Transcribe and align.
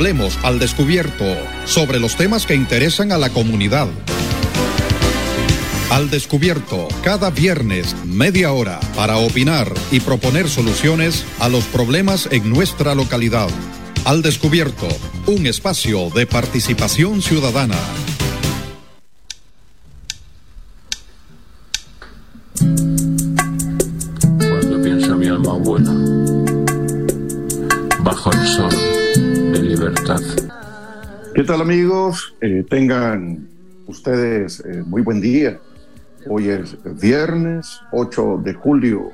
Hablemos 0.00 0.38
al 0.44 0.58
descubierto 0.58 1.26
sobre 1.66 2.00
los 2.00 2.16
temas 2.16 2.46
que 2.46 2.54
interesan 2.54 3.12
a 3.12 3.18
la 3.18 3.28
comunidad. 3.28 3.86
Al 5.90 6.08
descubierto, 6.08 6.88
cada 7.04 7.28
viernes, 7.28 7.94
media 8.06 8.50
hora, 8.52 8.80
para 8.96 9.18
opinar 9.18 9.70
y 9.90 10.00
proponer 10.00 10.48
soluciones 10.48 11.26
a 11.38 11.50
los 11.50 11.64
problemas 11.64 12.30
en 12.32 12.48
nuestra 12.48 12.94
localidad. 12.94 13.50
Al 14.06 14.22
descubierto, 14.22 14.88
un 15.26 15.46
espacio 15.46 16.08
de 16.08 16.24
participación 16.24 17.20
ciudadana. 17.20 17.76
¿Qué 31.40 31.46
tal 31.46 31.62
amigos? 31.62 32.34
Eh, 32.42 32.66
tengan 32.68 33.48
ustedes 33.86 34.60
eh, 34.60 34.82
muy 34.84 35.00
buen 35.00 35.22
día. 35.22 35.58
Hoy 36.28 36.50
es 36.50 36.76
viernes 37.00 37.80
8 37.92 38.42
de 38.44 38.52
julio 38.52 39.12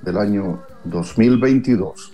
del 0.00 0.16
año 0.16 0.62
2022. 0.84 2.12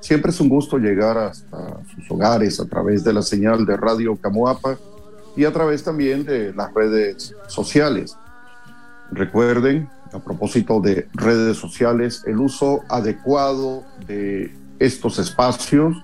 Siempre 0.00 0.32
es 0.32 0.40
un 0.40 0.48
gusto 0.48 0.76
llegar 0.76 1.16
hasta 1.18 1.84
sus 1.94 2.10
hogares 2.10 2.58
a 2.58 2.64
través 2.64 3.04
de 3.04 3.12
la 3.12 3.22
señal 3.22 3.64
de 3.64 3.76
Radio 3.76 4.16
Camuapa 4.16 4.76
y 5.36 5.44
a 5.44 5.52
través 5.52 5.84
también 5.84 6.24
de 6.24 6.52
las 6.52 6.74
redes 6.74 7.32
sociales. 7.46 8.16
Recuerden, 9.12 9.88
a 10.12 10.18
propósito 10.18 10.80
de 10.80 11.06
redes 11.14 11.58
sociales, 11.58 12.24
el 12.26 12.40
uso 12.40 12.80
adecuado 12.88 13.84
de 14.08 14.52
estos 14.80 15.20
espacios 15.20 15.96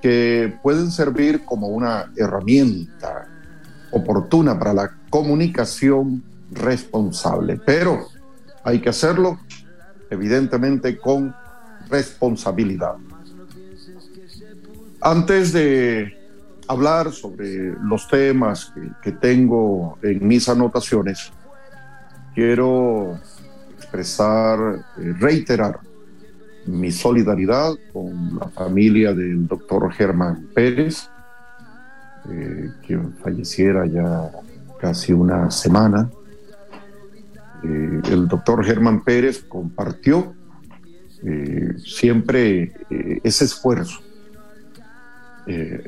que 0.00 0.58
pueden 0.62 0.90
servir 0.90 1.44
como 1.44 1.68
una 1.68 2.12
herramienta 2.16 3.28
oportuna 3.90 4.58
para 4.58 4.74
la 4.74 4.90
comunicación 5.10 6.22
responsable, 6.50 7.60
pero 7.64 8.06
hay 8.62 8.80
que 8.80 8.88
hacerlo 8.88 9.38
evidentemente 10.10 10.98
con 10.98 11.34
responsabilidad. 11.88 12.96
Antes 15.00 15.52
de 15.52 16.12
hablar 16.68 17.12
sobre 17.12 17.74
los 17.82 18.08
temas 18.08 18.72
que, 19.02 19.12
tengo 19.12 19.98
en 20.02 20.26
mis 20.26 20.48
anotaciones, 20.48 21.32
quiero 22.34 23.18
expresar, 23.76 24.58
eh, 24.98 25.14
reiterar 25.18 25.80
mi 26.66 26.90
solidaridad 26.90 27.74
con 27.92 28.38
la 28.38 28.48
familia 28.48 29.14
del 29.14 29.46
doctor 29.46 29.92
Germán 29.92 30.48
Pérez, 30.54 31.08
eh, 32.28 32.70
quien 32.86 33.14
falleciera 33.14 33.86
ya 33.86 34.30
casi 34.80 35.12
una 35.12 35.50
semana. 35.50 36.10
Eh, 37.62 38.00
el 38.10 38.28
doctor 38.28 38.64
Germán 38.64 39.02
Pérez 39.02 39.44
compartió 39.44 40.34
eh, 41.22 41.74
siempre 41.78 42.72
ese 43.22 43.44
esfuerzo 43.44 44.00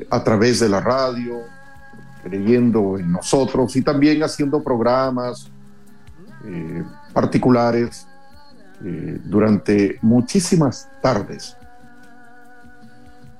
a 0.09 0.23
través 0.23 0.61
de 0.61 0.69
la 0.69 0.79
radio, 0.79 1.41
creyendo 2.23 2.97
en 2.97 3.11
nosotros 3.11 3.75
y 3.75 3.81
también 3.81 4.23
haciendo 4.23 4.63
programas 4.63 5.51
particulares 7.11 8.08
durante 8.81 9.99
muchísimas 10.01 10.89
tardes. 11.01 11.57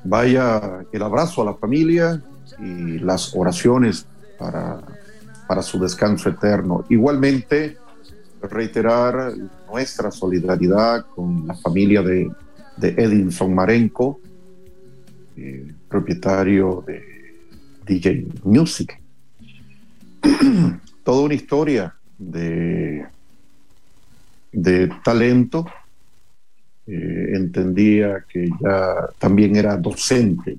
Vaya 0.04 0.86
el 0.92 1.02
abrazo 1.02 1.42
a 1.42 1.46
la 1.46 1.54
familia 1.54 2.22
y 2.60 3.00
las 3.00 3.34
oraciones 3.36 4.06
para, 4.38 4.82
para 5.48 5.62
su 5.62 5.80
descanso 5.80 6.30
eterno. 6.30 6.86
Igualmente, 6.90 7.78
reiterar 8.42 9.34
nuestra 9.70 10.12
solidaridad 10.12 11.06
con 11.16 11.48
la 11.48 11.56
familia 11.56 12.02
de, 12.02 12.32
de 12.78 12.90
Edinson 12.90 13.54
Marenco, 13.54 14.20
eh, 15.36 15.74
propietario 15.88 16.84
de 16.86 17.36
DJ 17.86 18.28
Music. 18.44 19.00
Toda 21.04 21.22
una 21.24 21.34
historia 21.34 21.96
de, 22.18 23.06
de 24.52 24.90
talento. 25.04 25.66
Eh, 26.88 27.32
entendía 27.36 28.26
que 28.28 28.50
ya 28.60 29.10
también 29.20 29.56
era 29.56 29.78
docente 29.78 30.58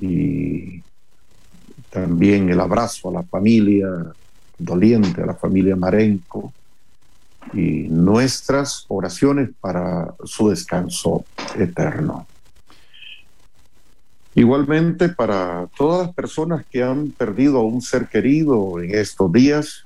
y 0.00 0.82
también 1.90 2.50
el 2.50 2.60
abrazo 2.60 3.08
a 3.08 3.12
la 3.14 3.22
familia 3.22 3.88
doliente, 4.58 5.22
a 5.22 5.26
la 5.26 5.34
familia 5.34 5.74
Marenco 5.76 6.52
y 7.52 7.88
nuestras 7.88 8.84
oraciones 8.88 9.50
para 9.60 10.14
su 10.24 10.50
descanso 10.50 11.24
eterno. 11.56 12.26
Igualmente 14.34 15.08
para 15.08 15.66
todas 15.76 16.06
las 16.06 16.14
personas 16.14 16.66
que 16.66 16.82
han 16.82 17.10
perdido 17.10 17.58
a 17.58 17.64
un 17.64 17.80
ser 17.80 18.08
querido 18.08 18.80
en 18.82 18.94
estos 18.94 19.32
días, 19.32 19.82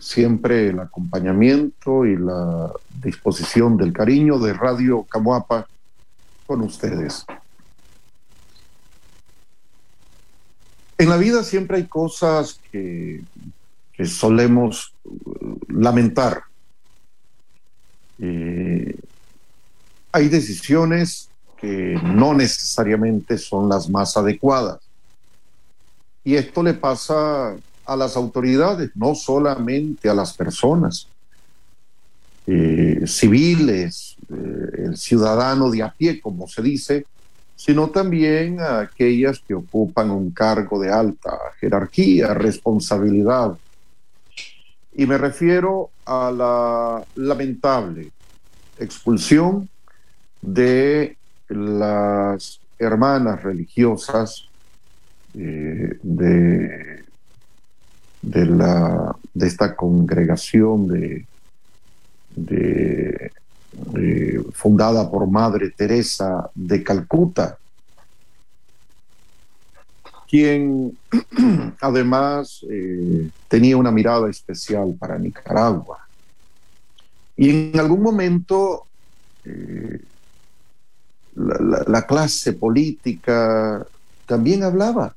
siempre 0.00 0.68
el 0.68 0.80
acompañamiento 0.80 2.06
y 2.06 2.16
la 2.16 2.72
disposición 3.02 3.76
del 3.76 3.92
cariño 3.92 4.38
de 4.38 4.52
Radio 4.54 5.02
Camuapa 5.04 5.66
con 6.46 6.62
ustedes. 6.62 7.24
En 10.96 11.08
la 11.08 11.16
vida 11.16 11.42
siempre 11.42 11.78
hay 11.78 11.86
cosas 11.86 12.60
que 12.70 13.22
que 13.96 14.06
solemos 14.06 14.92
uh, 15.04 15.56
lamentar. 15.68 16.42
Eh, 18.18 18.98
hay 20.12 20.28
decisiones 20.28 21.28
que 21.56 21.98
no 22.02 22.34
necesariamente 22.34 23.38
son 23.38 23.68
las 23.68 23.88
más 23.88 24.16
adecuadas. 24.16 24.80
Y 26.24 26.34
esto 26.34 26.62
le 26.62 26.74
pasa 26.74 27.54
a 27.86 27.96
las 27.96 28.16
autoridades, 28.16 28.90
no 28.94 29.14
solamente 29.14 30.08
a 30.08 30.14
las 30.14 30.32
personas 30.34 31.08
eh, 32.46 33.02
civiles, 33.06 34.16
eh, 34.30 34.84
el 34.86 34.96
ciudadano 34.96 35.70
de 35.70 35.82
a 35.82 35.90
pie, 35.90 36.20
como 36.20 36.46
se 36.46 36.62
dice, 36.62 37.06
sino 37.56 37.88
también 37.90 38.60
a 38.60 38.80
aquellas 38.80 39.40
que 39.40 39.54
ocupan 39.54 40.10
un 40.10 40.30
cargo 40.30 40.80
de 40.80 40.92
alta 40.92 41.38
jerarquía, 41.60 42.34
responsabilidad. 42.34 43.56
Y 44.94 45.06
me 45.06 45.18
refiero 45.18 45.90
a 46.04 46.30
la 46.30 47.04
lamentable 47.14 48.10
expulsión 48.78 49.68
de 50.42 51.16
las 51.48 52.60
hermanas 52.78 53.42
religiosas 53.42 54.48
eh, 55.34 55.98
de, 56.02 57.03
de, 58.24 58.46
la, 58.46 59.14
de 59.34 59.46
esta 59.46 59.76
congregación 59.76 60.88
de, 60.88 61.26
fundada 64.52 65.10
por 65.10 65.28
Madre 65.28 65.70
Teresa 65.70 66.50
de 66.54 66.82
Calcuta, 66.82 67.58
quien 70.28 70.96
además 71.80 72.64
eh, 72.68 73.28
tenía 73.48 73.76
una 73.76 73.90
mirada 73.90 74.28
especial 74.30 74.96
para 74.98 75.18
Nicaragua. 75.18 75.98
Y 77.36 77.50
en 77.50 77.78
algún 77.78 78.02
momento 78.02 78.86
eh, 79.44 80.00
la, 81.36 81.84
la, 81.86 82.06
clase 82.06 82.52
política 82.52 83.86
también 84.26 84.62
hablaba 84.62 85.14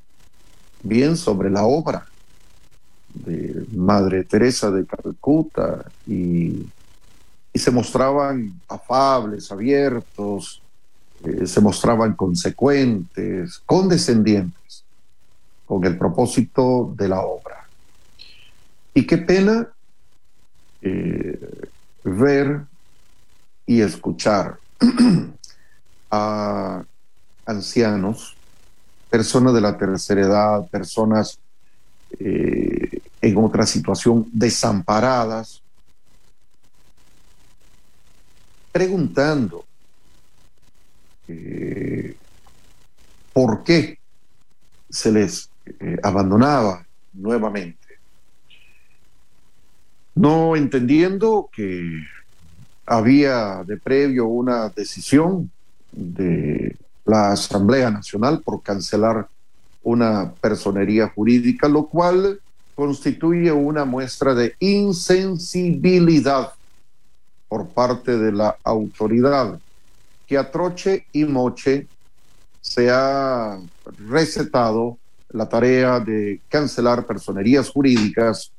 bien 0.83 1.15
sobre 1.15 1.49
la 1.49 1.63
obra 1.63 2.07
de 3.25 3.65
Madre 3.73 4.23
Teresa 4.23 4.71
de 4.71 4.85
Calcuta 4.85 5.85
y, 6.05 6.65
y 7.53 7.59
se 7.59 7.71
mostraban 7.71 8.59
afables, 8.67 9.51
abiertos, 9.51 10.61
eh, 11.23 11.47
se 11.47 11.61
mostraban 11.61 12.13
consecuentes, 12.13 13.61
condescendientes 13.65 14.83
con 15.65 15.83
el 15.83 15.97
propósito 15.97 16.93
de 16.95 17.07
la 17.09 17.21
obra. 17.21 17.67
Y 18.93 19.05
qué 19.05 19.17
pena 19.17 19.67
eh, 20.81 21.69
ver 22.03 22.61
y 23.65 23.81
escuchar 23.81 24.57
a 26.11 26.83
ancianos, 27.45 28.35
personas 29.09 29.53
de 29.53 29.61
la 29.61 29.77
tercera 29.77 30.21
edad, 30.21 30.67
personas 30.69 31.39
eh, 32.19 32.96
en 33.21 33.37
otra 33.37 33.65
situación 33.65 34.27
desamparadas, 34.31 35.61
preguntando 38.71 39.65
eh, 41.27 42.15
por 43.33 43.63
qué 43.63 43.99
se 44.89 45.11
les 45.11 45.49
eh, 45.65 45.97
abandonaba 46.03 46.85
nuevamente. 47.13 47.77
No 50.15 50.55
entendiendo 50.55 51.49
que 51.51 52.01
había 52.85 53.63
de 53.63 53.77
previo 53.77 54.27
una 54.27 54.69
decisión 54.69 55.51
de 55.91 56.75
la 57.05 57.31
Asamblea 57.31 57.91
Nacional 57.91 58.41
por 58.41 58.61
cancelar 58.61 59.27
una 59.83 60.33
personería 60.33 61.07
jurídica, 61.09 61.67
lo 61.67 61.87
cual 61.87 62.39
constituye 62.77 63.51
una 63.51 63.85
muestra 63.85 64.35
de 64.35 64.55
insensibilidad 64.59 66.53
por 67.49 67.69
parte 67.69 68.15
de 68.15 68.31
la 68.31 68.55
autoridad, 68.63 69.59
que 70.27 70.37
a 70.37 70.51
troche 70.51 71.07
y 71.11 71.25
moche 71.25 71.87
se 72.61 72.91
ha 72.91 73.59
recetado 74.07 74.99
la 75.29 75.49
tarea 75.49 75.99
de 75.99 76.39
cancelar 76.49 77.07
personerías 77.07 77.67
jurídicas 77.67 78.51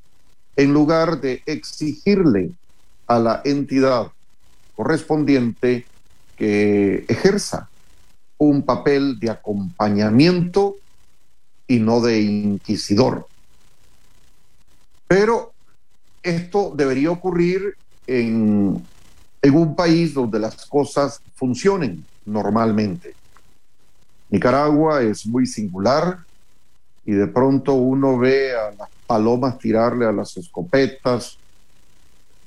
en 0.56 0.72
lugar 0.72 1.20
de 1.20 1.40
exigirle 1.46 2.50
a 3.06 3.20
la 3.20 3.40
entidad 3.44 4.08
correspondiente 4.74 5.86
que 6.36 7.04
ejerza 7.06 7.68
un 8.36 8.62
papel 8.62 9.20
de 9.20 9.30
acompañamiento 9.30 10.74
y 11.68 11.78
no 11.78 12.00
de 12.00 12.20
inquisidor. 12.20 13.28
Pero 15.08 15.52
esto 16.22 16.72
debería 16.76 17.10
ocurrir 17.10 17.74
en, 18.06 18.84
en 19.42 19.56
un 19.56 19.74
país 19.74 20.14
donde 20.14 20.38
las 20.38 20.66
cosas 20.66 21.20
funcionen 21.34 22.04
normalmente. 22.26 23.14
Nicaragua 24.30 25.02
es 25.02 25.26
muy 25.26 25.46
singular 25.46 26.18
y 27.06 27.12
de 27.12 27.26
pronto 27.26 27.72
uno 27.72 28.18
ve 28.18 28.54
a 28.54 28.70
las 28.72 28.90
palomas 29.06 29.58
tirarle 29.58 30.04
a 30.04 30.12
las 30.12 30.36
escopetas 30.36 31.38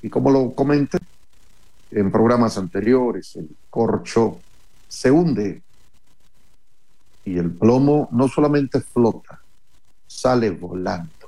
y 0.00 0.08
como 0.08 0.30
lo 0.30 0.52
comenté 0.54 0.98
en 1.90 2.10
programas 2.10 2.56
anteriores, 2.58 3.36
el 3.36 3.48
corcho 3.70 4.40
se 4.88 5.10
hunde 5.10 5.62
y 7.24 7.38
el 7.38 7.52
plomo 7.52 8.08
no 8.12 8.28
solamente 8.28 8.80
flota, 8.80 9.40
sale 10.06 10.50
volando. 10.50 11.21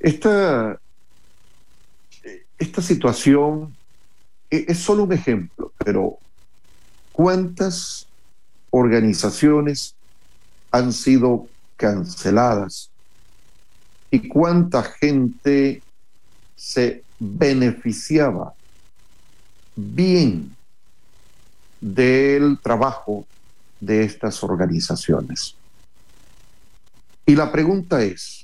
Esta, 0.00 0.80
esta 2.58 2.82
situación 2.82 3.74
e, 4.50 4.66
es 4.68 4.78
solo 4.78 5.04
un 5.04 5.12
ejemplo, 5.12 5.72
pero 5.84 6.18
¿cuántas 7.12 8.06
organizaciones 8.70 9.94
han 10.70 10.92
sido 10.92 11.48
canceladas 11.76 12.90
y 14.10 14.28
cuánta 14.28 14.82
gente 14.82 15.82
se 16.56 17.02
beneficiaba 17.18 18.54
bien 19.74 20.54
del 21.80 22.58
trabajo 22.58 23.26
de 23.80 24.04
estas 24.04 24.42
organizaciones. 24.42 25.54
Y 27.26 27.36
la 27.36 27.52
pregunta 27.52 28.02
es, 28.02 28.37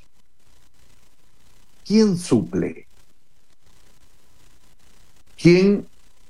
¿quién 1.85 2.17
suple? 2.17 2.87
¿Quién 5.41 5.87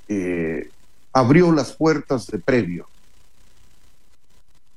eh, 0.08 0.70
abrió 1.12 1.52
las 1.52 1.72
puertas 1.72 2.26
de 2.26 2.38
previo? 2.38 2.88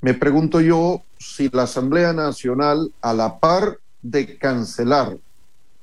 Me 0.02 0.14
pregunto 0.14 0.62
yo 0.62 1.04
si 1.18 1.50
la 1.50 1.64
Asamblea 1.64 2.14
Nacional, 2.14 2.92
a 3.02 3.14
la 3.14 3.40
par 3.40 3.80
de 4.02 4.38
cancelar 4.38 5.18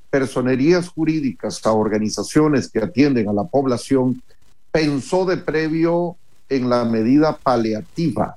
personerías 0.08 0.88
jurídicas 0.88 1.66
a 1.66 1.72
organizaciones 1.72 2.70
que 2.70 2.78
atienden 2.78 3.28
a 3.28 3.32
la 3.32 3.44
población, 3.44 4.22
pensó 4.70 5.24
de 5.24 5.38
previo 5.38 6.16
en 6.48 6.70
la 6.70 6.84
medida 6.84 7.36
paliativa, 7.36 8.36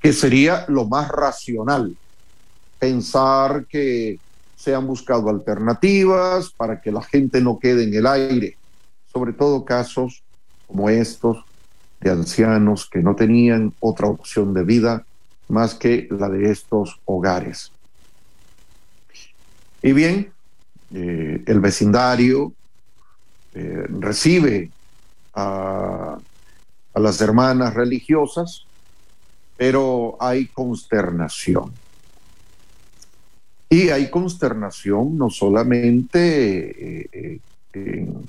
que 0.00 0.12
sería 0.12 0.66
lo 0.68 0.84
más 0.84 1.08
racional. 1.08 1.96
Pensar 2.78 3.64
que 3.66 4.18
se 4.58 4.74
han 4.74 4.88
buscado 4.88 5.30
alternativas 5.30 6.50
para 6.50 6.80
que 6.80 6.90
la 6.90 7.00
gente 7.00 7.40
no 7.40 7.60
quede 7.60 7.84
en 7.84 7.94
el 7.94 8.06
aire, 8.08 8.56
sobre 9.12 9.32
todo 9.32 9.64
casos 9.64 10.24
como 10.66 10.90
estos 10.90 11.44
de 12.00 12.10
ancianos 12.10 12.88
que 12.90 12.98
no 12.98 13.14
tenían 13.14 13.72
otra 13.78 14.08
opción 14.08 14.52
de 14.54 14.64
vida 14.64 15.04
más 15.46 15.74
que 15.74 16.08
la 16.10 16.28
de 16.28 16.50
estos 16.50 17.00
hogares. 17.04 17.70
Y 19.80 19.92
bien, 19.92 20.32
eh, 20.92 21.40
el 21.46 21.60
vecindario 21.60 22.52
eh, 23.54 23.84
recibe 23.88 24.72
a, 25.34 26.18
a 26.94 27.00
las 27.00 27.20
hermanas 27.20 27.74
religiosas, 27.74 28.64
pero 29.56 30.16
hay 30.18 30.46
consternación. 30.46 31.72
Y 33.70 33.90
hay 33.90 34.10
consternación 34.10 35.18
no 35.18 35.30
solamente 35.30 37.02
eh, 37.12 37.40
en, 37.72 38.28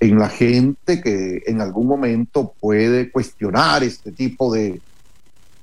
en 0.00 0.18
la 0.18 0.28
gente 0.28 1.00
que 1.00 1.42
en 1.46 1.60
algún 1.60 1.86
momento 1.86 2.54
puede 2.58 3.10
cuestionar 3.10 3.82
este 3.82 4.12
tipo 4.12 4.52
de, 4.52 4.80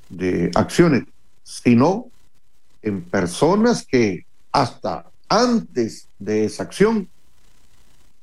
de 0.10 0.52
acciones, 0.54 1.04
sino 1.44 2.08
en 2.82 3.02
personas 3.02 3.86
que 3.86 4.26
hasta 4.52 5.06
antes 5.28 6.08
de 6.20 6.46
esa 6.46 6.64
acción 6.64 7.08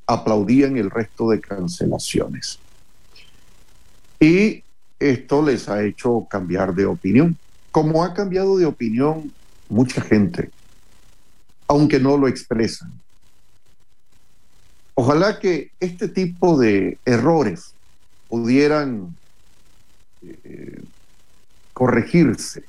aplaudían 0.06 0.76
el 0.76 0.90
resto 0.90 1.30
de 1.30 1.40
cancelaciones. 1.40 2.58
Y 4.20 4.62
esto 5.00 5.42
les 5.42 5.68
ha 5.68 5.82
hecho 5.82 6.26
cambiar 6.30 6.74
de 6.74 6.86
opinión, 6.86 7.36
como 7.72 8.04
ha 8.04 8.14
cambiado 8.14 8.56
de 8.56 8.66
opinión 8.66 9.32
mucha 9.68 10.00
gente, 10.00 10.50
aunque 11.66 12.00
no 12.00 12.16
lo 12.16 12.28
expresan. 12.28 12.92
Ojalá 14.94 15.40
que 15.40 15.72
este 15.80 16.08
tipo 16.08 16.58
de 16.58 16.98
errores 17.04 17.74
pudieran 18.28 19.16
eh, 20.22 20.82
corregirse, 21.72 22.64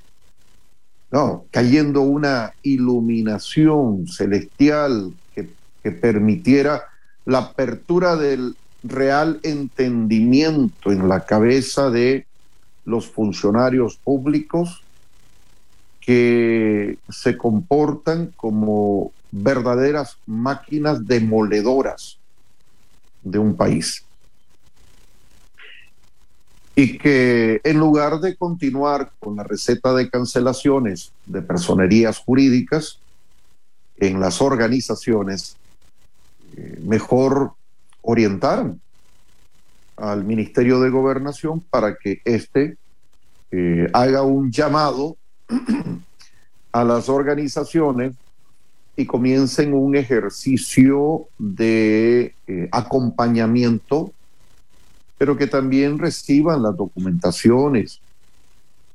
¿no? 1.11 1.45
cayendo 1.51 2.01
una 2.01 2.53
iluminación 2.63 4.07
celestial 4.07 5.13
que, 5.35 5.49
que 5.83 5.91
permitiera 5.91 6.85
la 7.25 7.39
apertura 7.39 8.15
del 8.15 8.55
real 8.83 9.39
entendimiento 9.43 10.91
en 10.91 11.07
la 11.07 11.25
cabeza 11.25 11.89
de 11.89 12.25
los 12.85 13.07
funcionarios 13.09 13.97
públicos 13.97 14.84
que 16.05 16.99
se 17.09 17.35
comportan 17.35 18.31
como 18.35 19.11
verdaderas 19.31 20.17
máquinas 20.27 21.07
demoledoras 21.07 22.19
de 23.23 23.39
un 23.39 23.55
país. 23.55 24.03
Y 26.75 26.97
que 26.99 27.59
en 27.63 27.79
lugar 27.79 28.19
de 28.19 28.35
continuar 28.35 29.11
con 29.19 29.37
la 29.37 29.43
receta 29.43 29.93
de 29.95 30.09
cancelaciones 30.09 31.11
de 31.25 31.41
personerías 31.41 32.19
jurídicas 32.19 32.99
en 33.97 34.19
las 34.19 34.41
organizaciones, 34.41 35.55
eh, 36.55 36.79
mejor 36.83 37.53
orientaran 38.01 38.79
al 39.97 40.23
Ministerio 40.23 40.79
de 40.81 40.89
Gobernación 40.91 41.61
para 41.61 41.95
que 41.95 42.21
éste 42.25 42.77
eh, 43.51 43.87
haga 43.93 44.21
un 44.21 44.51
llamado 44.51 45.17
a 46.71 46.83
las 46.83 47.07
organizaciones 47.07 48.13
y 48.97 49.05
comiencen 49.05 49.73
un 49.73 49.95
ejercicio 49.95 51.27
de 51.37 52.33
eh, 52.47 52.69
acompañamiento, 52.71 54.11
pero 55.17 55.37
que 55.37 55.47
también 55.47 55.97
reciban 55.97 56.63
las 56.63 56.75
documentaciones 56.75 57.99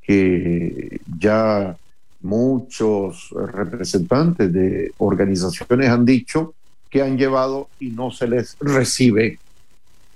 que 0.03 1.01
ya 1.19 1.77
muchos 2.21 3.31
representantes 3.31 4.53
de 4.53 4.93
organizaciones 4.99 5.89
han 5.89 6.05
dicho 6.05 6.55
que 6.91 7.03
han 7.03 7.17
llevado 7.17 7.69
y 7.79 7.91
no 7.91 8.11
se 8.11 8.27
les 8.27 8.57
recibe 8.61 9.39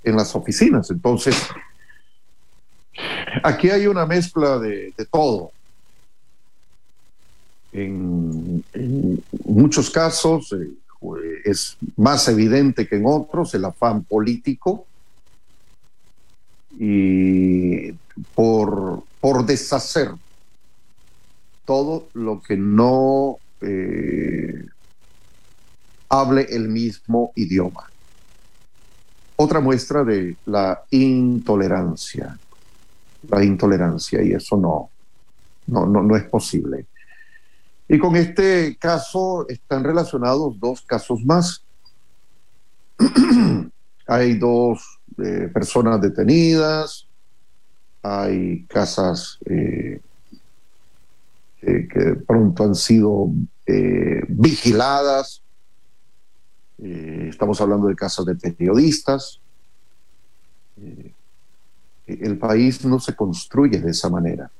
en 0.03 0.15
las 0.15 0.35
oficinas. 0.35 0.91
Entonces, 0.91 1.35
aquí 3.43 3.69
hay 3.69 3.87
una 3.87 4.05
mezcla 4.05 4.59
de, 4.59 4.93
de 4.95 5.05
todo 5.05 5.51
en, 7.75 8.63
muchos 9.43 9.89
casos 9.89 10.53
eh, 10.53 11.41
es 11.43 11.77
más 11.97 12.27
evidente 12.29 12.87
que 12.87 12.95
en 12.95 13.03
otros 13.05 13.53
el 13.53 13.65
afán 13.65 14.03
político 14.03 14.85
y 16.79 17.91
por, 18.33 19.03
por 19.19 19.45
deshacer 19.45 20.11
todo 21.65 22.07
lo 22.13 22.41
que 22.41 22.55
no 22.55 23.37
eh, 23.61 24.65
hable 26.09 26.47
el 26.49 26.69
mismo 26.69 27.31
idioma. 27.35 27.89
Otra 29.35 29.59
muestra 29.59 30.05
de 30.05 30.37
la 30.45 30.83
intolerancia, 30.91 32.39
la 33.27 33.43
intolerancia, 33.43 34.23
y 34.23 34.31
eso 34.31 34.55
no, 34.55 34.89
no, 35.67 35.85
no, 35.85 36.03
no 36.03 36.15
es 36.15 36.23
posible. 36.23 36.85
Y 37.87 37.99
con 37.99 38.15
este 38.15 38.75
caso 38.77 39.47
están 39.47 39.83
relacionados 39.83 40.59
dos 40.59 40.81
casos 40.81 41.23
más. 41.23 41.63
hay 44.07 44.37
dos 44.37 44.99
eh, 45.17 45.49
personas 45.53 46.01
detenidas, 46.01 47.07
hay 48.01 48.65
casas 48.65 49.37
eh, 49.45 50.01
que, 51.61 52.15
pronto 52.27 52.63
han 52.63 52.75
sido 52.75 53.29
eh, 53.65 54.21
vigiladas. 54.27 55.41
estamos 56.77 57.61
hablando 57.61 57.87
de 57.87 57.95
casas 57.95 58.25
de 58.25 58.35
periodistas. 58.35 59.39
el 62.07 62.37
país 62.37 62.83
no 62.83 62.99
se 62.99 63.15
construye 63.15 63.79
de 63.79 63.91
esa 63.91 64.09
manera. 64.09 64.51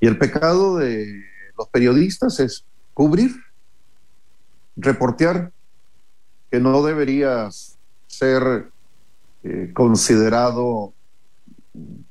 Y 0.00 0.06
el 0.06 0.18
pecado 0.18 0.76
de 0.76 1.24
los 1.56 1.68
periodistas 1.68 2.40
es 2.40 2.64
cubrir, 2.94 3.34
reportear, 4.76 5.52
que 6.50 6.60
no 6.60 6.82
debería 6.82 7.48
ser 8.06 8.70
eh, 9.42 9.70
considerado 9.74 10.92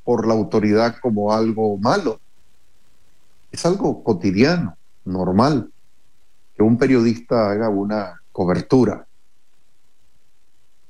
por 0.03 0.27
la 0.27 0.33
autoridad 0.33 0.97
como 1.01 1.33
algo 1.33 1.77
malo. 1.77 2.19
Es 3.51 3.65
algo 3.65 4.03
cotidiano, 4.03 4.77
normal, 5.05 5.71
que 6.55 6.63
un 6.63 6.77
periodista 6.77 7.51
haga 7.51 7.69
una 7.69 8.21
cobertura. 8.31 9.07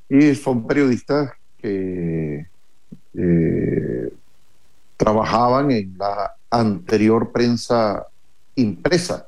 Y 0.09 0.35
son 0.35 0.67
periodistas 0.67 1.31
que 1.57 2.47
eh, 3.13 4.13
trabajaban 4.97 5.71
en 5.71 5.97
la 5.97 6.35
anterior 6.49 7.31
prensa 7.31 8.05
impresa. 8.55 9.27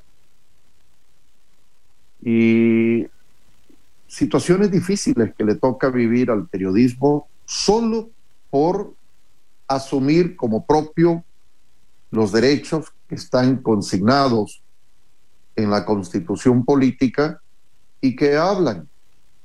Y 2.21 3.05
situaciones 4.07 4.71
difíciles 4.71 5.33
que 5.35 5.43
le 5.43 5.55
toca 5.55 5.89
vivir 5.89 6.31
al 6.31 6.47
periodismo 6.47 7.27
solo 7.45 8.09
por 8.49 8.93
asumir 9.67 10.35
como 10.35 10.65
propio 10.65 11.23
los 12.11 12.31
derechos 12.31 12.93
que 13.07 13.15
están 13.15 13.57
consignados 13.57 14.61
en 15.55 15.69
la 15.69 15.85
constitución 15.85 16.63
política 16.63 17.41
y 17.99 18.15
que 18.15 18.37
hablan 18.37 18.87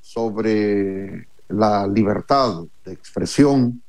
sobre 0.01 1.27
la 1.49 1.87
libertad 1.87 2.65
de 2.85 2.93
expresión, 2.93 3.83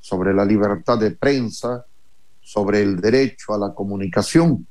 sobre 0.00 0.34
la 0.34 0.44
libertad 0.44 0.98
de 0.98 1.12
prensa, 1.12 1.84
sobre 2.40 2.82
el 2.82 3.00
derecho 3.00 3.54
a 3.54 3.58
la 3.58 3.74
comunicación. 3.74 4.66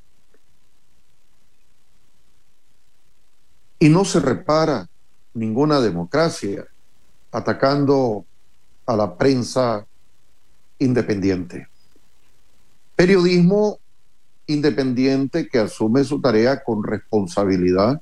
Y 3.80 3.90
no 3.90 4.06
se 4.06 4.20
repara 4.20 4.88
ninguna 5.34 5.80
democracia 5.80 6.66
atacando 7.32 8.26
a 8.86 8.96
la 8.96 9.16
prensa 9.16 9.86
independiente. 10.80 11.68
Periodismo 12.96 13.80
independiente 14.48 15.48
que 15.48 15.60
asume 15.60 16.04
su 16.04 16.20
tarea 16.22 16.64
con 16.64 16.84
responsabilidad. 16.84 18.02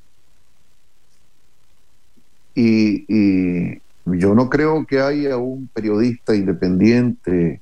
Y, 2.53 3.81
yo 4.07 4.35
no 4.35 4.51
creo 4.51 4.85
que 4.85 5.01
haya 5.01 5.35
un 5.35 5.67
periodista 5.67 6.35
independiente 6.35 7.59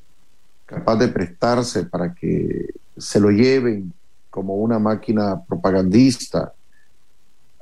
capaz 0.65 0.97
de 0.97 1.07
prestarse 1.07 1.85
para 1.85 2.13
que 2.13 2.67
se 2.97 3.17
lo 3.21 3.31
lleven 3.31 3.93
como 4.29 4.55
una 4.55 4.77
máquina 4.77 5.41
propagandista 5.41 6.51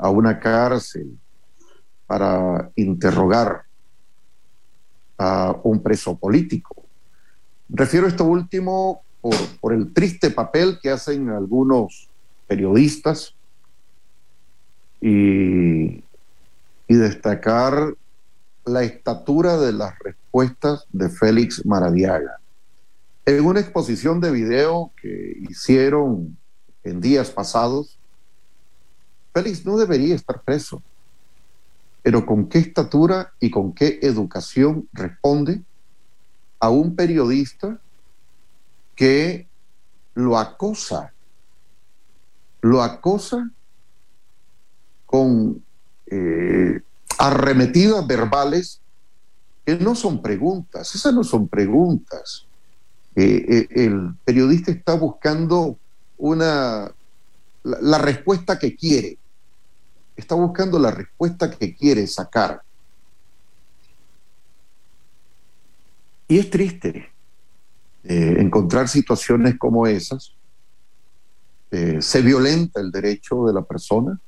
a 0.02 0.10
una 0.10 0.40
cárcel 0.40 1.18
para 2.08 2.72
interrogar 2.76 3.64
a 5.18 5.56
un 5.64 5.82
preso 5.82 6.18
político. 6.18 6.76
Refiero 7.70 8.08
esto 8.08 8.26
último 8.26 9.04
por, 9.62 9.74
el 9.74 9.94
triste 9.94 10.32
papel 10.32 10.80
que 10.82 10.90
hacen 10.90 11.30
algunos 11.30 12.10
periodistas 12.48 13.36
y, 15.00 16.04
y 16.88 16.96
destacar 16.96 17.94
la 18.66 18.84
estatura 18.84 19.58
de 19.58 19.72
las 19.72 19.98
respuestas 20.00 20.86
de 20.92 21.10
Félix 21.10 21.64
Maradiaga. 21.64 22.40
En 23.28 23.46
una 23.46 23.60
exposición 23.60 24.20
de 24.20 24.32
video 24.32 24.92
que 25.00 25.38
hicieron 25.48 26.36
en 26.84 27.00
días 27.00 27.30
pasados, 27.30 28.01
Félix 29.34 29.66
no 29.66 29.78
debería 29.78 30.16
estar 30.16 30.42
preso. 30.42 30.82
Pero 32.04 32.26
con 32.26 32.48
qué 32.48 32.60
estatura 32.60 33.32
y 33.40 33.52
con 33.52 33.74
qué 33.74 34.00
educación 34.02 34.90
responde 34.94 35.62
a 36.60 36.70
un 36.70 36.96
periodista 36.96 37.80
que 38.96 39.48
lo 40.16 40.38
acosa, 40.38 41.14
lo 42.62 42.82
acosa 42.82 43.50
con 45.06 45.64
eh, 46.08 46.82
arremetidas 47.18 48.06
verbales 48.06 48.80
que 49.66 49.76
no 49.78 49.96
son 49.96 50.22
preguntas, 50.22 50.94
esas 50.96 51.14
no 51.14 51.24
son 51.24 51.48
preguntas. 51.48 52.46
Eh, 53.16 53.46
eh, 53.48 53.68
el 53.86 54.16
periodista 54.24 54.72
está 54.72 54.94
buscando 54.96 55.78
una 56.18 56.92
la 57.64 57.98
respuesta 58.00 58.58
que 58.58 58.76
quiere 58.76 59.18
está 60.16 60.36
buscando 60.36 60.78
la 60.80 60.92
respuesta 60.92 61.50
que 61.50 61.76
quiere 61.76 62.06
sacar. 62.08 62.62
Y 66.28 66.40
es 66.40 66.50
triste 66.50 67.10
eh, 68.04 68.36
encontrar 68.40 68.88
situaciones 68.88 69.58
como 69.58 69.86
esas. 69.86 70.34
Eh, 71.72 72.02
se 72.02 72.22
violenta 72.22 72.80
el 72.80 72.92
derecho 72.92 73.46
de 73.46 73.54
la 73.54 73.62
persona. 73.62 74.20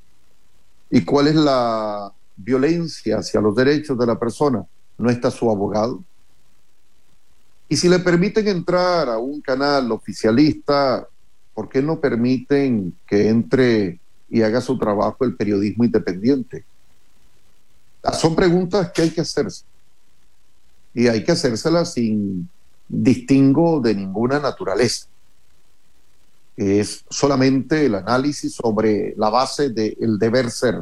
¿Y 0.89 1.03
cuál 1.03 1.27
es 1.27 1.35
la 1.35 2.11
violencia 2.35 3.17
hacia 3.17 3.41
los 3.41 3.55
derechos 3.55 3.97
de 3.97 4.05
la 4.05 4.19
persona? 4.19 4.65
No 4.97 5.09
está 5.09 5.31
su 5.31 5.49
abogado. 5.49 6.03
Y 7.67 7.77
si 7.77 7.89
le 7.89 7.99
permiten 7.99 8.47
entrar 8.47 9.09
a 9.09 9.17
un 9.17 9.41
canal 9.41 9.91
oficialista, 9.91 11.07
¿por 11.53 11.69
qué 11.69 11.81
no 11.81 11.99
permiten 11.99 12.95
que 13.07 13.29
entre 13.29 13.99
y 14.33 14.41
haga 14.41 14.61
su 14.61 14.79
trabajo 14.79 15.23
el 15.25 15.35
periodismo 15.35 15.83
independiente? 15.83 16.65
Ah, 18.01 18.13
son 18.13 18.35
preguntas 18.35 18.91
que 18.91 19.03
hay 19.03 19.11
que 19.11 19.21
hacerse. 19.21 19.63
Y 20.91 21.07
hay 21.07 21.23
que 21.23 21.33
hacérselas 21.33 21.93
sin 21.93 22.49
distingo 22.89 23.79
de 23.79 23.93
ninguna 23.93 24.39
naturaleza. 24.39 25.05
Es 26.57 27.05
solamente 27.11 27.85
el 27.85 27.93
análisis 27.93 28.55
sobre 28.55 29.13
la 29.17 29.29
base 29.29 29.69
del 29.69 30.17
deber 30.17 30.49
ser. 30.49 30.81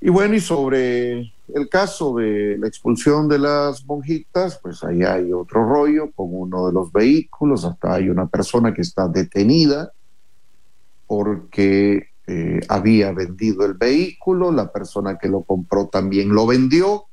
Y 0.00 0.08
bueno, 0.10 0.36
y 0.36 0.40
sobre 0.40 1.32
el 1.52 1.68
caso 1.68 2.14
de 2.14 2.56
la 2.56 2.68
expulsión 2.68 3.28
de 3.28 3.40
las 3.40 3.84
monjitas, 3.84 4.60
pues 4.62 4.84
ahí 4.84 5.02
hay 5.02 5.32
otro 5.32 5.68
rollo 5.68 6.08
con 6.12 6.28
uno 6.30 6.68
de 6.68 6.72
los 6.72 6.92
vehículos, 6.92 7.64
hasta 7.64 7.94
hay 7.94 8.10
una 8.10 8.28
persona 8.28 8.72
que 8.72 8.82
está 8.82 9.08
detenida 9.08 9.90
porque 11.06 12.08
eh, 12.26 12.60
había 12.68 13.12
vendido 13.12 13.64
el 13.64 13.74
vehículo, 13.74 14.50
la 14.50 14.72
persona 14.72 15.16
que 15.18 15.28
lo 15.28 15.42
compró 15.42 15.88
también 15.88 16.34
lo 16.34 16.46
vendió, 16.46 17.04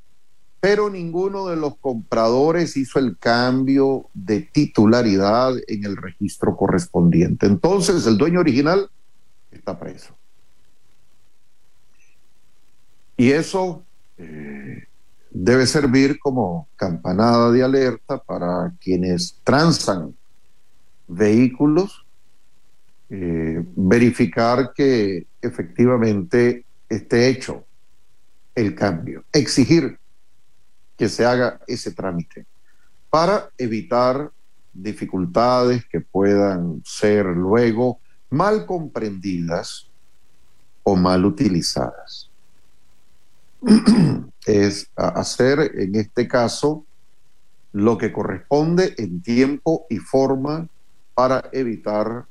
pero 0.60 0.90
ninguno 0.90 1.46
de 1.46 1.56
los 1.56 1.76
compradores 1.76 2.76
hizo 2.76 2.98
el 2.98 3.16
cambio 3.18 4.06
de 4.14 4.40
titularidad 4.40 5.52
en 5.68 5.84
el 5.84 5.96
registro 5.96 6.56
correspondiente. 6.56 7.46
Entonces 7.46 8.06
el 8.06 8.16
dueño 8.16 8.40
original 8.40 8.90
está 9.52 9.78
preso. 9.78 10.14
Y 13.16 13.30
eso 13.30 13.84
eh, 14.18 14.84
debe 15.30 15.66
servir 15.66 16.18
como 16.18 16.68
campanada 16.76 17.52
de 17.52 17.62
alerta 17.62 18.18
para 18.18 18.72
quienes 18.80 19.38
transan 19.44 20.16
vehículos 21.06 22.03
eh, 23.10 23.62
verificar 23.76 24.72
que 24.74 25.26
efectivamente 25.40 26.64
esté 26.88 27.28
hecho 27.28 27.64
el 28.54 28.74
cambio, 28.74 29.24
exigir 29.32 29.98
que 30.96 31.08
se 31.08 31.24
haga 31.24 31.60
ese 31.66 31.92
trámite 31.92 32.46
para 33.10 33.50
evitar 33.58 34.30
dificultades 34.72 35.84
que 35.86 36.00
puedan 36.00 36.82
ser 36.84 37.26
luego 37.26 37.98
mal 38.30 38.66
comprendidas 38.66 39.88
o 40.82 40.96
mal 40.96 41.24
utilizadas. 41.24 42.30
es 44.46 44.90
hacer 44.96 45.72
en 45.78 45.94
este 45.94 46.28
caso 46.28 46.84
lo 47.72 47.98
que 47.98 48.12
corresponde 48.12 48.94
en 48.98 49.22
tiempo 49.22 49.86
y 49.88 49.98
forma 49.98 50.68
para 51.14 51.48
evitar 51.52 52.26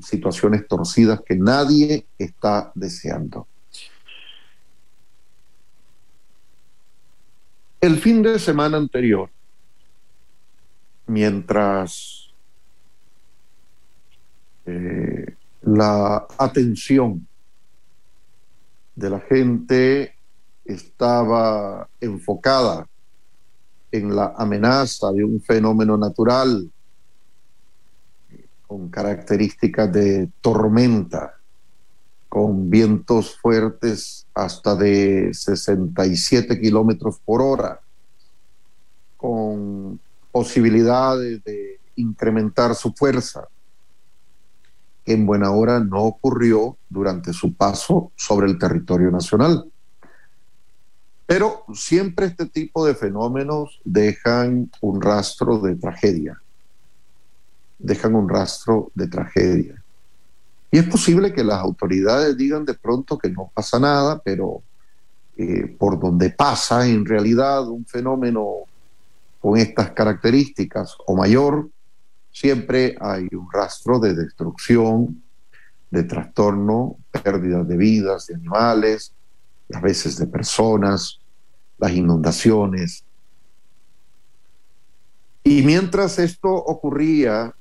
situaciones 0.00 0.66
torcidas 0.68 1.20
que 1.22 1.36
nadie 1.36 2.06
está 2.18 2.70
deseando. 2.74 3.46
El 7.80 7.98
fin 7.98 8.22
de 8.22 8.38
semana 8.38 8.78
anterior, 8.78 9.30
mientras 11.06 12.30
eh, 14.64 15.36
la 15.62 16.26
atención 16.38 17.26
de 18.94 19.10
la 19.10 19.20
gente 19.20 20.14
estaba 20.64 21.88
enfocada 22.00 22.88
en 23.92 24.16
la 24.16 24.34
amenaza 24.36 25.12
de 25.12 25.22
un 25.22 25.40
fenómeno 25.40 25.96
natural 25.96 26.70
con 28.66 28.88
características 28.88 29.92
de 29.92 30.28
tormenta, 30.40 31.34
con 32.28 32.68
vientos 32.68 33.36
fuertes 33.36 34.26
hasta 34.34 34.74
de 34.74 35.32
67 35.32 36.60
kilómetros 36.60 37.18
por 37.24 37.40
hora, 37.40 37.80
con 39.16 40.00
posibilidades 40.32 41.42
de 41.44 41.80
incrementar 41.96 42.74
su 42.74 42.92
fuerza, 42.92 43.48
en 45.06 45.24
buena 45.24 45.52
hora 45.52 45.80
no 45.80 46.02
ocurrió 46.02 46.76
durante 46.88 47.32
su 47.32 47.54
paso 47.54 48.10
sobre 48.16 48.48
el 48.48 48.58
territorio 48.58 49.10
nacional. 49.10 49.70
Pero 51.26 51.64
siempre 51.74 52.26
este 52.26 52.46
tipo 52.46 52.84
de 52.84 52.94
fenómenos 52.94 53.80
dejan 53.84 54.70
un 54.80 55.00
rastro 55.00 55.58
de 55.58 55.76
tragedia, 55.76 56.40
dejan 57.78 58.14
un 58.14 58.28
rastro 58.28 58.90
de 58.94 59.08
tragedia. 59.08 59.82
Y 60.70 60.78
es 60.78 60.84
posible 60.84 61.32
que 61.32 61.44
las 61.44 61.58
autoridades 61.58 62.36
digan 62.36 62.64
de 62.64 62.74
pronto 62.74 63.18
que 63.18 63.30
no 63.30 63.50
pasa 63.54 63.78
nada, 63.78 64.20
pero 64.24 64.62
eh, 65.36 65.66
por 65.78 65.98
donde 65.98 66.30
pasa 66.30 66.86
en 66.86 67.04
realidad 67.04 67.68
un 67.68 67.84
fenómeno 67.86 68.64
con 69.40 69.56
estas 69.58 69.92
características 69.92 70.96
o 71.06 71.16
mayor, 71.16 71.68
siempre 72.32 72.96
hay 73.00 73.28
un 73.32 73.48
rastro 73.52 73.98
de 73.98 74.14
destrucción, 74.14 75.22
de 75.90 76.02
trastorno, 76.02 76.96
pérdidas 77.10 77.66
de 77.68 77.76
vidas, 77.76 78.26
de 78.26 78.34
animales, 78.34 79.12
a 79.72 79.80
veces 79.80 80.18
de 80.18 80.26
personas, 80.26 81.20
las 81.78 81.92
inundaciones. 81.92 83.04
Y 85.44 85.62
mientras 85.62 86.18
esto 86.18 86.50
ocurría 86.50 87.54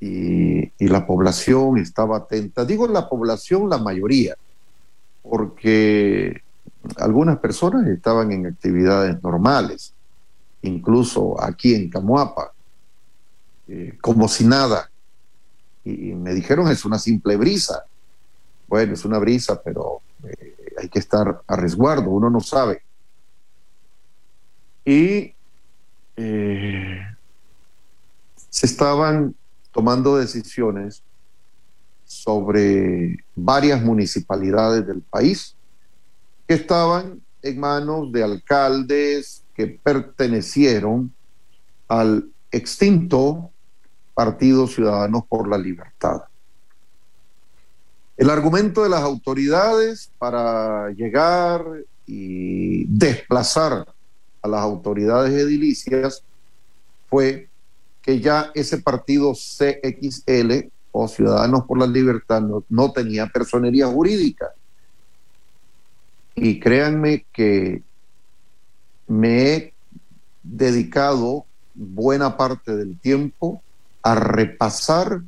y, 0.00 0.88
la 0.88 1.06
población 1.06 1.78
estaba 1.78 2.16
atenta, 2.16 2.64
digo 2.64 2.88
la 2.88 3.08
población, 3.08 3.68
la 3.68 3.78
mayoría, 3.78 4.34
porque 5.22 6.42
algunas 6.96 7.38
personas 7.38 7.86
estaban 7.86 8.32
en 8.32 8.46
actividades 8.46 9.22
normales, 9.22 9.92
incluso 10.62 11.40
aquí 11.40 11.74
en 11.74 11.90
Camuapa, 11.90 12.52
eh, 13.68 13.98
como 14.00 14.26
si 14.26 14.44
nada. 14.44 14.90
Y, 15.84 16.14
me 16.14 16.34
dijeron, 16.34 16.68
es 16.68 16.84
una 16.84 16.98
simple 16.98 17.36
brisa. 17.36 17.84
Bueno, 18.66 18.94
es 18.94 19.04
una 19.04 19.18
brisa, 19.18 19.60
pero 19.62 20.00
eh, 20.24 20.56
hay 20.80 20.88
que 20.88 20.98
estar 20.98 21.42
a 21.46 21.56
resguardo, 21.56 22.10
uno 22.10 22.30
no 22.30 22.40
sabe. 22.40 22.82
Y 24.84 25.34
eh, 26.16 27.00
se 28.48 28.66
estaban 28.66 29.34
tomando 29.72 30.16
decisiones 30.16 31.02
sobre 32.04 33.24
varias 33.36 33.82
municipalidades 33.82 34.86
del 34.86 35.00
país 35.02 35.54
que 36.46 36.54
estaban 36.54 37.20
en 37.42 37.60
manos 37.60 38.10
de 38.10 38.24
alcaldes 38.24 39.44
que 39.54 39.66
pertenecieron 39.68 41.12
al 41.88 42.28
extinto 42.50 43.50
Partido 44.14 44.66
Ciudadanos 44.66 45.24
por 45.28 45.48
la 45.48 45.56
Libertad. 45.56 46.22
El 48.16 48.28
argumento 48.28 48.82
de 48.82 48.90
las 48.90 49.02
autoridades 49.02 50.10
para 50.18 50.90
llegar 50.90 51.64
y 52.06 52.84
desplazar 52.86 53.86
a 54.42 54.48
las 54.48 54.60
autoridades 54.60 55.32
edilicias 55.32 56.22
fue 57.08 57.49
que 58.02 58.20
ya 58.20 58.50
ese 58.54 58.78
partido 58.78 59.32
CXL 59.34 60.70
o 60.92 61.08
Ciudadanos 61.08 61.64
por 61.64 61.78
la 61.78 61.86
Libertad 61.86 62.40
no, 62.40 62.64
no 62.68 62.92
tenía 62.92 63.26
personería 63.26 63.86
jurídica. 63.86 64.52
Y 66.34 66.58
créanme 66.58 67.26
que 67.32 67.82
me 69.06 69.52
he 69.52 69.74
dedicado 70.42 71.44
buena 71.74 72.36
parte 72.36 72.74
del 72.74 72.98
tiempo 72.98 73.62
a 74.02 74.14
repasar 74.14 75.22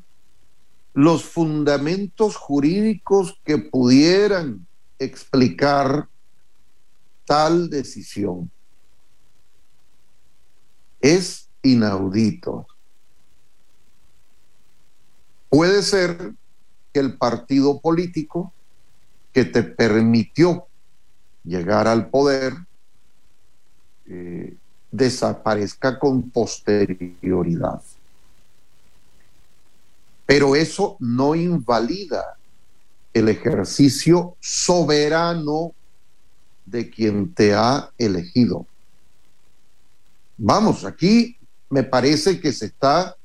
los 0.94 1.24
fundamentos 1.24 2.36
jurídicos 2.36 3.38
que 3.44 3.58
pudieran 3.58 4.66
explicar 4.98 6.08
tal 7.24 7.70
decisión. 7.70 8.50
Es 11.00 11.41
inaudito. 11.62 12.66
Puede 15.48 15.82
ser 15.82 16.32
que 16.92 17.00
el 17.00 17.16
partido 17.16 17.80
político 17.80 18.52
que 19.32 19.44
te 19.44 19.62
permitió 19.62 20.66
llegar 21.44 21.88
al 21.88 22.08
poder 22.08 22.54
eh, 24.06 24.56
desaparezca 24.90 25.98
con 25.98 26.30
posterioridad. 26.30 27.80
Pero 30.26 30.54
eso 30.54 30.96
no 31.00 31.34
invalida 31.34 32.36
el 33.12 33.28
ejercicio 33.28 34.36
soberano 34.40 35.72
de 36.64 36.88
quien 36.88 37.34
te 37.34 37.54
ha 37.54 37.90
elegido. 37.98 38.66
Vamos, 40.38 40.84
aquí 40.84 41.36
me 41.72 41.84
parece 41.84 42.38
que 42.38 42.52
se 42.52 42.66
está 42.66 43.16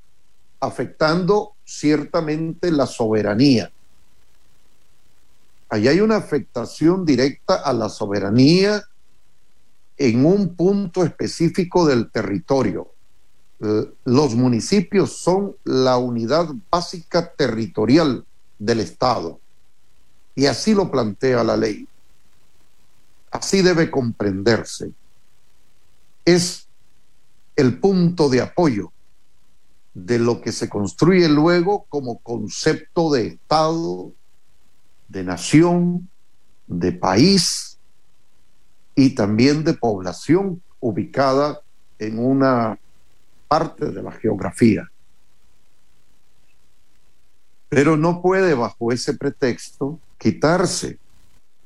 afectando 0.61 1.51
ciertamente 1.65 2.71
la 2.71 2.85
soberanía. 2.85 3.69
Ahí 5.67 5.89
hay 5.89 5.99
una 5.99 6.15
afectación 6.15 7.05
directa 7.05 7.55
a 7.55 7.73
la 7.73 7.89
soberanía 7.89 8.81
en 9.97 10.25
un 10.25 10.55
punto 10.55 11.03
específico 11.03 11.85
del 11.85 12.09
territorio. 12.09 12.89
Eh, 13.59 13.91
los 14.05 14.33
municipios 14.33 15.17
son 15.17 15.53
la 15.65 15.97
unidad 15.97 16.47
básica 16.71 17.33
territorial 17.33 18.23
del 18.57 18.79
Estado. 18.79 19.41
Y 20.35 20.45
así 20.45 20.73
lo 20.73 20.89
plantea 20.89 21.43
la 21.43 21.57
ley. 21.57 21.85
Así 23.29 23.61
debe 23.61 23.91
comprenderse. 23.91 24.93
Es 26.23 26.66
el 27.57 27.79
punto 27.79 28.29
de 28.29 28.41
apoyo 28.41 28.93
de 29.93 30.19
lo 30.19 30.41
que 30.41 30.51
se 30.51 30.69
construye 30.69 31.27
luego 31.27 31.85
como 31.89 32.19
concepto 32.19 33.11
de 33.11 33.27
Estado, 33.27 34.13
de 35.07 35.23
nación, 35.23 36.07
de 36.67 36.91
país 36.91 37.79
y 38.95 39.15
también 39.15 39.63
de 39.63 39.73
población 39.73 40.61
ubicada 40.79 41.61
en 41.97 42.19
una 42.19 42.77
parte 43.47 43.87
de 43.87 44.03
la 44.03 44.11
geografía. 44.11 44.87
Pero 47.69 47.97
no 47.97 48.21
puede 48.21 48.53
bajo 48.53 48.91
ese 48.91 49.15
pretexto 49.15 49.99
quitarse 50.19 50.99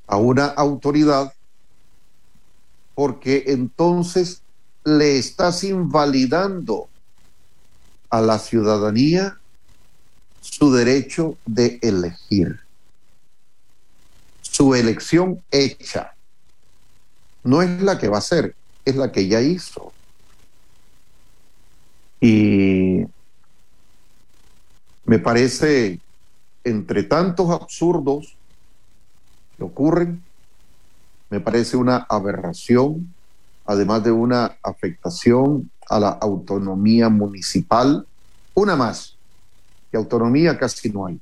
a 0.08 0.16
una 0.16 0.46
autoridad 0.46 1.34
porque 2.96 3.44
entonces 3.48 4.41
le 4.84 5.18
estás 5.18 5.64
invalidando 5.64 6.90
a 8.10 8.22
la 8.22 8.40
ciudadanía 8.40 9.38
su 10.42 10.72
derecho 10.74 11.38
de 11.46 11.80
elegir. 11.82 12.60
Su 14.42 14.76
elección 14.76 15.42
hecha. 15.52 16.14
No 17.44 17.62
es 17.62 17.82
la 17.82 17.98
que 17.98 18.10
va 18.10 18.18
a 18.18 18.22
ser, 18.22 18.56
es 18.86 18.96
la 18.96 19.12
que 19.12 19.28
ya 19.28 19.42
hizo. 19.42 19.94
Y 22.20 23.06
me 25.06 25.20
parece, 25.20 26.00
entre 26.64 27.04
tantos 27.04 27.50
absurdos 27.50 28.36
que 29.58 29.64
ocurren, 29.64 30.24
me 31.30 31.40
parece 31.40 31.78
una 31.78 32.06
aberración, 32.10 33.14
además 33.72 34.04
de 34.04 34.12
una 34.12 34.58
afectación 34.62 35.72
a 35.90 36.00
la 36.00 36.10
autonomía 36.10 37.08
municipal. 37.08 38.06
Una 38.54 38.76
más, 38.76 39.16
que 39.90 39.98
autonomía 39.98 40.58
casi 40.58 40.90
no 40.90 41.06
hay. 41.06 41.20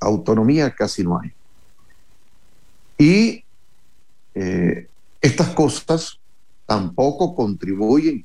Autonomía 0.00 0.74
casi 0.74 1.04
no 1.04 1.20
hay. 1.20 1.32
Y 2.98 3.44
eh, 4.34 4.88
estas 5.20 5.50
cosas 5.50 6.18
tampoco 6.66 7.34
contribuyen 7.34 8.24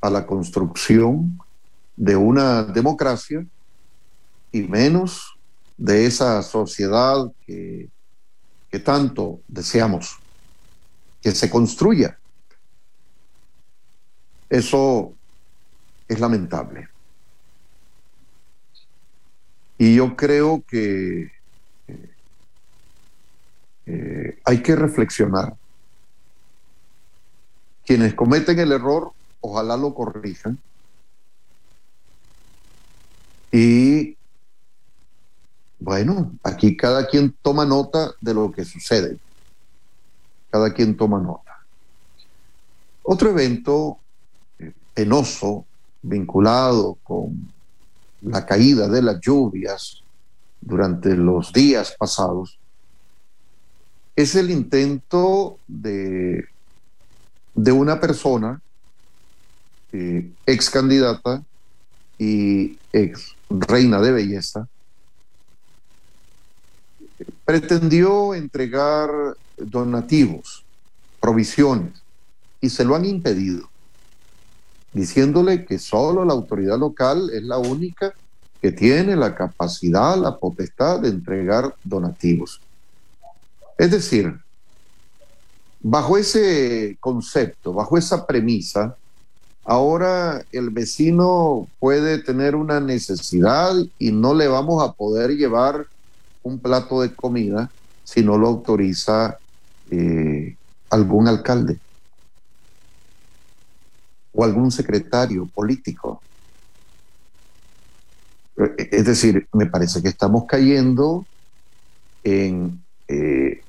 a 0.00 0.10
la 0.10 0.26
construcción 0.26 1.38
de 1.96 2.16
una 2.16 2.64
democracia 2.64 3.46
y 4.50 4.62
menos 4.62 5.38
de 5.76 6.06
esa 6.06 6.42
sociedad 6.42 7.30
que, 7.46 7.88
que 8.70 8.78
tanto 8.80 9.40
deseamos 9.46 10.21
que 11.22 11.32
se 11.32 11.48
construya. 11.48 12.18
Eso 14.50 15.14
es 16.08 16.20
lamentable. 16.20 16.88
Y 19.78 19.94
yo 19.94 20.14
creo 20.14 20.62
que 20.68 21.32
eh, 23.86 24.38
hay 24.44 24.62
que 24.62 24.76
reflexionar. 24.76 25.56
Quienes 27.84 28.14
cometen 28.14 28.58
el 28.58 28.72
error, 28.72 29.12
ojalá 29.40 29.76
lo 29.76 29.94
corrijan. 29.94 30.58
Y 33.50 34.16
bueno, 35.78 36.32
aquí 36.42 36.76
cada 36.76 37.08
quien 37.08 37.34
toma 37.42 37.66
nota 37.66 38.12
de 38.20 38.34
lo 38.34 38.52
que 38.52 38.64
sucede. 38.64 39.18
Cada 40.52 40.72
quien 40.74 40.96
toma 40.96 41.18
nota. 41.18 41.58
Otro 43.02 43.30
evento 43.30 43.98
eh, 44.58 44.72
penoso 44.94 45.64
vinculado 46.02 46.98
con 47.02 47.52
la 48.20 48.44
caída 48.44 48.86
de 48.86 49.02
las 49.02 49.18
lluvias 49.20 50.02
durante 50.60 51.16
los 51.16 51.52
días 51.52 51.96
pasados 51.98 52.58
es 54.14 54.34
el 54.34 54.50
intento 54.50 55.58
de, 55.66 56.44
de 57.54 57.72
una 57.72 57.98
persona, 57.98 58.60
eh, 59.92 60.30
ex 60.44 60.68
candidata 60.68 61.42
y 62.18 62.78
ex 62.92 63.34
reina 63.48 64.00
de 64.00 64.12
belleza, 64.12 64.68
pretendió 67.44 68.34
entregar 68.34 69.10
donativos, 69.56 70.64
provisiones, 71.20 72.02
y 72.60 72.70
se 72.70 72.84
lo 72.84 72.94
han 72.94 73.04
impedido, 73.04 73.68
diciéndole 74.92 75.64
que 75.64 75.78
solo 75.78 76.24
la 76.24 76.32
autoridad 76.32 76.78
local 76.78 77.30
es 77.32 77.42
la 77.42 77.58
única 77.58 78.14
que 78.60 78.70
tiene 78.70 79.16
la 79.16 79.34
capacidad, 79.34 80.16
la 80.16 80.38
potestad 80.38 81.00
de 81.00 81.08
entregar 81.08 81.74
donativos. 81.82 82.60
Es 83.76 83.90
decir, 83.90 84.38
bajo 85.80 86.16
ese 86.16 86.96
concepto, 87.00 87.72
bajo 87.72 87.98
esa 87.98 88.24
premisa, 88.24 88.96
ahora 89.64 90.44
el 90.52 90.70
vecino 90.70 91.66
puede 91.80 92.18
tener 92.18 92.54
una 92.54 92.78
necesidad 92.78 93.74
y 93.98 94.12
no 94.12 94.34
le 94.34 94.46
vamos 94.46 94.82
a 94.82 94.92
poder 94.92 95.32
llevar 95.32 95.86
un 96.44 96.60
plato 96.60 97.00
de 97.00 97.12
comida 97.12 97.70
si 98.04 98.22
no 98.22 98.38
lo 98.38 98.48
autoriza 98.48 99.38
eh, 99.90 100.56
algún 100.90 101.28
alcalde 101.28 101.78
o 104.32 104.44
algún 104.44 104.70
secretario 104.70 105.46
político. 105.46 106.22
Es 108.76 109.04
decir, 109.04 109.48
me 109.52 109.66
parece 109.66 110.02
que 110.02 110.08
estamos 110.08 110.44
cayendo 110.46 111.26
en 112.22 112.82
eh, 113.08 113.62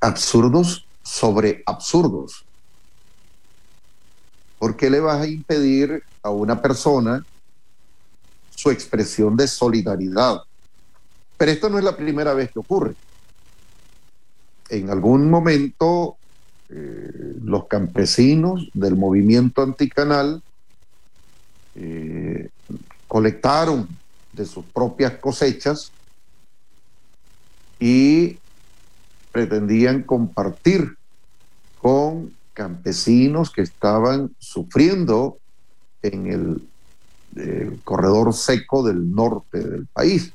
absurdos 0.00 0.86
sobre 1.02 1.62
absurdos. 1.66 2.44
¿Por 4.58 4.76
qué 4.76 4.90
le 4.90 5.00
vas 5.00 5.20
a 5.20 5.26
impedir 5.26 6.02
a 6.22 6.30
una 6.30 6.60
persona 6.60 7.24
su 8.54 8.70
expresión 8.70 9.36
de 9.36 9.48
solidaridad? 9.48 10.40
Pero 11.36 11.52
esto 11.52 11.68
no 11.68 11.78
es 11.78 11.84
la 11.84 11.96
primera 11.96 12.34
vez 12.34 12.50
que 12.52 12.58
ocurre. 12.58 12.94
En 14.70 14.88
algún 14.88 15.28
momento 15.28 16.16
eh, 16.68 17.34
los 17.42 17.66
campesinos 17.66 18.70
del 18.72 18.96
movimiento 18.96 19.62
anticanal 19.62 20.42
eh, 21.74 22.48
colectaron 23.08 23.88
de 24.32 24.46
sus 24.46 24.64
propias 24.66 25.14
cosechas 25.14 25.90
y 27.80 28.38
pretendían 29.32 30.04
compartir 30.04 30.96
con 31.80 32.32
campesinos 32.52 33.50
que 33.50 33.62
estaban 33.62 34.34
sufriendo 34.38 35.38
en 36.02 36.26
el, 36.26 36.66
corredor 37.84 38.34
seco 38.34 38.82
del 38.82 39.14
norte 39.14 39.60
del 39.60 39.86
país. 39.86 40.32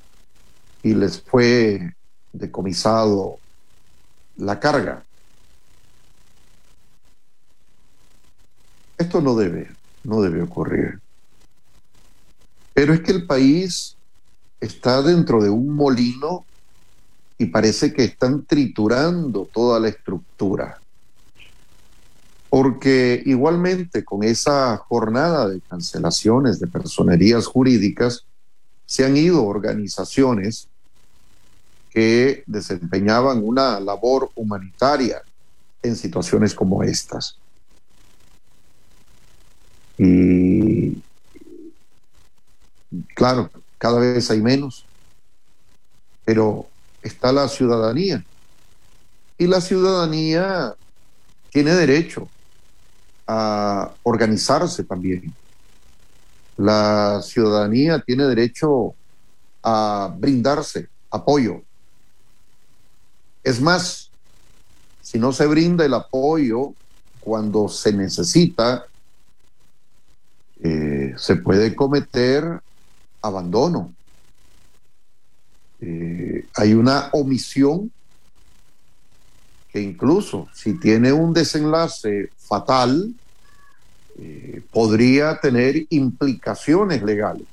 Y 0.82 0.94
les 0.94 1.22
fue 1.22 1.94
decomisado 2.32 3.38
la 4.38 4.60
carga. 4.60 5.04
Esto 8.98 9.22
no 9.22 9.36
debe, 9.36 9.70
no 10.04 10.22
debe 10.22 10.42
ocurrir. 10.42 11.00
Pero 12.74 12.94
es 12.94 13.02
que 13.02 13.12
el 13.12 13.26
país 13.26 13.96
está 14.60 15.02
dentro 15.02 15.42
de 15.42 15.50
un 15.50 15.70
molino 15.70 16.46
y 17.38 17.48
parece 17.48 17.94
que 17.94 18.06
están 18.06 18.46
triturando 18.46 19.50
toda 19.52 19.80
la 19.80 19.90
estructura. 19.90 20.80
Porque 22.50 23.22
igualmente 23.26 24.06
con 24.06 24.24
esa 24.24 24.78
jornada 24.78 25.50
de 25.50 25.60
cancelaciones 25.62 26.60
de 26.60 26.68
personerías 26.68 27.48
jurídicas, 27.48 28.26
se 28.86 29.04
han 29.04 29.18
ido 29.18 29.44
organizaciones 29.44 30.70
que 31.96 32.44
desempeñaban 32.46 33.42
una 33.42 33.80
labor 33.80 34.30
humanitaria 34.36 35.22
en 35.82 35.96
situaciones 35.96 36.54
como 36.54 36.84
estas. 36.84 37.38
Y 39.98 41.02
claro, 43.14 43.50
cada 43.78 44.00
vez 44.00 44.30
hay 44.30 44.42
menos, 44.42 44.86
pero 46.26 46.68
está 47.02 47.32
la 47.32 47.48
ciudadanía. 47.48 48.26
Y 49.38 49.48
la 49.48 49.62
ciudadanía 49.62 50.76
tiene 51.50 51.74
derecho 51.76 52.28
a 53.26 53.94
organizarse 54.04 54.84
también. 54.84 55.34
La 56.58 57.22
ciudadanía 57.24 58.04
tiene 58.06 58.26
derecho 58.26 58.96
a 59.64 60.14
brindarse 60.20 60.90
apoyo. 61.10 61.64
Es 63.46 63.62
más, 63.62 64.10
si 65.04 65.20
no 65.20 65.32
se 65.32 65.46
brinda 65.46 65.86
el 65.86 65.94
apoyo 65.94 66.74
cuando 67.20 67.70
se 67.70 67.94
necesita, 67.94 68.88
eh, 70.64 71.14
se 71.16 71.36
puede 71.36 71.76
cometer 71.76 72.60
abandono. 73.22 73.94
Eh, 75.80 76.48
hay 76.56 76.74
una 76.74 77.10
omisión 77.12 77.92
que 79.72 79.80
incluso 79.80 80.48
si 80.52 80.80
tiene 80.80 81.14
un 81.14 81.32
desenlace 81.32 82.32
fatal, 82.40 83.14
eh, 84.18 84.64
podría 84.72 85.40
tener 85.40 85.86
implicaciones 85.92 87.04
legales 87.04 87.46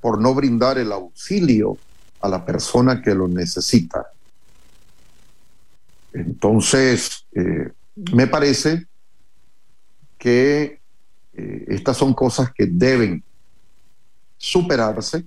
por 0.00 0.20
no 0.20 0.34
brindar 0.34 0.78
el 0.78 0.90
auxilio 0.90 1.78
a 2.20 2.28
la 2.28 2.44
persona 2.44 3.00
que 3.00 3.14
lo 3.14 3.28
necesita. 3.28 4.08
Entonces, 6.14 7.26
eh, 7.32 7.70
me 8.12 8.26
parece 8.26 8.86
que 10.16 10.80
estas 11.34 11.96
son 11.96 12.14
cosas 12.14 12.52
que 12.52 12.66
deben 12.66 13.22
superarse 14.38 15.26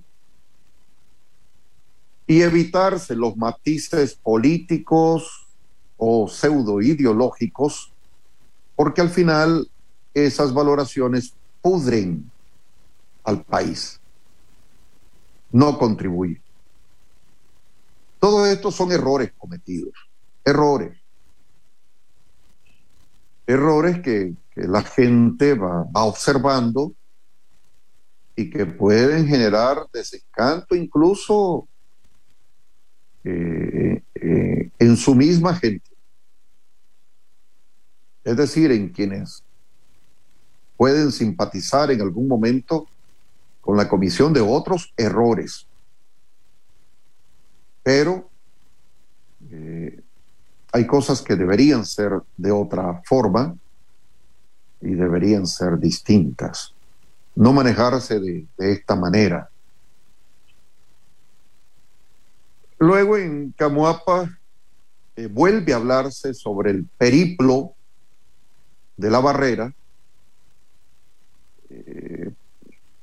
y 2.26 2.42
evitarse 2.42 3.14
los 3.14 3.36
matices 3.36 4.14
políticos 4.14 5.46
o 5.96 6.28
pseudo 6.28 6.80
ideológicos, 6.80 7.92
porque 8.76 9.00
al 9.00 9.10
final 9.10 9.68
esas 10.14 10.52
valoraciones 10.54 11.34
pudren 11.60 12.30
al 13.24 13.42
país, 13.42 14.00
no 15.50 15.78
contribuyen. 15.78 16.40
Todos 18.20 18.48
estos 18.48 18.74
son 18.74 18.92
errores 18.92 19.32
cometidos, 19.38 19.94
errores. 20.48 20.98
Errores 23.46 24.00
que, 24.00 24.34
la 24.56 24.82
gente 24.82 25.54
va, 25.54 25.84
va 25.84 26.02
observando 26.02 26.92
y 28.34 28.50
que 28.50 28.66
pueden 28.66 29.26
generar 29.26 29.86
desencanto 29.92 30.74
incluso 30.74 31.68
eh, 33.24 34.02
eh, 34.14 34.70
en 34.78 34.96
su 34.96 35.14
misma 35.14 35.54
gente. 35.54 35.90
Es 38.24 38.36
decir, 38.36 38.70
en 38.70 38.88
quienes 38.88 39.42
pueden 40.76 41.10
simpatizar 41.10 41.90
en 41.90 42.00
algún 42.00 42.28
momento 42.28 42.86
con 43.60 43.76
la 43.76 43.88
comisión 43.88 44.32
de 44.32 44.40
otros 44.40 44.92
errores. 44.96 45.66
Pero 47.82 48.30
eh, 49.50 50.00
hay 50.72 50.86
cosas 50.86 51.22
que 51.22 51.36
deberían 51.36 51.84
ser 51.84 52.12
de 52.36 52.50
otra 52.50 53.02
forma 53.04 53.56
y 54.80 54.94
deberían 54.94 55.46
ser 55.46 55.78
distintas 55.78 56.74
no 57.38 57.52
manejarse 57.52 58.18
de, 58.18 58.46
esta 58.58 58.96
manera. 58.96 59.48
Luego 62.80 63.16
en 63.16 63.52
Camuapa 63.56 64.28
eh, 65.14 65.28
vuelve 65.28 65.72
a 65.72 65.76
hablarse 65.76 66.34
sobre 66.34 66.72
el 66.72 66.84
periplo 66.98 67.74
de 68.96 69.10
la 69.10 69.20
barrera 69.20 69.72
eh, 71.70 72.32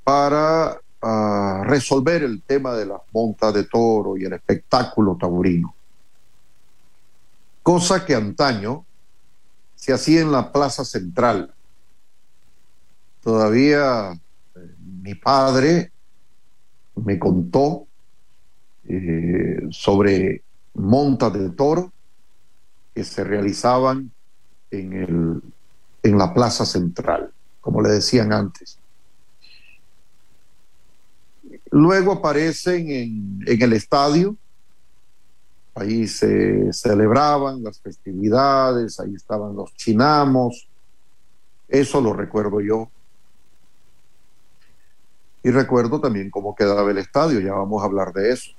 para 0.03 0.81
ah, 1.01 1.63
resolver 1.65 2.23
el 2.23 2.41
tema 2.41 2.73
de 2.73 2.87
las 2.87 3.01
montas 3.13 3.53
de 3.53 3.63
toro 3.63 4.17
y 4.17 4.25
el 4.25 4.33
espectáculo 4.33 5.15
taurino. 5.15 5.74
Cosa 7.65 8.05
que 8.05 8.13
antaño 8.13 8.85
se 9.73 9.91
hacía 9.91 10.21
en 10.21 10.31
la 10.31 10.51
plaza 10.51 10.85
central. 10.85 11.51
Todavía 13.23 14.13
mi 14.79 15.15
padre 15.15 15.91
me 16.93 17.17
contó 17.17 17.87
eh, 18.83 19.61
sobre 19.71 20.43
montas 20.75 21.33
de 21.33 21.49
toro 21.49 21.91
que 22.93 23.03
se 23.03 23.23
realizaban 23.23 24.11
en, 24.69 24.93
el, 24.93 25.41
en 26.03 26.17
la 26.19 26.35
plaza 26.35 26.67
central, 26.67 27.33
como 27.61 27.81
le 27.81 27.89
decían 27.89 28.31
antes. 28.31 28.77
Luego 31.71 32.11
aparecen 32.11 32.91
en, 32.91 33.39
en 33.43 33.61
el 33.63 33.73
estadio, 33.73 34.37
ahí 35.75 36.07
se 36.07 36.71
celebraban 36.71 37.63
las 37.63 37.79
festividades, 37.79 38.99
ahí 38.99 39.13
estaban 39.13 39.55
los 39.55 39.73
chinamos, 39.75 40.67
eso 41.67 42.01
lo 42.01 42.13
recuerdo 42.13 42.61
yo. 42.61 42.89
Y 45.43 45.51
recuerdo 45.51 46.01
también 46.01 46.31
cómo 46.31 46.55
quedaba 46.55 46.89
el 46.89 46.97
estadio, 46.97 47.39
ya 47.39 47.53
vamos 47.53 47.83
a 47.83 47.85
hablar 47.85 48.13
de 48.13 48.31
eso. 48.31 48.51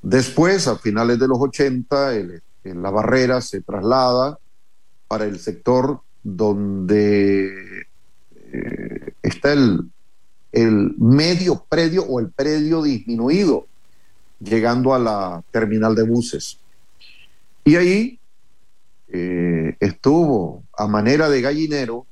Después, 0.00 0.66
a 0.66 0.76
finales 0.76 1.18
de 1.20 1.28
los 1.28 1.38
80, 1.38 2.14
el, 2.14 2.42
la 2.64 2.90
barrera 2.90 3.40
se 3.40 3.60
traslada 3.60 4.38
para 5.06 5.26
el 5.26 5.38
sector 5.38 6.00
donde 6.24 7.86
eh, 8.52 9.14
está 9.22 9.52
el, 9.52 9.90
el 10.50 10.94
medio 10.98 11.64
predio 11.68 12.04
o 12.04 12.18
el 12.18 12.30
predio 12.30 12.82
disminuido, 12.82 13.66
llegando 14.42 14.94
a 14.94 14.98
la 14.98 15.44
terminal 15.50 15.94
de 15.94 16.02
buses. 16.02 16.58
Y 17.64 17.76
ahí 17.76 18.18
eh, 19.08 19.76
estuvo 19.78 20.64
a 20.76 20.86
manera 20.86 21.28
de 21.28 21.40
gallinero, 21.40 22.06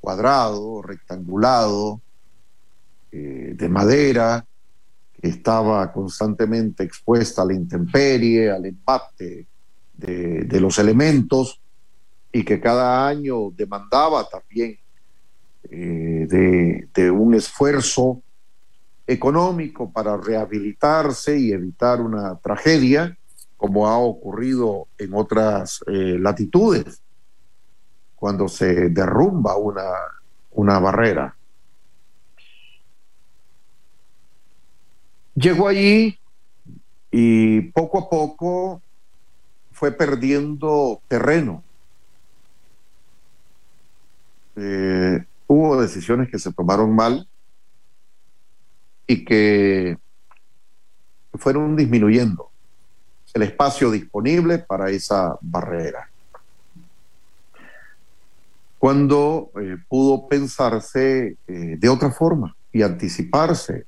cuadrado, 0.00 0.82
rectangulado, 0.82 2.00
eh, 3.10 3.54
de 3.56 3.68
madera, 3.68 4.44
que 5.20 5.28
estaba 5.28 5.92
constantemente 5.92 6.84
expuesta 6.84 7.42
a 7.42 7.46
la 7.46 7.54
intemperie, 7.54 8.50
al 8.50 8.66
empate 8.66 9.46
de, 9.96 10.60
los 10.60 10.78
elementos, 10.78 11.60
y 12.32 12.44
que 12.44 12.60
cada 12.60 13.06
año 13.06 13.50
demandaba 13.50 14.28
también 14.28 14.76
eh, 15.70 16.26
de, 16.28 16.88
de, 16.92 17.10
un 17.10 17.34
esfuerzo 17.34 18.23
económico 19.06 19.90
para 19.90 20.16
rehabilitarse 20.16 21.38
y 21.38 21.52
evitar 21.52 22.00
una 22.00 22.36
tragedia, 22.36 23.16
como 23.56 23.86
ha 23.86 23.98
ocurrido 23.98 24.88
en 24.98 25.14
otras 25.14 25.80
eh, 25.86 26.16
latitudes, 26.18 27.00
cuando 28.16 28.48
se 28.48 28.88
derrumba 28.88 29.56
una, 29.56 29.84
una 30.52 30.78
barrera. 30.78 31.36
Llegó 35.34 35.68
allí 35.68 36.18
y 37.10 37.60
poco 37.72 37.98
a 37.98 38.08
poco 38.08 38.80
fue 39.72 39.90
perdiendo 39.92 41.00
terreno. 41.08 41.62
Eh, 44.56 45.24
hubo 45.48 45.80
decisiones 45.80 46.30
que 46.30 46.38
se 46.38 46.52
tomaron 46.52 46.94
mal 46.94 47.28
y 49.06 49.24
que 49.24 49.98
fueron 51.34 51.76
disminuyendo 51.76 52.50
el 53.34 53.42
espacio 53.42 53.90
disponible 53.90 54.58
para 54.60 54.90
esa 54.90 55.36
barrera. 55.40 56.08
Cuando 58.78 59.50
eh, 59.60 59.76
pudo 59.88 60.28
pensarse 60.28 61.36
eh, 61.46 61.76
de 61.78 61.88
otra 61.88 62.12
forma 62.12 62.54
y 62.72 62.82
anticiparse 62.82 63.86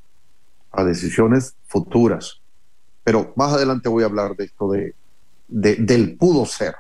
a 0.73 0.83
decisiones 0.85 1.55
futuras. 1.67 2.41
Pero 3.05 3.33
más 3.37 3.53
adelante 3.53 3.89
voy 3.89 4.03
a 4.03 4.07
hablar 4.07 4.35
de 4.37 4.45
esto 4.45 4.71
de, 4.71 4.95
del 5.47 6.17
pudo 6.17 6.45
ser. 6.45 6.75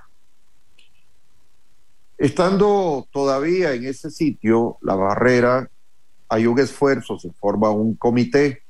Estando 2.19 3.07
todavía 3.13 3.75
en 3.75 3.85
ese 3.85 4.11
sitio, 4.11 4.79
la 4.81 4.97
barrera, 4.97 5.71
hay 6.29 6.47
un 6.47 6.59
esfuerzo, 6.59 7.19
se 7.19 7.31
forma 7.33 7.71
un 7.71 7.95
comité, 7.95 8.63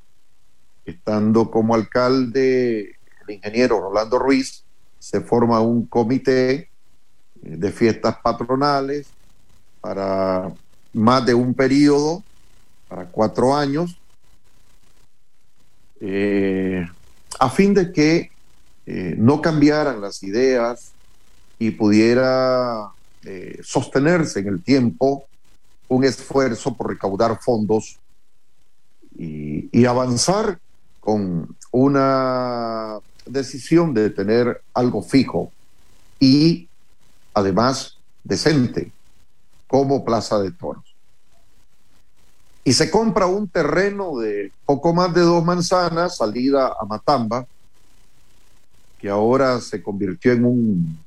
estando 0.84 1.50
como 1.50 1.74
alcalde 1.74 2.96
el 3.26 3.34
ingeniero 3.34 3.80
Rolando 3.80 4.18
Ruiz, 4.18 4.64
se 4.98 5.20
forma 5.20 5.60
un 5.60 5.86
comité 5.86 6.70
de 7.42 7.72
fiestas 7.72 8.16
patronales 8.22 9.06
para 9.80 10.52
más 10.92 11.26
de 11.26 11.34
un 11.34 11.54
periodo, 11.54 12.22
para 12.88 13.06
cuatro 13.06 13.54
años, 13.54 13.96
eh, 16.00 16.86
a 17.38 17.50
fin 17.50 17.74
de 17.74 17.92
que 17.92 18.30
eh, 18.86 19.14
no 19.18 19.40
cambiaran 19.40 20.00
las 20.00 20.22
ideas 20.22 20.92
y 21.58 21.70
pudiera 21.72 22.90
eh, 23.24 23.58
sostenerse 23.62 24.40
en 24.40 24.48
el 24.48 24.62
tiempo 24.62 25.24
un 25.88 26.04
esfuerzo 26.04 26.74
por 26.74 26.88
recaudar 26.88 27.38
fondos 27.40 27.98
y, 29.16 29.84
avanzar 29.86 30.58
con 31.00 31.56
una 31.70 32.98
decisión 33.24 33.94
de 33.94 34.10
tener 34.10 34.62
algo 34.74 35.02
fijo 35.02 35.52
y 36.18 36.68
además 37.32 37.98
decente 38.24 38.90
como 39.68 40.04
Plaza 40.04 40.40
de 40.40 40.50
Toros 40.50 40.96
y 42.66 42.72
se 42.72 42.90
compra 42.90 43.26
un 43.26 43.46
terreno 43.46 44.18
de 44.18 44.50
poco 44.64 44.92
más 44.92 45.14
de 45.14 45.20
dos 45.20 45.44
manzanas, 45.44 46.16
salida 46.16 46.74
a 46.76 46.84
Matamba, 46.84 47.46
que 48.98 49.08
ahora 49.08 49.60
se 49.60 49.80
convirtió 49.80 50.32
en 50.32 50.44
un 50.44 50.98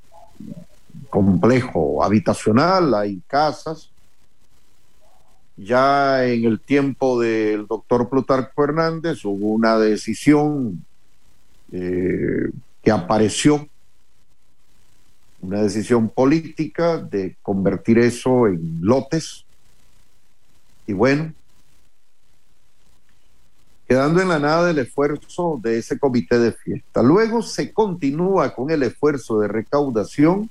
complejo 1.10 2.02
habitacional, 2.02 2.94
hay 2.94 3.22
casas. 3.28 3.90
Ya 5.62 6.26
en 6.26 6.46
el 6.46 6.62
tiempo 6.62 7.20
del 7.20 7.68
doctor 7.68 8.10
Plutarco 8.10 8.64
Hernández 8.64 9.26
hubo 9.26 9.50
una 9.50 9.78
decisión 9.78 10.86
eh, 11.74 12.50
que 12.82 12.92
apareció, 12.92 13.68
una 15.42 15.62
decisión 15.62 16.08
política 16.08 16.98
de 16.98 17.36
convertir 17.42 18.00
eso 18.00 18.48
en 18.48 18.80
lotes. 18.82 19.44
Y 20.88 20.94
bueno, 20.94 21.34
quedando 23.86 24.22
en 24.22 24.30
la 24.30 24.40
nada 24.40 24.72
el 24.72 24.80
esfuerzo 24.80 25.60
de 25.62 25.80
ese 25.80 26.00
comité 26.00 26.40
de 26.40 26.54
fiesta. 26.54 27.04
Luego 27.04 27.42
se 27.42 27.74
continúa 27.74 28.56
con 28.56 28.72
el 28.72 28.84
esfuerzo 28.84 29.42
de 29.42 29.50
recaudación 29.50 30.50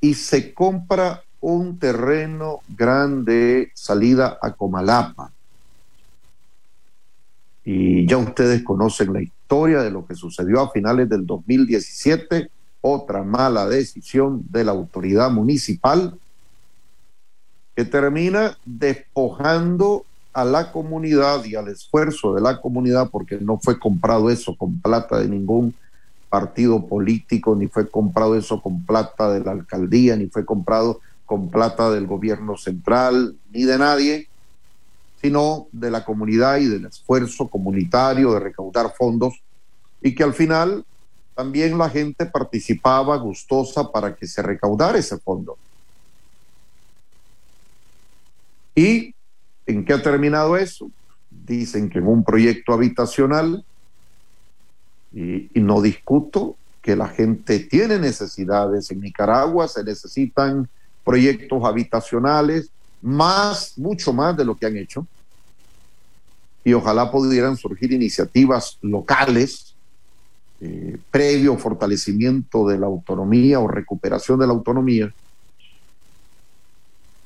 y 0.00 0.14
se 0.14 0.54
compra 0.54 1.22
un 1.48 1.78
terreno 1.78 2.58
grande 2.66 3.70
salida 3.72 4.36
a 4.42 4.50
Comalapa. 4.50 5.30
Y 7.64 8.04
ya 8.04 8.18
ustedes 8.18 8.64
conocen 8.64 9.12
la 9.12 9.22
historia 9.22 9.80
de 9.82 9.92
lo 9.92 10.04
que 10.04 10.16
sucedió 10.16 10.60
a 10.60 10.72
finales 10.72 11.08
del 11.08 11.24
2017, 11.24 12.50
otra 12.80 13.22
mala 13.22 13.68
decisión 13.68 14.44
de 14.50 14.64
la 14.64 14.72
autoridad 14.72 15.30
municipal 15.30 16.18
que 17.76 17.84
termina 17.84 18.58
despojando 18.64 20.04
a 20.32 20.44
la 20.44 20.72
comunidad 20.72 21.44
y 21.44 21.54
al 21.54 21.68
esfuerzo 21.68 22.34
de 22.34 22.40
la 22.40 22.60
comunidad, 22.60 23.08
porque 23.08 23.38
no 23.40 23.60
fue 23.62 23.78
comprado 23.78 24.30
eso 24.30 24.56
con 24.56 24.80
plata 24.80 25.20
de 25.20 25.28
ningún 25.28 25.76
partido 26.28 26.84
político, 26.88 27.54
ni 27.54 27.68
fue 27.68 27.88
comprado 27.88 28.34
eso 28.34 28.60
con 28.60 28.84
plata 28.84 29.30
de 29.30 29.44
la 29.44 29.52
alcaldía, 29.52 30.16
ni 30.16 30.26
fue 30.26 30.44
comprado 30.44 31.00
con 31.26 31.50
plata 31.50 31.90
del 31.90 32.06
gobierno 32.06 32.56
central, 32.56 33.36
ni 33.50 33.64
de 33.64 33.78
nadie, 33.78 34.28
sino 35.20 35.66
de 35.72 35.90
la 35.90 36.04
comunidad 36.04 36.58
y 36.58 36.66
del 36.66 36.86
esfuerzo 36.86 37.48
comunitario 37.48 38.32
de 38.32 38.40
recaudar 38.40 38.94
fondos, 38.96 39.34
y 40.00 40.14
que 40.14 40.22
al 40.22 40.34
final 40.34 40.84
también 41.34 41.76
la 41.76 41.90
gente 41.90 42.26
participaba 42.26 43.16
gustosa 43.16 43.90
para 43.90 44.14
que 44.14 44.26
se 44.26 44.40
recaudara 44.40 44.98
ese 44.98 45.18
fondo. 45.18 45.58
¿Y 48.74 49.14
en 49.66 49.84
qué 49.84 49.92
ha 49.92 50.02
terminado 50.02 50.56
eso? 50.56 50.90
Dicen 51.30 51.90
que 51.90 51.98
en 51.98 52.06
un 52.06 52.22
proyecto 52.24 52.72
habitacional, 52.72 53.64
y, 55.12 55.50
y 55.58 55.62
no 55.62 55.80
discuto 55.80 56.56
que 56.82 56.94
la 56.94 57.08
gente 57.08 57.58
tiene 57.58 57.98
necesidades. 57.98 58.90
En 58.92 59.00
Nicaragua 59.00 59.66
se 59.66 59.82
necesitan 59.82 60.68
proyectos 61.06 61.64
habitacionales, 61.64 62.68
más, 63.00 63.78
mucho 63.78 64.12
más 64.12 64.36
de 64.36 64.44
lo 64.44 64.56
que 64.56 64.66
han 64.66 64.76
hecho. 64.76 65.06
Y 66.64 66.72
ojalá 66.72 67.12
pudieran 67.12 67.56
surgir 67.56 67.92
iniciativas 67.92 68.76
locales, 68.82 69.76
eh, 70.60 70.98
previo 71.12 71.56
fortalecimiento 71.56 72.66
de 72.66 72.78
la 72.78 72.86
autonomía 72.86 73.60
o 73.60 73.68
recuperación 73.68 74.40
de 74.40 74.48
la 74.48 74.52
autonomía, 74.52 75.14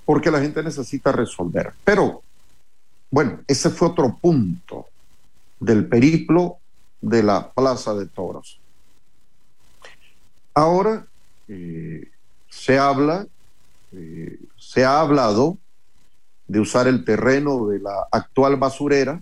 porque 0.04 0.30
la 0.30 0.42
gente 0.42 0.62
necesita 0.62 1.10
resolver. 1.10 1.72
Pero, 1.82 2.20
bueno, 3.10 3.40
ese 3.46 3.70
fue 3.70 3.88
otro 3.88 4.14
punto 4.20 4.88
del 5.58 5.86
periplo 5.86 6.58
de 7.00 7.22
la 7.22 7.50
Plaza 7.50 7.94
de 7.94 8.04
Toros. 8.04 8.60
Ahora 10.52 11.06
eh, 11.48 12.10
se 12.50 12.78
habla, 12.78 13.26
se 14.56 14.84
ha 14.84 15.00
hablado 15.00 15.58
de 16.46 16.60
usar 16.60 16.88
el 16.88 17.04
terreno 17.04 17.66
de 17.68 17.80
la 17.80 18.06
actual 18.10 18.56
basurera, 18.56 19.20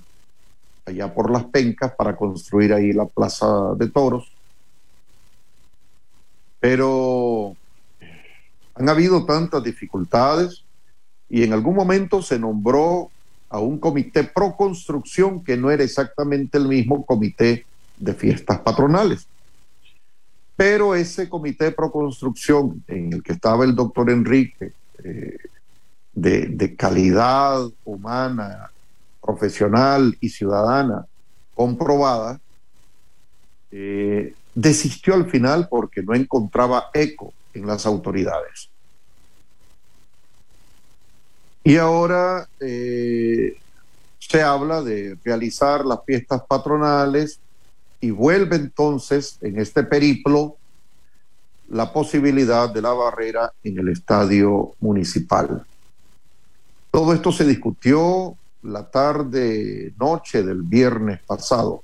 allá 0.87 1.13
por 1.13 1.31
las 1.31 1.45
pencas, 1.45 1.93
para 1.93 2.17
construir 2.17 2.73
ahí 2.73 2.93
la 2.93 3.05
Plaza 3.05 3.75
de 3.77 3.89
Toros. 3.89 4.33
Pero 6.61 7.55
han 8.75 8.89
habido 8.89 9.25
tantas 9.27 9.63
dificultades 9.63 10.65
y 11.29 11.43
en 11.43 11.53
algún 11.53 11.75
momento 11.75 12.23
se 12.23 12.39
nombró 12.39 13.11
a 13.51 13.59
un 13.59 13.79
comité 13.79 14.25
pro 14.25 14.57
construcción 14.57 15.43
que 15.43 15.57
no 15.57 15.71
era 15.71 15.85
exactamente 15.85 16.59
el 16.59 16.69
mismo 16.69 17.05
comité 17.05 17.67
de 17.97 18.15
fiestas 18.15 18.61
patronales. 18.61 19.27
Pero 20.59 20.97
ese 20.97 21.29
comité 21.29 21.71
pro 21.71 21.93
construcción 21.93 22.83
en 22.89 23.13
el 23.13 23.23
que 23.23 23.35
estaba 23.35 23.65
el 23.65 23.77
doctor 23.77 24.11
Enrique, 24.11 24.73
eh, 25.05 25.39
de, 26.13 26.47
de 26.49 26.75
calidad 26.75 27.65
humana, 27.85 28.69
profesional 29.23 30.19
y 30.21 30.31
ciudadana 30.31 31.07
comprobada, 31.55 32.41
eh, 33.71 34.35
desistió 34.53 35.15
al 35.15 35.31
final 35.31 35.69
porque 35.69 36.03
no 36.03 36.13
encontraba 36.13 36.91
eco 36.93 37.33
en 37.55 37.65
las 37.65 37.87
autoridades. 37.87 38.69
Y 41.63 41.77
ahora 41.77 42.49
eh, 42.59 43.57
se 44.19 44.43
habla 44.43 44.83
de 44.83 45.17
realizar 45.23 45.85
las 45.85 46.01
fiestas 46.05 46.43
patronales 46.49 47.39
y 48.01 48.11
vuelve 48.11 48.57
entonces 48.57 49.39
en 49.41 49.61
este 49.61 49.83
periplo 49.83 50.57
la 51.69 51.93
posibilidad 51.93 52.73
de 52.73 52.83
la 52.83 52.93
barrera 52.93 53.53
en 53.63 53.79
el 53.79 53.89
estadio 53.89 54.75
municipal. 54.81 55.65
Todo 56.91 57.13
esto 57.13 57.31
se 57.33 57.45
discutió 57.45 58.37
la 58.63 58.89
tarde, 58.89 59.93
noche 59.99 60.43
del 60.43 60.63
viernes 60.63 61.21
pasado. 61.27 61.83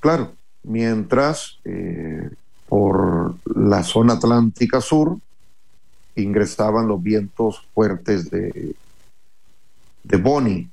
Claro, 0.00 0.32
mientras 0.62 1.58
eh, 1.64 2.30
por 2.68 3.36
la 3.54 3.82
zona 3.82 4.14
atlántica 4.14 4.80
sur 4.80 5.18
ingresaban 6.16 6.88
los 6.88 7.02
vientos 7.02 7.66
fuertes 7.74 8.30
de, 8.30 8.74
de 10.02 10.16
Boni. 10.16 10.70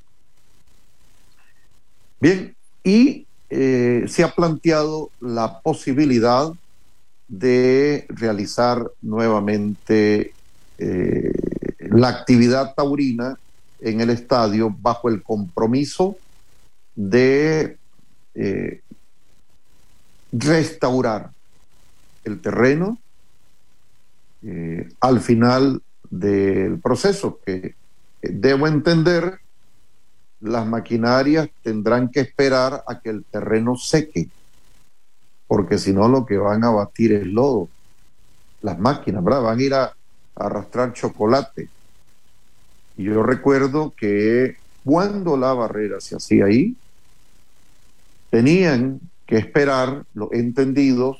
Bien, 2.21 2.55
y 2.83 3.25
eh, 3.49 4.05
se 4.07 4.23
ha 4.23 4.35
planteado 4.35 5.09
la 5.19 5.59
posibilidad 5.61 6.53
de 7.27 8.05
realizar 8.09 8.91
nuevamente 9.01 10.31
eh, 10.77 11.33
la 11.79 12.09
actividad 12.09 12.75
taurina 12.75 13.39
en 13.79 14.01
el 14.01 14.11
estadio 14.11 14.69
bajo 14.69 15.09
el 15.09 15.23
compromiso 15.23 16.15
de 16.95 17.77
eh, 18.35 18.81
restaurar 20.31 21.31
el 22.23 22.39
terreno 22.39 22.99
al 24.99 25.21
final 25.21 25.81
del 26.09 26.79
proceso, 26.79 27.39
que 27.45 27.75
debo 28.21 28.67
entender, 28.67 29.40
las 30.41 30.65
maquinarias 30.65 31.49
tendrán 31.63 32.09
que 32.09 32.21
esperar 32.21 32.83
a 32.87 32.99
que 32.99 33.09
el 33.09 33.23
terreno 33.23 33.75
seque, 33.75 34.27
porque 35.47 35.77
si 35.77 35.93
no 35.93 36.07
lo 36.07 36.25
que 36.25 36.37
van 36.37 36.63
a 36.63 36.71
batir 36.71 37.13
es 37.13 37.25
lodo. 37.27 37.69
Las 38.61 38.77
máquinas, 38.79 39.23
¿verdad? 39.23 39.41
Van 39.41 39.59
a 39.59 39.63
ir 39.63 39.73
a 39.73 39.93
arrastrar 40.35 40.93
chocolate. 40.93 41.69
Y 42.97 43.03
yo 43.05 43.23
recuerdo 43.23 43.93
que 43.95 44.57
cuando 44.83 45.37
la 45.37 45.53
barrera 45.53 45.99
se 45.99 46.15
hacía 46.15 46.45
ahí, 46.45 46.75
tenían 48.29 48.99
que 49.25 49.37
esperar 49.37 50.03
los 50.13 50.31
entendidos 50.31 51.17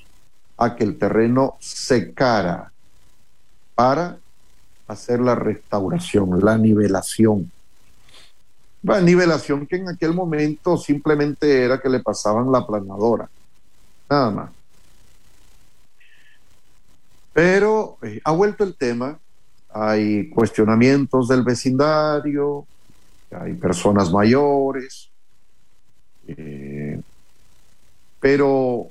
a 0.58 0.76
que 0.76 0.84
el 0.84 0.98
terreno 0.98 1.56
secara 1.60 2.72
para 3.76 4.18
hacer 4.88 5.20
la 5.20 5.36
restauración, 5.36 6.44
la 6.44 6.58
nivelación. 6.58 7.52
La 8.84 9.00
nivelación 9.00 9.68
que 9.68 9.76
en 9.76 9.90
aquel 9.90 10.14
momento 10.14 10.76
simplemente 10.76 11.64
era 11.64 11.80
que 11.80 11.90
le 11.90 12.00
pasaban 12.00 12.52
la 12.52 12.66
planadora, 12.66 13.30
nada 14.10 14.32
más. 14.32 14.52
Pero 17.34 17.98
eh, 18.02 18.20
ha 18.24 18.32
vuelto 18.32 18.64
el 18.64 18.76
tema, 18.76 19.20
hay 19.70 20.30
cuestionamientos 20.30 21.28
del 21.28 21.44
vecindario, 21.44 22.66
hay 23.32 23.54
personas 23.54 24.12
mayores, 24.12 25.10
eh, 26.28 27.00
pero 28.20 28.90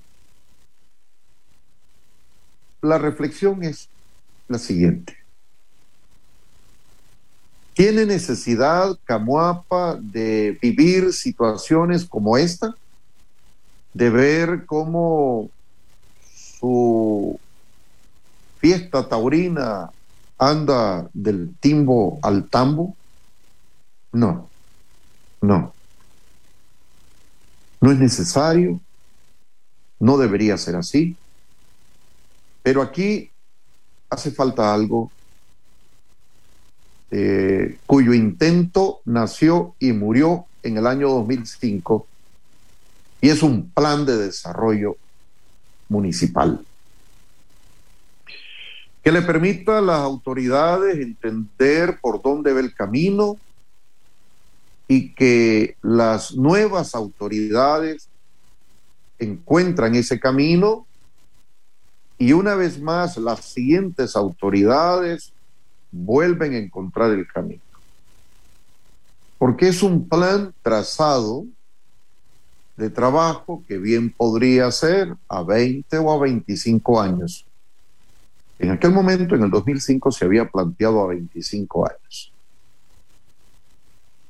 la 2.82 2.98
reflexión 2.98 3.62
es 3.62 3.88
la 4.48 4.58
siguiente. 4.58 5.19
¿Tiene 7.80 8.04
necesidad 8.04 8.98
Camuapa 9.04 9.96
de 9.98 10.58
vivir 10.60 11.14
situaciones 11.14 12.04
como 12.04 12.36
esta? 12.36 12.74
De 13.94 14.10
ver 14.10 14.66
cómo 14.66 15.48
su 16.60 17.40
fiesta 18.58 19.08
taurina 19.08 19.90
anda 20.36 21.08
del 21.14 21.54
timbo 21.58 22.18
al 22.20 22.50
tambo? 22.50 22.94
No, 24.12 24.50
no. 25.40 25.72
No 27.80 27.92
es 27.92 27.98
necesario, 27.98 28.78
no 29.98 30.18
debería 30.18 30.58
ser 30.58 30.76
así, 30.76 31.16
pero 32.62 32.82
aquí 32.82 33.30
hace 34.10 34.30
falta 34.30 34.74
algo 34.74 35.10
eh, 37.10 37.78
cuyo 37.86 38.14
intento 38.14 39.00
nació 39.04 39.74
y 39.78 39.92
murió 39.92 40.46
en 40.62 40.76
el 40.76 40.86
año 40.86 41.08
2005 41.08 42.06
y 43.20 43.28
es 43.28 43.42
un 43.42 43.70
plan 43.70 44.06
de 44.06 44.16
desarrollo 44.16 44.96
municipal. 45.88 46.64
que 49.02 49.10
le 49.10 49.22
permita 49.22 49.78
a 49.78 49.80
las 49.80 50.00
autoridades 50.00 50.98
entender 50.98 51.98
por 52.02 52.20
dónde 52.20 52.52
va 52.52 52.60
el 52.60 52.74
camino 52.74 53.38
y 54.88 55.14
que 55.14 55.76
las 55.80 56.34
nuevas 56.34 56.94
autoridades 56.94 58.08
encuentran 59.18 59.94
ese 59.94 60.20
camino 60.20 60.86
y 62.18 62.32
una 62.32 62.54
vez 62.54 62.78
más 62.80 63.16
las 63.16 63.44
siguientes 63.44 64.16
autoridades 64.16 65.32
vuelven 65.90 66.54
a 66.54 66.58
encontrar 66.58 67.10
el 67.10 67.26
camino. 67.26 67.62
Porque 69.38 69.68
es 69.68 69.82
un 69.82 70.08
plan 70.08 70.52
trazado 70.62 71.46
de 72.76 72.90
trabajo 72.90 73.62
que 73.68 73.78
bien 73.78 74.10
podría 74.10 74.70
ser 74.70 75.14
a 75.28 75.42
20 75.42 75.98
o 75.98 76.12
a 76.12 76.18
25 76.18 77.00
años. 77.00 77.46
En 78.58 78.70
aquel 78.70 78.92
momento, 78.92 79.34
en 79.34 79.42
el 79.42 79.50
2005, 79.50 80.12
se 80.12 80.24
había 80.24 80.48
planteado 80.48 81.02
a 81.02 81.08
25 81.08 81.88
años. 81.88 82.32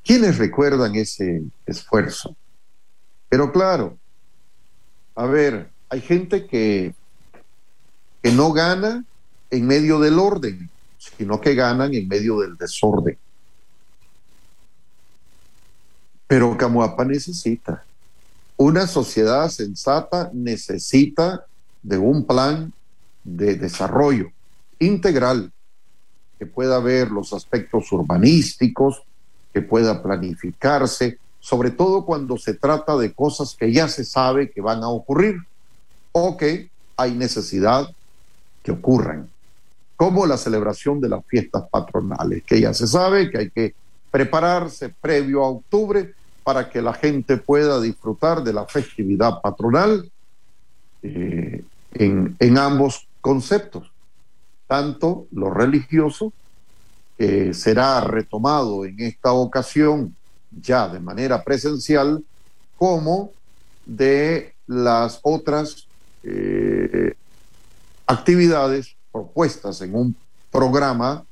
¿Quiénes 0.05 0.39
recuerdan 0.39 0.95
ese 0.95 1.43
esfuerzo? 1.67 2.37
Pero 3.29 3.53
claro, 3.53 3.97
a 5.15 5.27
ver, 5.27 5.71
hay 5.89 6.01
gente 6.01 6.47
que, 6.47 6.95
que 8.23 8.33
no 8.33 8.53
gana 8.53 9.05
en 9.51 9.67
medio 9.67 10.01
del 10.01 10.19
orden, 10.19 10.71
sino 11.01 11.41
que 11.41 11.55
ganan 11.55 11.95
en 11.95 12.07
medio 12.07 12.41
del 12.41 12.57
desorden. 12.57 13.17
Pero 16.27 16.57
Camuapa 16.57 17.05
necesita, 17.05 17.83
una 18.57 18.87
sociedad 18.87 19.49
sensata 19.49 20.31
necesita 20.35 21.47
de 21.83 21.97
un 21.97 22.27
plan 22.27 22.73
de 23.25 23.57
desarrollo 23.57 24.31
integral 24.79 25.51
que 26.39 26.45
pueda 26.47 26.79
ver 26.81 27.11
los 27.11 27.33
aspectos 27.33 27.91
urbanísticos, 27.93 29.03
que 29.53 29.63
pueda 29.63 30.03
planificarse, 30.03 31.19
sobre 31.41 31.71
todo 31.71 32.05
cuando 32.05 32.37
se 32.37 32.55
trata 32.55 32.97
de 32.97 33.13
cosas 33.13 33.57
que 33.59 33.73
ya 33.73 33.89
se 33.89 34.05
sabe 34.05 34.51
que 34.51 34.61
van 34.61 34.83
a 34.83 34.89
ocurrir 34.89 35.37
o 36.13 36.37
que 36.37 36.71
hay 36.97 37.13
necesidad 37.13 37.89
que 38.63 38.73
ocurran, 38.73 39.31
como 40.01 40.25
la 40.25 40.39
celebración 40.39 40.99
de 40.99 41.11
las 41.11 41.23
fiestas 41.27 41.65
patronales, 41.71 42.43
que 42.45 42.59
ya 42.59 42.73
se 42.73 42.87
sabe 42.87 43.31
que 43.31 43.37
hay 43.37 43.51
que 43.51 43.75
prepararse 44.11 44.89
previo 44.89 45.45
a 45.45 45.51
octubre 45.51 46.15
para 46.43 46.71
que 46.71 46.81
la 46.81 46.95
gente 46.95 47.37
pueda 47.37 47.79
disfrutar 47.83 48.43
de 48.43 48.55
la 48.55 48.65
festividad 48.65 49.43
patronal 49.43 50.11
eh, 51.03 51.63
en, 51.93 52.57
ambos 52.57 53.09
conceptos, 53.21 53.93
tanto 54.67 55.27
lo 55.33 55.51
religioso, 55.51 56.33
que 57.19 57.53
será 57.53 58.01
retomado 58.01 58.87
en 58.87 58.99
esta 59.01 59.33
ocasión 59.33 60.17
ya 60.51 60.89
de 60.89 61.01
manera 61.01 61.45
presencial, 61.45 62.25
como 62.79 63.33
de 63.85 64.55
las 64.67 65.21
otras 65.25 65.87
eh, 66.23 67.13
actividades 68.07 68.97
propuestas 69.13 69.81
en 69.83 69.95
un 69.95 70.17
programa 70.51 71.25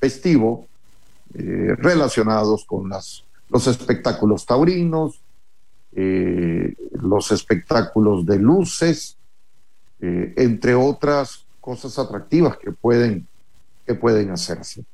festivo 0.00 0.66
eh, 1.34 1.74
relacionados 1.76 2.64
con 2.64 2.88
las, 2.88 3.24
los 3.48 3.66
espectáculos 3.66 4.46
taurinos, 4.46 5.20
eh, 5.92 6.74
los 6.92 7.32
espectáculos 7.32 8.24
de 8.26 8.38
luces, 8.38 9.16
entre 10.00 10.76
otras 10.76 11.44
cosas 11.60 11.98
atractivas 11.98 12.56
que 12.56 12.70
pueden, 12.70 13.26
que 13.84 13.94
pueden 13.94 14.30
hacerse. 14.30 14.84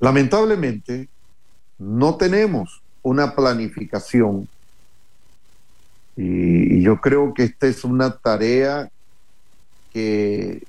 Lamentablemente, 0.00 1.08
no 1.78 2.16
tenemos 2.16 2.82
una 3.02 3.34
planificación 3.36 4.48
y, 6.16 6.82
yo 6.82 7.00
creo 7.00 7.32
que 7.32 7.44
esta 7.44 7.66
es 7.66 7.84
una 7.84 8.16
tarea 8.16 8.90
que, 9.92 10.62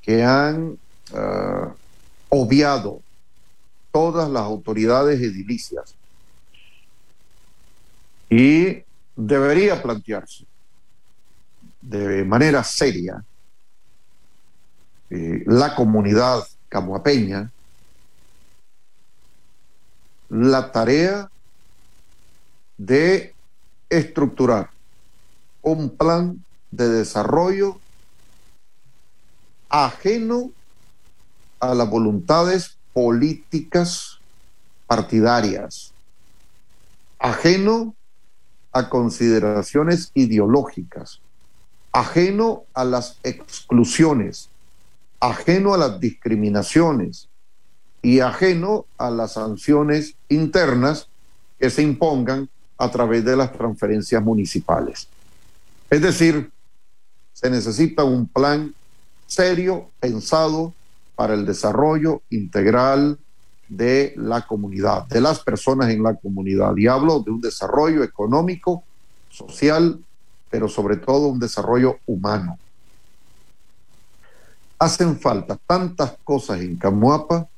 que 0.00 0.22
han 0.24 0.78
ah, 1.14 1.72
obviado 2.28 3.02
todas 3.90 4.30
las 4.30 4.42
autoridades 4.42 5.20
edilicias. 5.20 5.94
Y 8.30 8.82
debería 9.14 9.82
plantearse 9.82 10.44
de 11.82 12.24
manera 12.24 12.64
seria 12.64 13.22
eh, 15.10 15.42
la 15.46 15.74
comunidad 15.74 16.46
camuapeña 16.68 17.50
la 20.30 20.72
tarea 20.72 21.28
de 22.78 23.34
estructurar 23.90 24.70
un 25.60 25.90
plan 25.90 26.42
de 26.70 26.88
desarrollo 26.88 27.78
ajeno 29.72 30.52
a 31.58 31.74
las 31.74 31.90
voluntades 31.90 32.76
políticas 32.92 34.20
partidarias, 34.86 35.92
ajeno 37.18 37.96
a 38.70 38.88
consideraciones 38.88 40.12
ideológicas, 40.14 41.20
ajeno 41.90 42.62
a 42.74 42.84
las 42.84 43.18
exclusiones, 43.24 44.48
ajeno 45.18 45.74
a 45.74 45.78
las 45.78 45.98
discriminaciones, 45.98 47.28
y 48.02 48.18
ajeno 48.18 48.86
a 48.98 49.10
las 49.10 49.34
sanciones 49.34 50.16
internas 50.28 51.08
que 51.58 51.70
se 51.70 51.82
impongan 51.82 52.50
a 52.76 52.90
través 52.90 53.24
de 53.24 53.36
las 53.36 53.52
transferencias 53.52 54.22
municipales. 54.22 55.06
Es 55.88 56.02
decir, 56.02 56.50
se 57.32 57.48
necesita 57.48 58.02
un 58.02 58.26
plan 58.26 58.74
serio, 59.32 59.90
pensado 59.98 60.74
para 61.16 61.34
el 61.34 61.46
desarrollo 61.46 62.22
integral 62.30 63.18
de 63.68 64.12
la 64.16 64.42
comunidad, 64.46 65.06
de 65.06 65.20
las 65.20 65.40
personas 65.40 65.88
en 65.90 66.02
la 66.02 66.14
comunidad. 66.14 66.76
Y 66.76 66.86
hablo 66.86 67.20
de 67.20 67.30
un 67.30 67.40
desarrollo 67.40 68.02
económico, 68.02 68.84
social, 69.30 69.98
pero 70.50 70.68
sobre 70.68 70.96
todo 70.96 71.28
un 71.28 71.38
desarrollo 71.38 71.98
humano. 72.06 72.58
Hacen 74.78 75.18
falta 75.18 75.58
tantas 75.66 76.14
cosas 76.24 76.60
en 76.60 76.76
Camuapa 76.76 77.48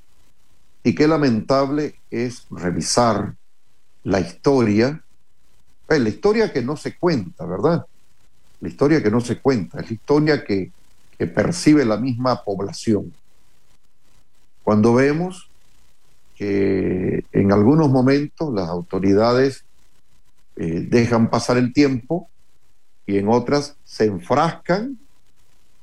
y 0.84 0.94
qué 0.94 1.08
lamentable 1.08 1.96
es 2.10 2.46
revisar 2.50 3.34
la 4.04 4.20
historia, 4.20 5.02
pues, 5.86 6.00
la 6.00 6.08
historia 6.10 6.52
que 6.52 6.62
no 6.62 6.76
se 6.76 6.96
cuenta, 6.96 7.44
¿verdad? 7.46 7.84
La 8.60 8.68
historia 8.68 9.02
que 9.02 9.10
no 9.10 9.20
se 9.20 9.40
cuenta, 9.40 9.80
es 9.80 9.88
la 9.88 9.94
historia 9.94 10.44
que, 10.44 10.70
percibe 11.18 11.84
la 11.84 11.96
misma 11.96 12.42
población. 12.44 13.12
Cuando 14.62 14.94
vemos 14.94 15.48
que 16.34 17.24
en 17.32 17.52
algunos 17.52 17.90
momentos 17.90 18.52
las 18.52 18.68
autoridades 18.68 19.64
eh, 20.56 20.86
dejan 20.88 21.30
pasar 21.30 21.56
el 21.56 21.72
tiempo 21.72 22.28
y 23.06 23.18
en 23.18 23.28
otras 23.28 23.76
se 23.84 24.06
enfrascan 24.06 24.98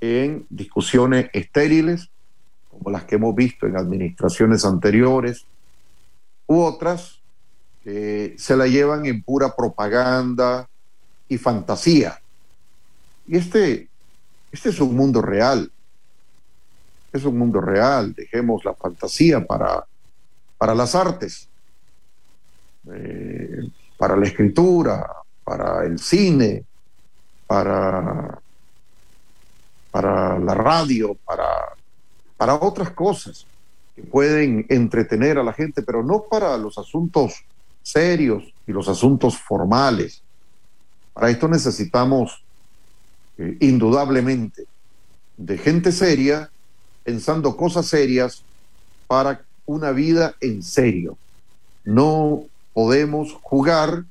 en 0.02 0.46
discusiones 0.50 1.30
estériles 1.34 2.10
como 2.72 2.90
las 2.90 3.04
que 3.04 3.16
hemos 3.16 3.36
visto 3.36 3.68
en 3.68 3.78
administraciones 3.78 4.66
anteriores, 4.66 5.46
u 6.48 6.62
otras 6.62 7.20
que 7.84 8.36
se 8.38 8.56
la 8.56 8.66
llevan 8.66 9.06
en 9.06 9.22
pura 9.22 9.56
propaganda 9.56 10.68
y 11.28 11.38
fantasía. 11.38 12.20
Y 13.28 13.38
este, 13.38 13.88
este 14.52 14.70
es 14.70 14.80
un 14.80 14.96
mundo 14.96 15.22
real. 15.22 15.72
Es 17.14 17.24
un 17.26 17.38
mundo 17.38 17.62
real. 17.62 18.14
Dejemos 18.14 18.64
la 18.66 18.74
fantasía 18.74 19.46
para, 19.46 19.86
para 20.58 20.76
las 20.76 20.96
artes, 20.96 21.48
eh, 22.92 23.70
para 23.98 24.16
la 24.16 24.26
escritura, 24.26 25.08
para 25.44 25.86
el 25.86 26.00
cine, 26.00 26.64
para, 27.48 28.40
para 29.92 30.40
la 30.40 30.54
radio, 30.54 31.16
para 31.26 31.76
para 32.42 32.56
otras 32.56 32.90
cosas 32.90 33.46
que 33.96 34.02
pueden 34.02 34.66
entretener 34.68 35.38
a 35.38 35.44
la 35.44 35.54
gente, 35.54 35.84
pero 35.84 36.02
no 36.02 36.24
para 36.24 36.58
los 36.58 36.76
asuntos 36.80 37.36
serios 37.84 38.52
y 38.66 38.72
los 38.72 38.90
asuntos 38.90 39.38
formales. 39.38 40.24
Para 41.14 41.30
esto 41.30 41.48
necesitamos 41.48 42.44
eh, 43.42 43.58
indudablemente 43.60 44.66
de 45.36 45.58
gente 45.58 45.92
seria 45.92 46.52
pensando 47.04 47.58
cosas 47.58 47.88
serias 47.88 48.44
para 49.08 49.42
una 49.66 49.92
vida 49.92 50.36
en 50.42 50.62
serio. 50.62 51.18
No 51.84 52.44
podemos 52.74 53.34
jugar 53.42 54.06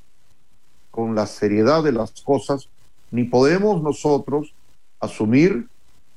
con 0.90 1.14
la 1.14 1.28
seriedad 1.28 1.84
de 1.84 1.92
las 1.92 2.10
cosas, 2.22 2.68
ni 3.12 3.22
podemos 3.22 3.80
nosotros 3.82 4.52
asumir 4.98 5.68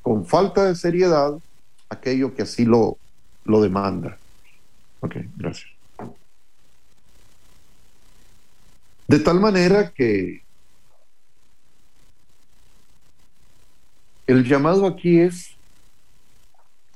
con 0.01 0.26
falta 0.26 0.66
de 0.66 0.76
seriedad 0.76 1.34
aquello 1.89 2.34
que 2.34 2.41
así 2.41 2.66
lo, 2.66 2.97
lo 3.45 3.61
demanda. 3.61 4.18
Ok, 5.01 5.18
gracias. 5.38 5.70
De 9.07 9.20
tal 9.20 9.39
manera 9.39 9.91
que 9.91 10.42
el 14.28 14.45
llamado 14.45 14.86
aquí 14.86 15.19
es 15.19 15.51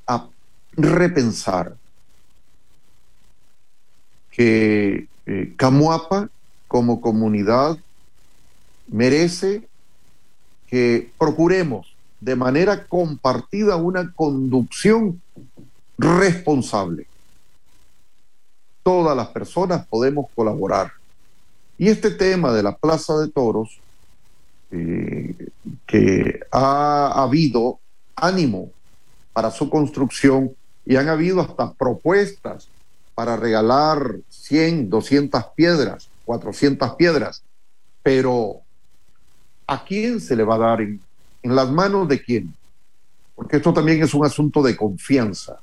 a 0.06 0.28
repensar 0.74 1.76
que 4.32 5.08
eh, 5.26 5.54
Camuapa 5.58 6.30
como 6.68 7.02
comunidad 7.02 7.78
merece 8.88 9.68
que 10.68 11.12
procuremos 11.18 11.96
de 12.20 12.36
manera 12.36 12.86
compartida 12.86 13.76
una 13.76 14.12
conducción 14.14 15.22
responsable. 15.98 17.08
Todas 18.84 19.16
las 19.16 19.28
personas 19.28 19.86
podemos 19.88 20.28
colaborar. 20.36 20.92
Y 21.78 21.90
este 21.90 22.12
tema 22.12 22.52
de 22.54 22.64
la 22.64 22.76
Plaza 22.76 23.18
de 23.18 23.28
Toros, 23.30 23.80
eh, 24.70 25.36
que 25.86 26.42
ha 26.52 27.24
habido 27.24 27.80
ánimo 28.16 28.70
para 29.32 29.50
su 29.50 29.70
construcción 29.70 30.52
y 30.86 30.98
han 30.98 31.08
habido 31.08 31.40
hasta 31.40 31.72
propuestas 31.74 32.68
para 33.16 33.38
regalar 33.38 34.18
100, 34.30 34.90
200 34.90 35.46
piedras, 35.56 36.10
400 36.26 36.96
piedras, 36.96 37.44
pero 38.04 38.58
¿a 39.66 39.86
quién 39.86 40.20
se 40.20 40.36
le 40.36 40.44
va 40.44 40.56
a 40.56 40.60
dar? 40.60 40.82
¿En, 40.82 41.00
las 41.44 41.72
manos 41.72 42.10
de 42.10 42.22
quién? 42.22 42.54
Porque 43.36 43.58
esto 43.58 43.74
también 43.74 44.04
es 44.04 44.14
un 44.14 44.26
asunto 44.26 44.62
de 44.62 44.76
confianza. 44.76 45.60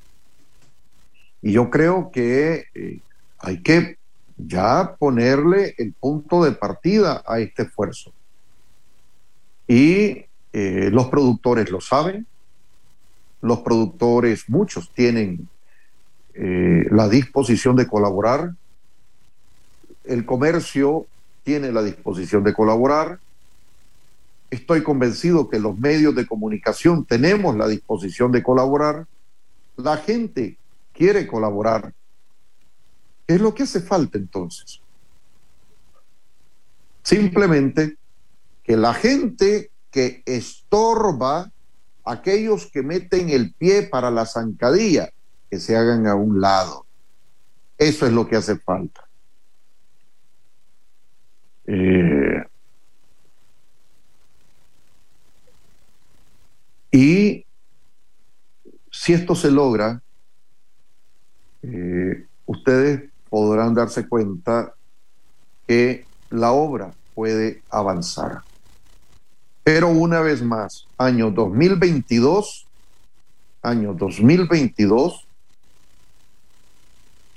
Y 1.43 1.53
yo 1.53 1.69
creo 1.69 2.11
que 2.11 2.65
eh, 2.75 3.01
hay 3.39 3.63
que 3.63 3.99
ya 4.39 4.97
ponerle 4.99 5.75
el 5.77 5.93
punto 5.93 6.43
de 6.43 6.53
partida 6.53 7.23
a 7.27 7.39
este 7.39 7.65
esfuerzo. 7.65 8.14
Y 9.67 10.25
eh, 10.53 10.91
los 10.93 11.09
productores 11.09 11.71
lo 11.71 11.81
saben, 11.81 12.27
los 13.41 13.61
productores, 13.61 14.49
muchos 14.49 14.91
tienen 14.91 15.49
eh, 16.35 16.87
la 16.91 17.09
disposición 17.09 17.77
de 17.77 17.87
colaborar, 17.87 18.55
el 20.05 20.25
comercio 20.27 21.07
tiene 21.43 21.73
la 21.73 21.83
disposición 21.83 22.45
de 22.45 22.55
colaborar, 22.55 23.19
estoy 24.51 24.83
convencido 24.83 25.49
que 25.49 25.59
los 25.59 25.79
medios 25.79 26.15
de 26.15 26.27
comunicación 26.27 27.05
tenemos 27.05 27.57
la 27.57 27.69
disposición 27.69 28.33
de 28.33 28.43
colaborar, 28.43 29.07
la 29.77 29.97
gente 29.97 30.57
quiere 30.93 31.27
colaborar. 31.27 31.93
¿Qué 33.27 33.35
es 33.35 33.41
lo 33.41 33.55
que 33.55 33.65
hace 33.65 33.81
falta 33.81 34.19
entonces? 34.19 34.81
Simplemente 37.03 37.97
que 38.65 38.77
la 38.77 38.95
gente 38.95 39.71
que 39.91 40.23
estorba, 40.27 41.53
aquellos 42.05 42.67
que 42.67 42.83
meten 42.83 43.29
el 43.29 43.55
pie 43.55 43.85
para 43.85 44.11
la 44.11 44.27
zancadilla, 44.27 45.11
que 45.51 45.61
se 45.61 45.77
hagan 45.77 46.07
a 46.07 46.15
un 46.15 46.41
lado. 46.41 46.87
Eso 47.79 48.07
es 48.07 48.12
lo 48.12 48.27
que 48.27 48.37
hace 48.37 48.57
falta. 48.57 49.07
Eh, 51.67 52.45
y 56.91 57.47
si 58.91 59.12
esto 59.12 59.35
se 59.35 59.51
logra, 59.51 60.03
eh, 61.62 62.27
ustedes 62.47 63.11
podrán 63.29 63.75
darse 63.75 64.09
cuenta 64.09 64.75
que 65.67 66.07
la 66.31 66.53
obra 66.53 66.93
puede 67.15 67.62
avanzar. 67.71 68.43
Pero 69.65 69.89
una 69.89 70.21
vez 70.21 70.43
más, 70.43 70.87
año 70.99 71.31
2022, 71.31 72.67
año 73.62 73.95
2022, 73.95 75.27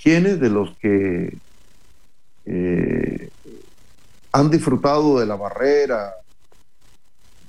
¿quiénes 0.00 0.38
de 0.38 0.50
los 0.50 0.76
que 0.76 1.38
eh, 2.44 3.30
han 4.30 4.50
disfrutado 4.50 5.18
de 5.18 5.26
la 5.26 5.36
barrera 5.36 6.12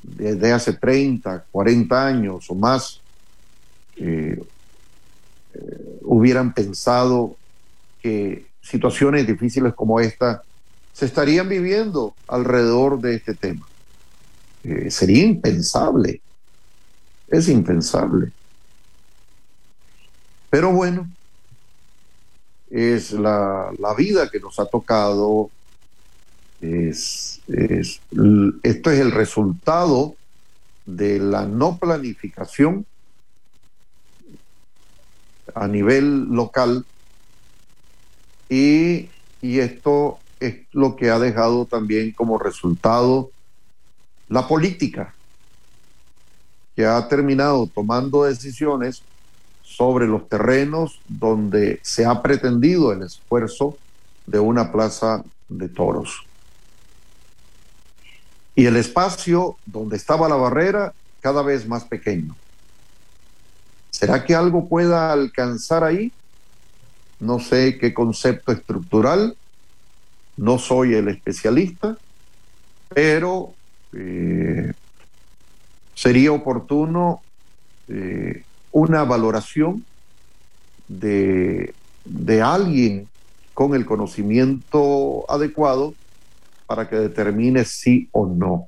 desde 0.01 0.53
hace 0.53 0.73
30, 0.73 1.45
40 1.51 2.07
años 2.07 2.49
o 2.49 2.55
más, 2.55 3.01
eh, 3.97 4.41
eh, 5.53 5.99
hubieran 6.01 6.53
pensado 6.53 7.35
que 8.01 8.47
situaciones 8.61 9.27
difíciles 9.27 9.73
como 9.73 9.99
esta 9.99 10.41
se 10.93 11.05
estarían 11.05 11.49
viviendo 11.49 12.13
alrededor 12.27 12.99
de 12.99 13.15
este 13.15 13.35
tema. 13.35 13.68
Sería 14.89 15.23
impensable, 15.23 16.21
es 17.27 17.47
impensable. 17.47 18.31
Pero 20.49 20.71
bueno, 20.71 21.07
es 22.69 23.11
la, 23.11 23.71
vida 23.97 24.29
que 24.29 24.39
nos 24.39 24.59
ha 24.59 24.65
tocado, 24.65 25.49
es, 26.61 27.41
esto 28.63 28.91
es 28.91 28.99
el 28.99 29.11
resultado 29.11 30.15
de 30.85 31.19
la 31.19 31.45
no 31.45 31.77
planificación 31.77 32.85
a 35.55 35.67
nivel 35.67 36.25
local 36.25 36.85
y, 38.49 39.09
y, 39.41 39.59
esto 39.59 40.19
es 40.39 40.55
lo 40.71 40.95
que 40.95 41.09
ha 41.11 41.19
dejado 41.19 41.65
también 41.65 42.11
como 42.11 42.39
resultado 42.39 43.31
la 44.29 44.47
política, 44.47 45.13
que 46.75 46.85
ha 46.85 47.07
terminado 47.07 47.67
tomando 47.67 48.23
decisiones 48.23 49.01
sobre 49.63 50.07
los 50.07 50.29
terrenos 50.29 50.99
donde 51.07 51.79
se 51.83 52.05
ha 52.05 52.21
pretendido 52.21 52.91
el 52.91 53.03
esfuerzo 53.03 53.77
de 54.25 54.39
una 54.39 54.71
plaza 54.71 55.23
de 55.49 55.67
toros. 55.67 56.25
Y 58.55 58.65
el 58.65 58.75
espacio 58.75 59.57
donde 59.65 59.97
estaba 59.97 60.29
la 60.29 60.35
barrera 60.35 60.93
cada 61.21 61.41
vez 61.41 61.67
más 61.67 61.83
pequeño. 61.83 62.35
¿Será 63.89 64.23
que 64.23 64.35
algo 64.35 64.67
pueda 64.67 65.11
alcanzar 65.11 65.83
ahí? 65.83 66.11
No 67.19 67.39
sé 67.39 67.77
qué 67.77 67.93
concepto 67.93 68.51
estructural, 68.51 69.35
no 70.37 70.57
soy 70.57 70.93
el 70.93 71.09
especialista, 71.09 71.97
pero 72.89 73.53
eh, 73.93 74.73
sería 75.95 76.31
oportuno 76.31 77.21
eh, 77.87 78.43
una 78.71 79.03
valoración 79.03 79.85
de, 80.87 81.73
de 82.05 82.41
alguien 82.41 83.07
con 83.53 83.75
el 83.75 83.85
conocimiento 83.85 85.25
adecuado 85.29 85.93
para 86.65 86.87
que 86.87 86.95
determine 86.95 87.65
si 87.65 88.07
o 88.11 88.27
no 88.27 88.67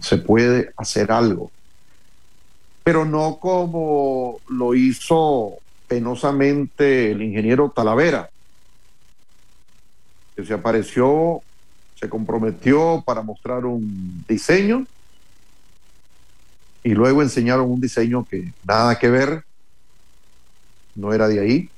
se 0.00 0.18
puede 0.18 0.72
hacer 0.76 1.10
algo. 1.10 1.50
Pero 2.84 3.04
no 3.04 3.38
como 3.40 4.40
lo 4.48 4.74
hizo 4.74 5.58
penosamente 5.88 7.10
el 7.10 7.22
ingeniero 7.22 7.72
Talavera, 7.74 8.30
que 10.36 10.44
se 10.44 10.54
apareció, 10.54 11.42
se 11.98 12.08
comprometió 12.08 13.02
para 13.04 13.22
mostrar 13.22 13.66
un 13.66 14.24
diseño 14.28 14.86
y 16.84 16.90
luego 16.90 17.22
enseñaron 17.22 17.70
un 17.70 17.80
diseño 17.80 18.24
que 18.24 18.52
nada 18.64 18.98
que 18.98 19.10
ver, 19.10 19.44
no 20.94 21.12
era 21.12 21.26
de 21.28 21.40
ahí. 21.40 21.70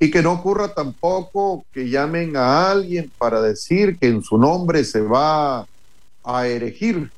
Y 0.00 0.10
que 0.10 0.22
no 0.22 0.32
ocurra 0.32 0.74
tampoco 0.74 1.64
que 1.72 1.88
llamen 1.88 2.36
a 2.36 2.70
alguien 2.70 3.12
para 3.16 3.40
decir 3.40 3.96
que 3.98 4.08
en 4.08 4.22
su 4.24 4.36
nombre 4.36 4.84
se 4.84 5.00
va 5.00 5.66
a 6.24 6.46
erigir 6.46 7.10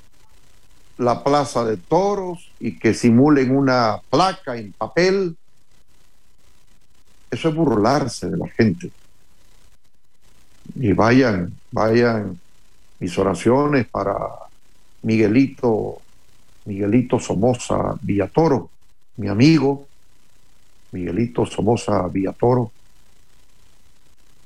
la 0.99 1.25
plaza 1.25 1.65
de 1.65 1.79
toros 1.79 2.51
y 2.61 2.79
que 2.79 2.93
simulen 2.93 3.57
una 3.57 4.01
placa 4.11 4.57
en 4.57 4.73
papel. 4.73 5.37
Eso 7.31 7.49
es 7.49 7.55
burlarse 7.55 8.29
de 8.29 8.37
la 8.37 8.49
gente. 8.49 8.91
Y 10.75 10.93
vayan, 10.93 11.53
vayan 11.71 12.39
mis 12.99 13.19
oraciones 13.19 13.87
para 13.89 14.17
Miguelito, 15.03 15.99
Miguelito 16.65 17.19
Somoza 17.19 17.97
Villatoro, 18.01 18.71
mi 19.17 19.29
amigo, 19.29 19.87
Miguelito 20.93 21.45
Somoza 21.45 22.09
Villatoro, 22.09 22.73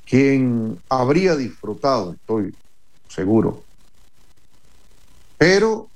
quien 0.04 0.78
habría 0.88 1.36
disfrutado, 1.36 2.12
estoy 2.12 2.54
seguro. 3.08 3.62
Pero 5.36 5.88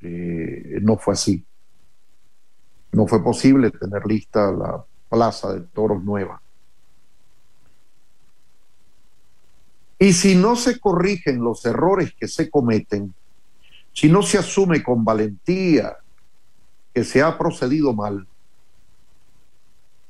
eh, 0.00 0.78
no 0.82 0.96
fue 0.96 1.14
así. 1.14 1.44
No 2.92 3.06
fue 3.06 3.22
posible 3.22 3.70
tener 3.70 4.06
lista 4.06 4.50
la 4.50 4.84
plaza 5.08 5.52
de 5.52 5.60
toros 5.60 6.02
nueva. 6.02 6.40
Y 9.98 10.12
si 10.12 10.34
no 10.34 10.56
se 10.56 10.78
corrigen 10.78 11.42
los 11.42 11.64
errores 11.64 12.12
que 12.18 12.28
se 12.28 12.50
cometen, 12.50 13.14
si 13.92 14.08
no 14.08 14.22
se 14.22 14.38
asume 14.38 14.82
con 14.82 15.04
valentía 15.04 15.96
que 16.92 17.02
se 17.02 17.22
ha 17.22 17.36
procedido 17.38 17.94
mal, 17.94 18.26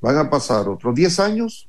van 0.01 0.19
a 0.19 0.29
pasar 0.31 0.69
otros 0.69 0.95
10 0.95 1.21
años 1.21 1.69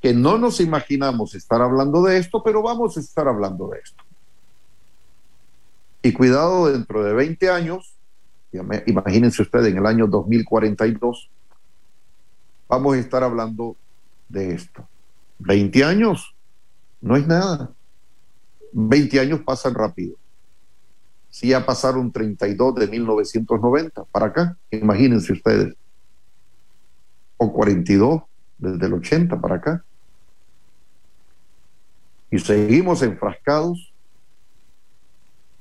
que 0.00 0.12
no 0.12 0.36
nos 0.36 0.60
imaginamos 0.60 1.34
estar 1.34 1.62
hablando 1.62 2.02
de 2.02 2.18
esto, 2.18 2.42
pero 2.42 2.60
vamos 2.60 2.96
a 2.96 3.00
estar 3.00 3.28
hablando 3.28 3.68
de 3.68 3.78
esto. 3.78 4.02
Y 6.02 6.12
cuidado, 6.12 6.72
dentro 6.72 7.04
de 7.04 7.12
20 7.12 7.48
años, 7.50 7.94
imagínense 8.86 9.42
ustedes, 9.42 9.68
en 9.68 9.78
el 9.78 9.86
año 9.86 10.08
2042, 10.08 11.30
vamos 12.68 12.96
a 12.96 12.98
estar 12.98 13.22
hablando 13.22 13.76
de 14.28 14.54
esto. 14.54 14.88
20 15.44 15.84
años 15.84 16.34
no 17.00 17.16
es 17.16 17.26
nada. 17.26 17.72
20 18.72 19.20
años 19.20 19.40
pasan 19.44 19.74
rápido. 19.74 20.16
Si 21.30 21.48
ya 21.48 21.64
pasaron 21.64 22.12
32 22.12 22.74
de 22.74 22.86
1990 22.86 24.04
para 24.04 24.26
acá, 24.26 24.56
imagínense 24.70 25.32
ustedes. 25.32 25.74
O 27.36 27.52
42 27.52 28.22
desde 28.58 28.86
el 28.86 28.94
80 28.94 29.40
para 29.40 29.56
acá 29.56 29.84
y 32.32 32.38
seguimos 32.38 33.02
enfrascados 33.02 33.92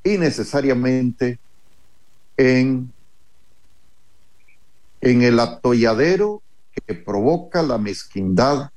innecesariamente 0.05 1.37
en, 2.37 2.91
en 5.01 5.21
el 5.21 5.37
atolladero 5.41 6.41
que 6.73 6.95
provoca 6.95 7.61
la 7.61 7.77
mezquindad, 7.77 8.71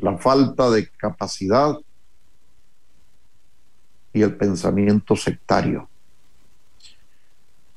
la 0.00 0.18
falta 0.18 0.70
de 0.70 0.88
capacidad 0.90 1.76
y 4.12 4.22
el 4.22 4.36
pensamiento 4.36 5.14
sectario. 5.16 5.88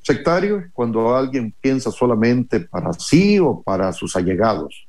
Sectario 0.02 0.58
es 0.58 0.70
cuando 0.72 1.16
alguien 1.16 1.54
piensa 1.60 1.90
solamente 1.90 2.60
para 2.60 2.92
sí 2.92 3.38
o 3.38 3.62
para 3.62 3.92
sus 3.92 4.14
allegados. 4.16 4.86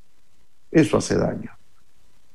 Eso 0.69 0.97
hace 0.97 1.15
daño. 1.15 1.51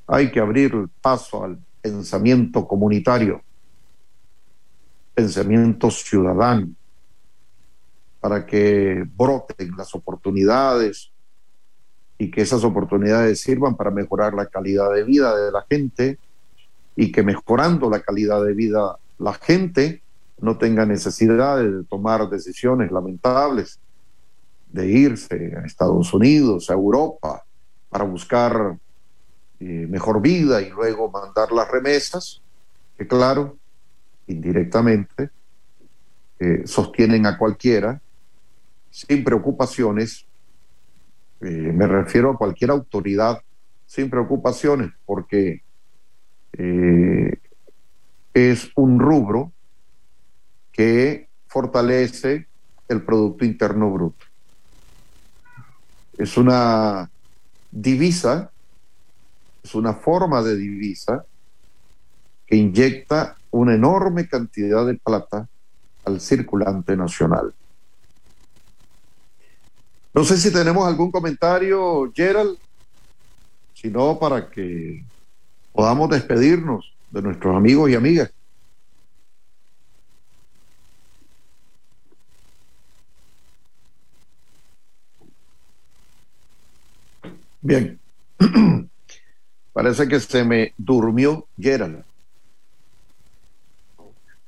Hay 0.07 0.31
que 0.31 0.39
abrir 0.39 0.73
el 0.73 0.89
paso 0.89 1.43
al 1.43 1.59
pensamiento 1.81 2.67
comunitario, 2.67 3.41
pensamiento 5.13 5.91
ciudadano, 5.91 6.69
para 8.19 8.45
que 8.45 9.03
broten 9.15 9.71
las 9.77 9.93
oportunidades 9.93 11.10
y 12.21 12.29
que 12.29 12.41
esas 12.41 12.63
oportunidades 12.63 13.41
sirvan 13.41 13.75
para 13.75 13.89
mejorar 13.89 14.35
la 14.35 14.45
calidad 14.45 14.93
de 14.93 15.03
vida 15.03 15.35
de 15.35 15.51
la 15.51 15.65
gente 15.67 16.19
y 16.95 17.11
que 17.11 17.23
mejorando 17.23 17.89
la 17.89 18.01
calidad 18.01 18.45
de 18.45 18.53
vida 18.53 18.99
la 19.17 19.33
gente 19.33 20.03
no 20.39 20.55
tenga 20.59 20.85
necesidad 20.85 21.57
de 21.57 21.83
tomar 21.85 22.29
decisiones 22.29 22.91
lamentables, 22.91 23.79
de 24.71 24.87
irse 24.87 25.55
a 25.57 25.65
Estados 25.65 26.13
Unidos, 26.13 26.69
a 26.69 26.73
Europa, 26.73 27.43
para 27.89 28.03
buscar 28.03 28.77
eh, 29.59 29.87
mejor 29.89 30.21
vida 30.21 30.61
y 30.61 30.69
luego 30.69 31.09
mandar 31.09 31.51
las 31.51 31.71
remesas, 31.71 32.39
que 32.99 33.07
claro, 33.07 33.57
indirectamente, 34.27 35.31
eh, 36.37 36.61
sostienen 36.65 37.25
a 37.25 37.39
cualquiera 37.39 37.99
sin 38.91 39.23
preocupaciones, 39.23 40.27
eh, 41.41 41.71
me 41.73 41.87
refiero 41.87 42.31
a 42.31 42.37
cualquier 42.37 42.71
autoridad 42.71 43.41
sin 43.85 44.09
preocupaciones, 44.09 44.91
porque 45.05 45.61
es 48.33 48.71
un 48.75 48.99
rubro 48.99 49.51
que 50.71 51.27
fortalece 51.47 52.47
el 52.87 53.03
Producto 53.03 53.45
Interno 53.45 53.91
Bruto. 53.91 54.25
Es 56.17 56.37
una 56.37 57.09
divisa 57.71 58.51
es 59.63 59.75
una 59.75 59.93
forma 59.93 60.41
de 60.41 60.55
divisa 60.55 61.25
que 62.47 62.55
inyecta 62.55 63.37
una 63.51 63.75
enorme 63.75 64.27
cantidad 64.27 64.85
de 64.85 64.95
plata 64.95 65.47
al 66.05 66.19
circulante 66.19 66.97
nacional. 66.97 67.53
No 70.13 70.23
sé 70.25 70.37
si 70.37 70.51
tenemos 70.51 70.87
algún 70.87 71.11
comentario, 71.11 72.11
Gerald, 72.13 72.57
si 73.73 73.89
no, 73.89 74.19
para 74.19 74.49
que 74.49 75.03
podamos 75.71 76.09
despedirnos 76.09 76.93
de 77.11 77.21
nuestros 77.21 77.55
amigos 77.55 77.89
y 77.89 77.95
amigas. 77.95 78.31
Bien. 87.61 87.99
Parece 89.73 90.07
que 90.07 90.19
se 90.19 90.43
me 90.43 90.73
durmió 90.77 91.47
Gerald. 91.57 92.03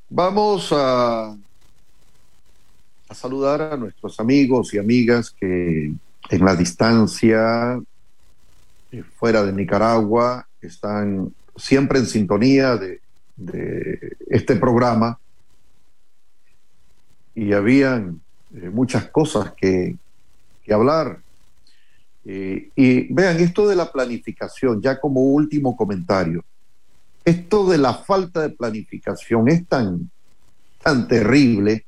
Vamos 0.09 0.69
a, 0.71 1.35
saludar 3.13 3.61
a 3.61 3.77
nuestros 3.77 4.19
amigos 4.19 4.73
y 4.73 4.77
amigas 4.77 5.31
que 5.31 5.93
en 6.29 6.45
la 6.45 6.55
distancia, 6.55 7.79
eh, 8.91 9.03
fuera 9.15 9.43
de 9.43 9.53
Nicaragua, 9.53 10.47
están 10.61 11.33
siempre 11.55 11.99
en 11.99 12.05
sintonía 12.05 12.77
de, 12.77 12.99
este 14.29 14.55
programa. 14.55 15.19
Y 17.35 17.51
habían 17.51 18.21
eh, 18.53 18.69
muchas 18.69 19.09
cosas 19.09 19.53
que, 19.57 19.95
que 20.63 20.73
hablar. 20.73 21.19
Eh, 22.25 22.69
y 22.75 23.11
vean, 23.13 23.39
esto 23.39 23.67
de 23.67 23.75
la 23.75 23.91
planificación, 23.91 24.81
ya 24.81 24.99
como 24.99 25.21
último 25.21 25.75
comentario, 25.75 26.45
esto 27.25 27.67
de 27.67 27.77
la 27.77 27.93
falta 27.95 28.41
de 28.41 28.49
planificación 28.49 29.49
es 29.49 29.67
tan, 29.67 30.09
tan 30.81 31.07
terrible 31.07 31.85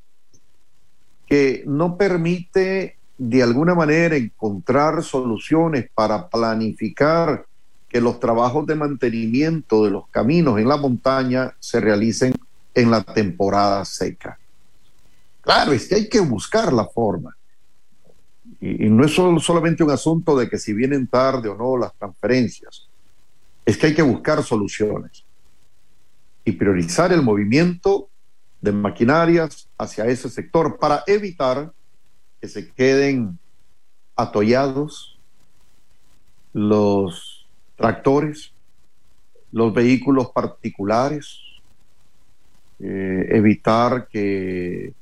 que 1.27 1.63
no 1.65 1.97
permite 1.97 2.97
de 3.17 3.43
alguna 3.43 3.73
manera 3.73 4.15
encontrar 4.15 5.03
soluciones 5.03 5.89
para 5.93 6.27
planificar 6.27 7.45
que 7.87 8.01
los 8.01 8.19
trabajos 8.19 8.65
de 8.65 8.75
mantenimiento 8.75 9.85
de 9.85 9.91
los 9.91 10.07
caminos 10.09 10.59
en 10.59 10.67
la 10.67 10.77
montaña 10.77 11.55
se 11.59 11.79
realicen 11.79 12.33
en 12.73 12.91
la 12.91 13.01
temporada 13.01 13.85
seca. 13.85 14.37
Claro, 15.41 15.71
es 15.71 15.87
que 15.87 15.95
hay 15.95 16.09
que 16.09 16.19
buscar 16.19 16.73
la 16.73 16.85
forma. 16.85 17.35
Y, 18.59 18.89
no 18.89 19.05
es 19.05 19.13
solamente 19.13 19.83
un 19.83 19.91
asunto 19.91 20.35
de 20.35 20.49
que 20.49 20.57
si 20.57 20.73
vienen 20.73 21.07
tarde 21.07 21.49
o 21.49 21.55
no 21.55 21.77
las 21.77 21.93
transferencias, 21.95 22.87
es 23.65 23.77
que 23.77 23.87
hay 23.87 23.95
que 23.95 24.01
buscar 24.01 24.43
soluciones 24.43 25.23
y 26.43 26.51
priorizar 26.51 27.13
el 27.13 27.21
movimiento 27.21 28.09
de 28.65 28.71
maquinarias 28.71 29.69
hacia 29.77 30.05
ese 30.07 30.27
sector 30.27 30.77
para 30.79 31.03
evitar 31.05 31.71
que 32.41 32.47
se 32.47 32.71
queden 32.71 33.37
atollados 34.15 35.19
los 36.51 37.45
tractores, 37.75 38.51
los 39.51 39.71
vehículos 39.71 40.31
particulares, 40.31 41.39
eh, 42.79 43.27
evitar 43.29 44.07
que 44.07 44.93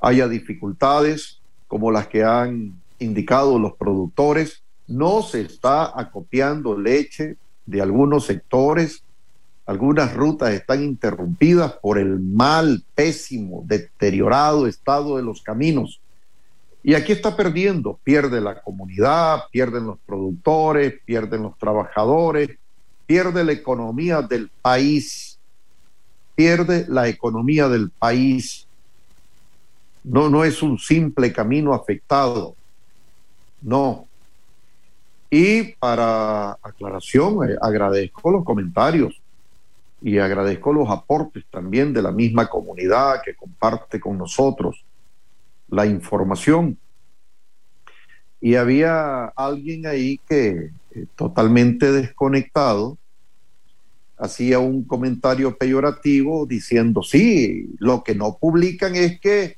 haya 0.00 0.26
dificultades 0.26 1.40
como 1.68 1.92
las 1.92 2.08
que 2.08 2.24
han 2.24 2.80
indicado 2.98 3.60
los 3.60 3.74
productores, 3.74 4.62
no 4.88 5.22
se 5.22 5.42
está 5.42 5.98
acopiando 5.98 6.76
leche 6.76 7.36
de 7.64 7.80
algunos 7.80 8.26
sectores, 8.26 9.04
algunas 9.68 10.14
rutas 10.14 10.54
están 10.54 10.82
interrumpidas 10.82 11.74
por 11.74 11.98
el 11.98 12.18
mal, 12.20 12.82
pésimo, 12.94 13.64
deteriorado 13.66 14.66
estado 14.66 15.18
de 15.18 15.22
los 15.22 15.42
caminos. 15.42 16.00
Y 16.82 16.94
aquí 16.94 17.12
está 17.12 17.36
perdiendo, 17.36 18.00
pierde 18.02 18.40
la 18.40 18.62
comunidad, 18.62 19.42
pierden 19.52 19.84
los 19.84 19.98
productores, 20.06 20.94
pierden 21.04 21.42
los 21.42 21.58
trabajadores, 21.58 22.56
pierde 23.04 23.44
la 23.44 23.52
economía 23.52 24.22
del 24.22 24.48
país, 24.62 25.38
pierde 26.34 26.86
la 26.88 27.06
economía 27.06 27.68
del 27.68 27.90
país. 27.90 28.66
No, 30.02 30.30
no 30.30 30.44
es 30.44 30.62
un 30.62 30.78
simple 30.78 31.30
camino 31.30 31.74
afectado. 31.74 32.56
No. 33.60 34.06
Y 35.30 35.74
para 35.74 36.52
aclaración, 36.52 37.50
eh, 37.50 37.56
agradezco 37.60 38.30
los 38.30 38.44
comentarios 38.46 39.20
y 40.00 40.18
agradezco 40.18 40.72
los 40.72 40.88
aportes 40.90 41.44
también 41.50 41.92
de 41.92 42.02
la 42.02 42.12
misma 42.12 42.48
comunidad 42.48 43.20
que 43.24 43.34
comparte 43.34 43.98
con 43.98 44.16
nosotros 44.16 44.84
la 45.68 45.86
información. 45.86 46.78
Y 48.40 48.54
había 48.54 49.26
alguien 49.26 49.86
ahí 49.86 50.20
que 50.28 50.70
eh, 50.92 51.06
totalmente 51.16 51.90
desconectado 51.90 52.96
hacía 54.16 54.58
un 54.58 54.84
comentario 54.84 55.56
peyorativo 55.56 56.46
diciendo, 56.46 57.02
sí, 57.02 57.70
lo 57.78 58.02
que 58.02 58.14
no 58.14 58.36
publican 58.36 58.96
es 58.96 59.20
que 59.20 59.56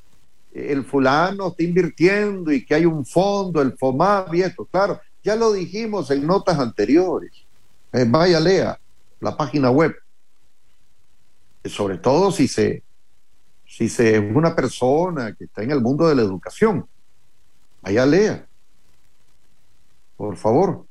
el 0.52 0.84
fulano 0.84 1.48
está 1.48 1.62
invirtiendo 1.62 2.52
y 2.52 2.64
que 2.64 2.74
hay 2.74 2.84
un 2.84 3.06
fondo, 3.06 3.62
el 3.62 3.76
FOMAB 3.76 4.34
y 4.34 4.42
esto. 4.42 4.64
Claro, 4.64 5.00
ya 5.22 5.36
lo 5.36 5.52
dijimos 5.52 6.10
en 6.10 6.26
notas 6.26 6.58
anteriores. 6.58 7.32
Eh, 7.92 8.04
vaya, 8.08 8.40
lea 8.40 8.78
la 9.20 9.36
página 9.36 9.70
web. 9.70 9.94
Sobre 11.64 11.98
todo 11.98 12.32
si 12.32 12.48
se, 12.48 12.82
si 13.66 13.88
se 13.88 14.16
es 14.16 14.34
una 14.34 14.54
persona 14.54 15.34
que 15.34 15.44
está 15.44 15.62
en 15.62 15.70
el 15.70 15.80
mundo 15.80 16.08
de 16.08 16.14
la 16.14 16.22
educación. 16.22 16.86
Vaya, 17.82 18.06
lea. 18.06 18.46
Por 20.16 20.36
favor. 20.36 20.86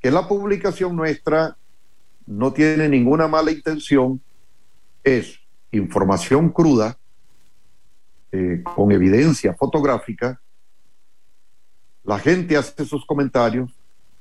Que 0.00 0.10
la 0.10 0.26
publicación 0.26 0.96
nuestra 0.96 1.56
no 2.26 2.52
tiene 2.52 2.88
ninguna 2.88 3.28
mala 3.28 3.52
intención. 3.52 4.20
Es 5.04 5.38
información 5.70 6.50
cruda 6.50 6.98
eh, 8.34 8.62
con 8.62 8.90
evidencia 8.92 9.52
fotográfica, 9.52 10.40
la 12.02 12.18
gente 12.18 12.56
hace 12.56 12.84
sus 12.86 13.04
comentarios, 13.04 13.70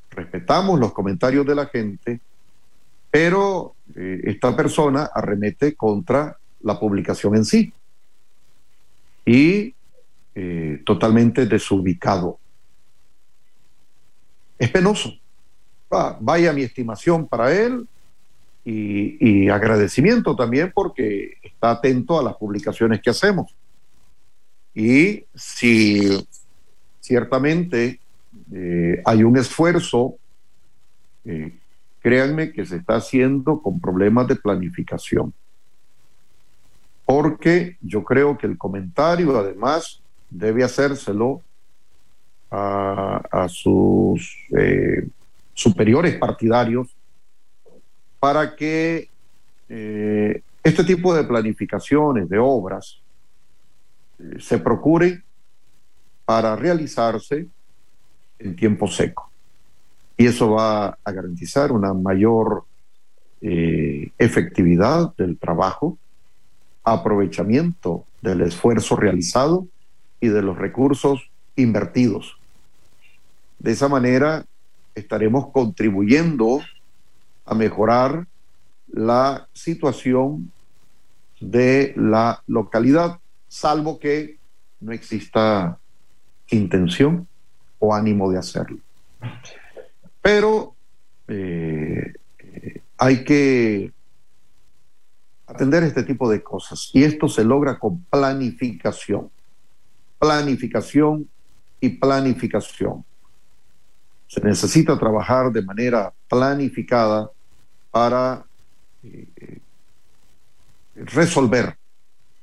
respetamos 0.10 0.78
los 0.78 0.92
comentarios 0.92 1.46
de 1.46 1.56
la 1.56 1.66
gente, 1.68 2.20
pero 3.12 3.76
eh, 3.96 4.22
esta 4.24 4.56
persona 4.56 5.12
arremete 5.14 5.76
contra 5.76 6.38
la 6.62 6.80
publicación 6.80 7.36
en 7.36 7.46
sí 7.46 7.74
y 9.26 9.76
eh, 10.34 10.82
totalmente 10.86 11.46
desubicado. 11.46 12.40
Es 14.58 14.72
penoso. 14.72 15.14
vaya 15.90 16.54
mi 16.54 16.64
estimación 16.64 17.28
para 17.28 17.54
él 17.54 17.88
y 18.64 19.50
agradecimiento 19.50 20.36
también 20.36 20.72
porque 20.74 21.34
está 21.42 21.72
atento 21.72 22.20
a 22.20 22.24
las 22.24 22.36
publicaciones 22.36 23.02
que 23.02 23.10
hacemos. 23.10 23.54
Y 24.74 25.26
si 25.36 26.26
ciertamente 27.00 28.00
eh, 28.54 29.02
hay 29.06 29.24
un 29.24 29.38
esfuerzo, 29.38 30.16
eh, 31.26 31.58
créanme 32.02 32.52
que 32.52 32.66
se 32.66 32.78
está 32.78 32.96
haciendo 32.96 33.62
con 33.62 33.80
problemas 33.80 34.28
de 34.28 34.36
planificación. 34.36 35.34
Porque 37.06 37.78
yo 37.82 38.04
creo 38.04 38.38
que 38.38 38.48
el 38.48 38.58
comentario 38.58 39.38
además 39.38 40.02
debe 40.30 40.64
hacérselo 40.64 41.42
a, 42.50 43.48
sus 43.48 44.38
eh, 44.58 45.08
superiores 45.54 46.18
partidarios 46.18 46.94
para 48.20 48.56
que 48.56 49.10
este 50.64 50.84
tipo 50.84 51.14
de 51.14 51.24
planificaciones 51.24 52.28
de 52.28 52.38
obras 52.38 53.00
se 54.40 54.58
procure 54.60 55.24
para 56.26 56.56
realizarse 56.56 57.48
en 58.40 58.56
tiempo 58.56 58.88
seco. 58.88 59.31
Y 60.18 60.26
eso 60.26 60.52
va 60.52 60.98
a 61.04 61.12
garantizar 61.12 61.72
una 61.72 61.94
mayor 61.94 62.66
eh, 63.42 64.12
efectividad 64.18 65.16
del 65.16 65.38
trabajo, 65.38 65.98
aprovechamiento 66.84 68.06
del 68.22 68.42
esfuerzo 68.42 68.96
realizado 68.96 69.68
y 70.20 70.28
de 70.28 70.42
los 70.42 70.58
recursos 70.58 71.30
invertidos. 71.56 72.38
De 73.60 73.72
esa 73.72 73.88
manera 73.88 74.46
estaremos 74.96 75.48
contribuyendo 75.52 76.62
a 77.46 77.56
mejorar 77.56 78.28
la 78.88 79.48
situación 79.54 80.52
de 81.40 81.94
la 81.96 82.44
localidad 82.48 83.20
salvo 83.48 84.00
que 84.00 84.38
no 84.80 84.92
exista 84.92 85.78
intención 86.50 87.28
o 87.80 87.94
ánimo 87.94 88.32
de 88.32 88.38
hacerlo. 88.38 88.78
Pero 90.22 90.76
eh, 91.28 92.14
eh, 92.40 92.82
hay 92.98 93.24
que 93.24 93.92
atender 95.48 95.84
este 95.84 96.04
tipo 96.04 96.30
de 96.30 96.42
cosas 96.44 96.90
y 96.94 97.04
esto 97.04 97.28
se 97.28 97.44
logra 97.44 97.78
con 97.78 98.04
planificación, 98.04 99.30
planificación 100.20 101.28
y 101.80 101.90
planificación. 101.90 103.04
Se 104.28 104.40
necesita 104.42 104.98
trabajar 104.98 105.52
de 105.52 105.62
manera 105.62 106.14
planificada 106.30 107.30
para 107.90 108.46
eh, 109.04 109.60
resolver 110.96 111.76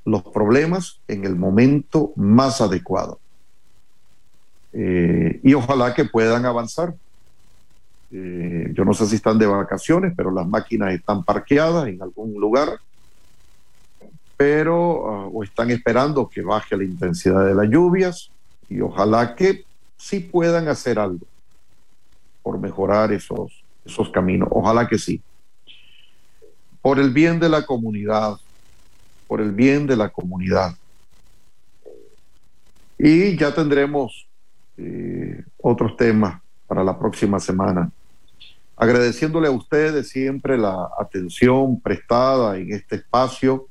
los 0.04 0.22
problemas 0.24 1.00
en 1.06 1.24
el 1.24 1.36
momento 1.36 2.12
más 2.16 2.60
adecuado. 2.60 3.20
Y 4.72 5.54
ojalá 5.54 5.92
que 5.94 6.04
puedan 6.04 6.44
avanzar. 6.44 6.94
Eh, 8.10 8.70
yo 8.72 8.84
no 8.84 8.94
sé 8.94 9.06
si 9.06 9.16
están 9.16 9.38
de 9.38 9.46
vacaciones, 9.46 10.14
pero 10.16 10.30
las 10.30 10.46
máquinas 10.46 10.94
están 10.94 11.22
parqueadas 11.24 11.88
en 11.88 12.00
algún 12.02 12.32
lugar, 12.34 12.78
pero 14.36 15.10
ah, 15.10 15.28
o 15.32 15.44
están 15.44 15.70
esperando 15.70 16.28
que 16.28 16.42
baje 16.42 16.76
la 16.76 16.84
intensidad 16.84 17.44
de 17.44 17.54
las 17.54 17.68
lluvias 17.68 18.30
y 18.68 18.80
ojalá 18.80 19.34
que 19.34 19.64
sí 19.96 20.20
puedan 20.20 20.68
hacer 20.68 20.98
algo 20.98 21.26
por 22.42 22.58
mejorar 22.58 23.12
esos, 23.12 23.62
esos 23.84 24.08
caminos. 24.10 24.48
Ojalá 24.50 24.88
que 24.88 24.98
sí. 24.98 25.20
Por 26.80 26.98
el 26.98 27.10
bien 27.10 27.38
de 27.40 27.48
la 27.48 27.66
comunidad, 27.66 28.36
por 29.26 29.40
el 29.40 29.52
bien 29.52 29.86
de 29.86 29.96
la 29.96 30.08
comunidad. 30.08 30.74
Y 32.98 33.36
ya 33.36 33.54
tendremos 33.54 34.26
eh, 34.76 35.44
otros 35.58 35.96
temas 35.96 36.40
para 36.66 36.82
la 36.82 36.98
próxima 36.98 37.38
semana. 37.38 37.90
Agradeciéndole 38.80 39.48
a 39.48 39.50
ustedes 39.50 40.08
siempre 40.08 40.56
la 40.56 40.88
atención 40.98 41.80
prestada 41.80 42.56
en 42.56 42.72
este 42.72 42.96
espacio 42.96 43.66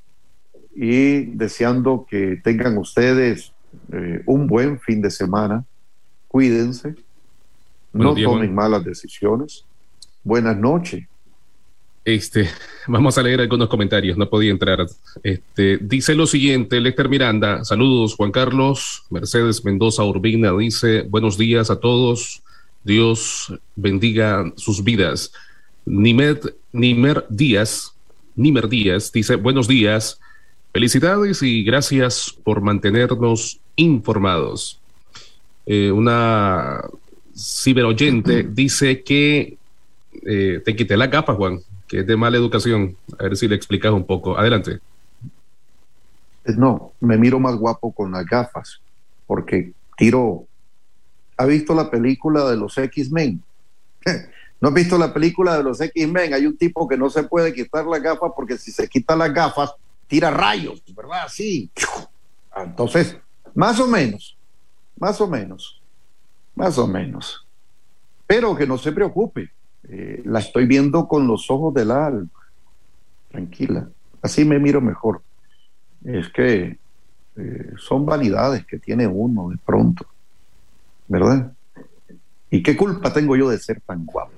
y 0.76 1.26
deseando 1.28 2.05
que 2.10 2.41
tengan 2.43 2.78
ustedes 2.78 3.53
eh, 3.93 4.22
un 4.26 4.47
buen 4.47 4.80
fin 4.80 5.01
de 5.01 5.10
semana. 5.10 5.64
Cuídense, 6.28 6.95
no 7.93 8.14
tomen 8.16 8.53
malas 8.53 8.84
decisiones. 8.84 9.64
Buenas 10.24 10.58
noches. 10.58 11.05
Este, 12.03 12.49
vamos 12.88 13.18
a 13.18 13.24
leer 13.24 13.41
algunos 13.41 13.70
comentarios, 13.70 14.18
no 14.18 14.30
podía 14.30 14.51
entrar. 14.51 14.86
Este, 15.24 15.78
dice 15.78 16.16
lo 16.16 16.28
siguiente, 16.28 16.80
Lecter 16.80 17.10
Miranda, 17.10 17.64
saludos 17.64 18.16
Juan 18.16 18.32
Carlos, 18.32 19.03
Mercedes 19.10 19.64
Mendoza 19.64 20.03
Urbina 20.03 20.51
dice, 20.58 21.01
buenos 21.01 21.38
días 21.38 21.70
a 21.70 21.80
todos, 21.80 22.43
Dios 22.88 23.53
bendiga 23.75 24.51
sus 24.55 24.83
vidas. 24.83 25.31
Nimer, 25.85 26.39
Nimer 26.71 27.25
Díaz, 27.29 27.93
Nimer 28.35 28.67
Díaz 28.67 29.11
dice, 29.11 29.35
buenos 29.35 29.67
días, 29.67 30.19
felicidades 30.73 31.43
y 31.43 31.63
gracias 31.63 32.35
por 32.43 32.61
mantenernos 32.61 33.59
informados. 33.75 34.79
Eh, 35.65 35.91
una 35.91 36.81
ciberoyente 37.35 38.43
dice 38.49 39.03
que 39.03 39.57
eh, 40.25 40.61
te 40.65 40.75
quité 40.75 40.97
la 40.97 41.09
capa, 41.09 41.35
Juan 41.35 41.59
que 41.88 42.01
es 42.01 42.07
de 42.07 42.17
mala 42.17 42.38
educación. 42.38 42.95
A 43.17 43.23
ver 43.23 43.38
si 43.38 43.47
le 43.47 43.55
explicas 43.55 43.91
un 43.91 44.05
poco. 44.05 44.38
Adelante. 44.38 44.79
No, 46.45 46.91
me 46.99 47.17
miro 47.17 47.39
más 47.39 47.55
guapo 47.55 47.91
con 47.91 48.11
las 48.11 48.25
gafas, 48.25 48.79
porque 49.25 49.71
tiro. 49.97 50.45
¿Ha 51.38 51.45
visto 51.45 51.73
la 51.75 51.89
película 51.89 52.49
de 52.49 52.57
los 52.57 52.77
X-Men? 52.77 53.43
¿No 54.59 54.69
has 54.69 54.73
visto 54.73 54.97
la 54.97 55.13
película 55.13 55.55
de 55.55 55.63
los 55.63 55.79
X-Men? 55.79 56.33
Hay 56.33 56.45
un 56.45 56.57
tipo 56.57 56.88
que 56.88 56.97
no 56.97 57.09
se 57.09 57.23
puede 57.23 57.53
quitar 57.53 57.85
las 57.85 58.01
gafas 58.01 58.31
porque 58.35 58.57
si 58.57 58.71
se 58.71 58.88
quita 58.88 59.15
las 59.15 59.31
gafas, 59.31 59.73
tira 60.07 60.31
rayos, 60.31 60.83
¿verdad? 60.95 61.27
Sí. 61.29 61.69
Entonces, 62.55 63.17
más 63.53 63.79
o 63.79 63.88
menos, 63.88 64.38
más 64.97 65.21
o 65.21 65.27
menos, 65.27 65.81
más 66.55 66.77
o 66.77 66.88
menos. 66.88 67.45
Pero 68.25 68.55
que 68.55 68.65
no 68.65 68.77
se 68.77 68.91
preocupe, 68.91 69.51
eh, 69.89 70.21
la 70.25 70.39
estoy 70.39 70.65
viendo 70.65 71.07
con 71.07 71.27
los 71.27 71.49
ojos 71.51 71.73
del 71.73 71.91
alma, 71.91 72.29
tranquila, 73.29 73.89
así 74.21 74.43
me 74.43 74.59
miro 74.59 74.81
mejor. 74.81 75.21
Es 76.03 76.29
que 76.29 76.77
eh, 77.35 77.71
son 77.77 78.05
vanidades 78.05 78.65
que 78.65 78.79
tiene 78.79 79.07
uno 79.07 79.49
de 79.49 79.57
pronto, 79.57 80.05
¿verdad? 81.08 81.51
¿Y 82.49 82.64
qué 82.64 82.76
culpa 82.76 83.12
tengo 83.14 83.36
yo 83.36 83.49
de 83.49 83.60
ser 83.60 83.82
tan 83.82 84.05
guapo? 84.05 84.32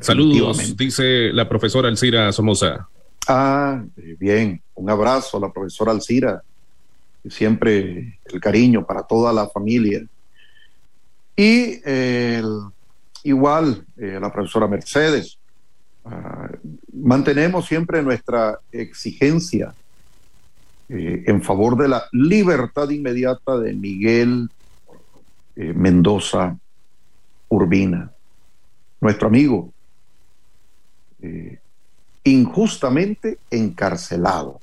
Saludos, 0.00 0.76
dice 0.76 1.32
la 1.32 1.48
profesora 1.48 1.88
Alcira 1.88 2.32
Somoza. 2.32 2.88
Ah, 3.28 3.82
eh, 3.96 4.16
bien, 4.18 4.60
un 4.74 4.90
abrazo 4.90 5.38
a 5.38 5.40
la 5.40 5.52
profesora 5.52 5.92
Alcira, 5.92 6.42
siempre 7.28 8.18
el 8.24 8.40
cariño 8.40 8.84
para 8.84 9.02
toda 9.02 9.32
la 9.32 9.48
familia. 9.48 10.04
Y 11.36 11.80
igual 13.26 13.84
eh, 13.96 14.16
a 14.16 14.20
la 14.20 14.32
profesora 14.32 14.68
Mercedes, 14.68 15.38
ah, 16.04 16.48
mantenemos 16.92 17.66
siempre 17.66 18.02
nuestra 18.02 18.58
exigencia 18.70 19.74
eh, 20.88 21.24
en 21.26 21.42
favor 21.42 21.76
de 21.76 21.88
la 21.88 22.04
libertad 22.12 22.88
inmediata 22.90 23.58
de 23.58 23.72
Miguel 23.72 24.48
Mendoza 25.56 26.56
Urbina, 27.48 28.12
nuestro 29.00 29.28
amigo, 29.28 29.72
injustamente 32.24 33.38
encarcelado. 33.50 34.60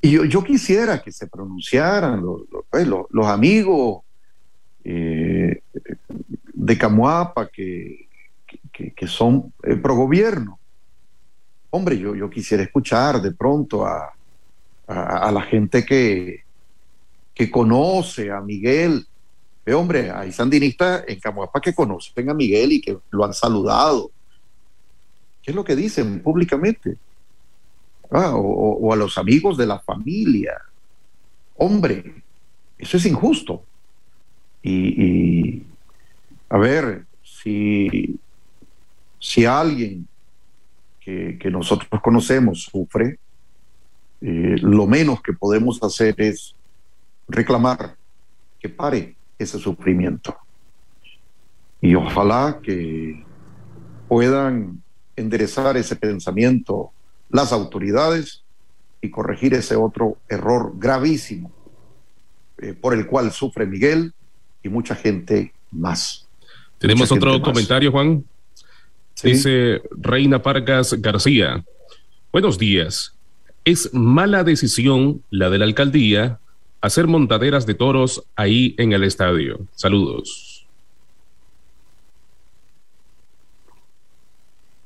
Y 0.00 0.12
yo, 0.28 0.44
quisiera 0.44 1.02
que 1.02 1.10
se 1.10 1.26
pronunciaran 1.26 2.22
los, 2.22 2.42
pues, 2.70 2.86
amigos 3.26 4.02
eh, 4.84 5.60
de 6.54 6.78
Camuapa 6.78 7.48
que, 7.48 8.06
que, 8.72 9.06
son 9.08 9.52
eh, 9.64 9.74
pro 9.74 9.96
gobierno. 9.96 10.60
Hombre, 11.70 11.98
yo, 11.98 12.14
yo 12.14 12.30
quisiera 12.30 12.62
escuchar 12.62 13.20
de 13.20 13.32
pronto 13.32 13.84
a, 13.84 14.14
a, 14.86 15.32
la 15.32 15.42
gente 15.42 15.84
que, 15.84 16.44
que 17.34 17.50
conoce 17.50 18.30
a 18.30 18.40
Miguel. 18.40 19.04
Hombre, 19.74 20.10
hay 20.10 20.32
sandinistas 20.32 21.04
en 21.06 21.20
Camuapa 21.20 21.60
que 21.60 21.74
conocen 21.74 22.30
a 22.30 22.34
Miguel 22.34 22.72
y 22.72 22.80
que 22.80 22.96
lo 23.10 23.24
han 23.24 23.34
saludado 23.34 24.10
es 25.48 25.54
lo 25.54 25.64
que 25.64 25.74
dicen 25.74 26.20
públicamente? 26.20 26.98
Ah, 28.10 28.32
o, 28.34 28.92
a 28.92 28.96
los 28.96 29.16
amigos 29.16 29.56
de 29.56 29.66
la 29.66 29.78
familia. 29.78 30.60
Hombre, 31.56 32.22
eso 32.76 32.96
es 32.98 33.06
injusto. 33.06 33.64
Y, 34.62 35.62
a 36.50 36.58
ver, 36.58 37.06
si, 37.22 38.18
si 39.18 39.44
alguien 39.46 40.06
que, 41.00 41.38
nosotros 41.50 41.88
conocemos 42.02 42.64
sufre, 42.64 43.18
eh, 44.20 44.56
lo 44.60 44.86
menos 44.86 45.22
que 45.22 45.32
podemos 45.32 45.82
hacer 45.82 46.14
es 46.18 46.54
reclamar 47.26 47.96
que 48.60 48.68
pare 48.68 49.16
ese 49.38 49.58
sufrimiento. 49.58 50.36
Y 51.80 51.94
ojalá 51.94 52.60
que 52.62 53.24
puedan 54.08 54.82
enderezar 55.16 55.76
ese 55.76 55.96
pensamiento 55.96 56.90
las 57.30 57.52
autoridades 57.52 58.42
y 59.00 59.10
corregir 59.10 59.54
ese 59.54 59.76
otro 59.76 60.16
error 60.28 60.72
gravísimo 60.76 61.52
eh, 62.58 62.72
por 62.72 62.94
el 62.94 63.06
cual 63.06 63.30
sufre 63.30 63.66
Miguel 63.66 64.12
y 64.62 64.68
mucha 64.68 64.94
gente 64.94 65.52
más. 65.70 66.26
Tenemos 66.78 67.10
otro 67.12 67.40
comentario, 67.40 67.92
Juan. 67.92 68.24
Dice 69.22 69.82
Reina 69.90 70.42
Pargas 70.42 70.94
García. 70.94 71.64
Buenos 72.32 72.58
días. 72.58 73.14
Es 73.64 73.92
mala 73.92 74.44
decisión 74.44 75.22
la 75.30 75.50
de 75.50 75.58
la 75.58 75.64
alcaldía 75.64 76.38
hacer 76.80 77.06
montaderas 77.06 77.66
de 77.66 77.74
toros 77.74 78.24
ahí 78.36 78.74
en 78.78 78.92
el 78.92 79.04
estadio. 79.04 79.60
Saludos. 79.74 80.66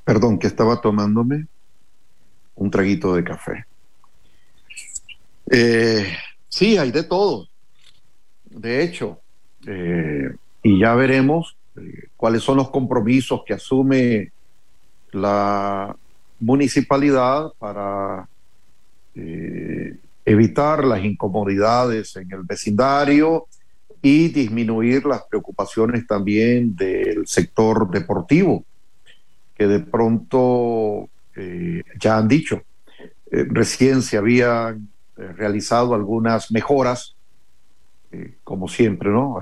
Perdón, 0.05 0.38
que 0.38 0.47
estaba 0.47 0.80
tomándome 0.80 1.47
un 2.57 2.70
traguito 2.70 3.14
de 3.14 3.24
café. 3.24 3.66
Eh, 5.51 6.07
sí, 6.49 6.76
hay 6.76 6.90
de 6.90 7.05
todo. 7.05 7.49
De 8.45 8.82
hecho, 8.82 9.20
eh, 9.66 10.34
y 10.62 10.80
ya 10.80 10.95
veremos 10.95 11.57
eh, 11.76 12.09
cuáles 12.16 12.43
son 12.43 12.57
los 12.57 12.70
compromisos 12.70 13.43
que 13.47 13.55
asume 13.55 14.32
la 15.12 15.95
municipalidad 16.40 17.53
para 17.59 18.28
evitar 20.25 20.85
las 20.85 21.05
incomodidades 21.05 22.16
en 22.16 22.33
el 22.33 22.43
vecindario 22.43 23.47
y 24.01 24.29
disminuir 24.29 25.07
las 25.07 25.23
preocupaciones 25.25 26.07
también 26.07 26.75
del 26.75 27.27
sector 27.27 27.91
deportivo 27.91 28.64
que 29.55 29.66
de 29.66 29.81
pronto 29.81 31.09
eh, 31.37 31.83
ya 32.01 32.18
han 32.18 32.29
dicho. 32.29 32.62
Eh, 33.31 33.47
recién 33.49 34.03
se 34.03 34.16
habían 34.16 34.89
eh, 35.16 35.33
realizado 35.37 35.95
algunas 35.95 36.51
mejoras, 36.51 37.14
como 38.45 38.68
siempre, 38.68 39.09
¿no? 39.09 39.41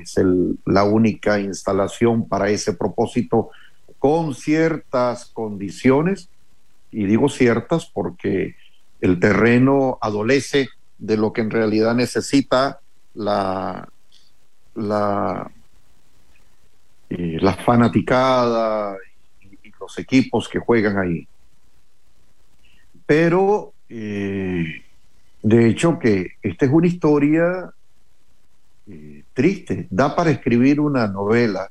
es 0.00 0.14
la 0.64 0.84
única 0.84 1.40
instalación 1.40 2.28
para 2.28 2.50
ese 2.50 2.72
propósito 2.72 3.50
con 3.98 4.36
ciertas 4.36 5.26
condiciones, 5.26 6.28
y 6.92 7.06
digo 7.06 7.28
ciertas 7.28 7.86
porque 7.86 8.54
el 9.02 9.20
terreno 9.20 9.98
adolece 10.00 10.70
de 10.96 11.18
lo 11.18 11.32
que 11.34 11.42
en 11.42 11.50
realidad 11.50 11.94
necesita 11.94 12.80
la, 13.14 13.86
la, 14.74 15.50
la 17.10 17.54
fanaticada 17.56 18.96
los 19.82 19.98
equipos 19.98 20.48
que 20.48 20.60
juegan 20.60 20.96
ahí. 20.98 21.26
Pero, 23.04 23.72
eh, 23.88 24.82
de 25.42 25.68
hecho, 25.68 25.98
que 25.98 26.36
esta 26.40 26.66
es 26.66 26.72
una 26.72 26.86
historia 26.86 27.72
eh, 28.86 29.24
triste, 29.34 29.88
da 29.90 30.14
para 30.14 30.30
escribir 30.30 30.80
una 30.80 31.06
novela, 31.08 31.68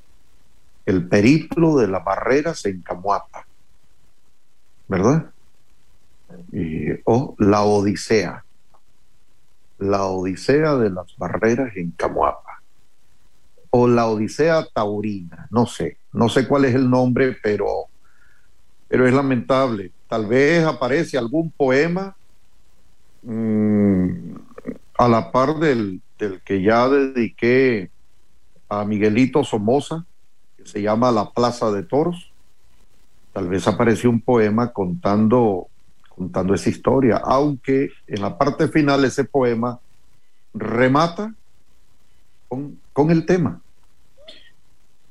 El 0.86 1.08
periplo 1.08 1.78
de 1.78 1.88
las 1.88 2.04
barreras 2.04 2.66
en 2.66 2.82
Camuapa, 2.82 3.46
¿verdad? 4.88 5.32
O 7.06 7.36
La 7.40 7.64
Odisea, 7.64 8.44
La 9.80 10.06
Odisea 10.06 10.76
de 10.76 10.90
las 10.90 11.16
barreras 11.18 11.76
en 11.76 11.92
Camuapa, 11.92 12.62
o 13.70 13.88
La 13.88 14.08
Odisea 14.08 14.66
Taurina, 14.74 15.48
no 15.50 15.66
sé, 15.66 15.98
no 16.14 16.30
sé 16.30 16.48
cuál 16.48 16.66
es 16.66 16.76
el 16.76 16.90
nombre, 16.90 17.38
pero 17.42 17.88
pero 18.92 19.08
es 19.08 19.14
lamentable. 19.14 19.92
Tal 20.10 20.26
vez 20.26 20.66
aparece 20.66 21.18
algún 21.18 21.50
poema 21.50 22.14
mm, 23.22 24.36
a 24.98 25.08
la 25.08 25.32
par 25.32 25.56
del, 25.60 26.02
que 26.44 26.62
ya 26.62 26.90
dediqué 26.90 27.90
a 28.68 28.84
Miguelito 28.84 29.46
Somoza, 29.46 30.06
que 30.58 30.66
se 30.66 30.82
llama 30.82 31.10
La 31.10 31.32
Plaza 31.32 31.72
de 31.72 31.84
Toros. 31.84 32.34
Tal 33.32 33.48
vez 33.48 33.66
apareció 33.66 34.10
un 34.10 34.20
poema 34.20 34.74
contando, 34.74 35.70
contando 36.22 36.54
esa 36.54 36.70
historia, 36.70 37.18
aunque 37.18 37.90
en 38.06 38.22
la 38.22 38.38
parte 38.38 38.68
final 38.68 39.04
ese 39.04 39.24
poema 39.24 39.80
remata 40.54 41.34
con, 42.48 43.10
el 43.10 43.26
tema. 43.26 43.60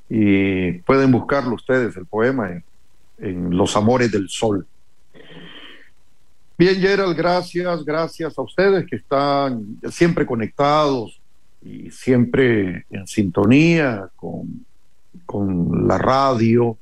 Y 0.08 0.72
pueden 0.82 1.10
buscarlo 1.10 1.56
ustedes, 1.56 1.96
el 1.96 2.06
poema, 2.06 2.52
en, 2.52 2.64
en 3.18 3.56
Los 3.56 3.74
Amores 3.74 4.12
del 4.12 4.28
Sol. 4.28 4.64
Bien, 6.56 6.76
Gerald, 6.76 7.16
gracias, 7.16 7.84
gracias 7.84 8.38
a 8.38 8.42
ustedes 8.42 8.86
que 8.86 8.96
están 8.96 9.80
siempre 9.90 10.24
conectados 10.24 11.20
y 11.60 11.90
siempre 11.90 12.86
en 12.88 13.04
sintonía 13.08 14.08
con, 14.14 14.64
con 15.26 15.88
la 15.88 15.98
radio, 15.98 16.78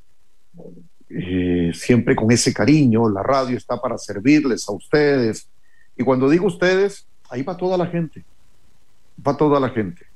eh, 1.10 1.72
siempre 1.74 2.14
con 2.14 2.30
ese 2.30 2.52
cariño. 2.52 3.08
La 3.08 3.22
radio 3.22 3.56
está 3.56 3.80
para 3.80 3.98
servirles 3.98 4.68
a 4.68 4.72
ustedes. 4.72 5.48
Y 5.96 6.04
cuando 6.04 6.28
digo 6.28 6.46
ustedes, 6.46 7.06
ahí 7.30 7.42
va 7.42 7.56
toda 7.56 7.76
la 7.76 7.86
gente, 7.86 8.24
va 9.26 9.36
toda 9.36 9.58
la 9.60 9.70
gente, 9.70 10.06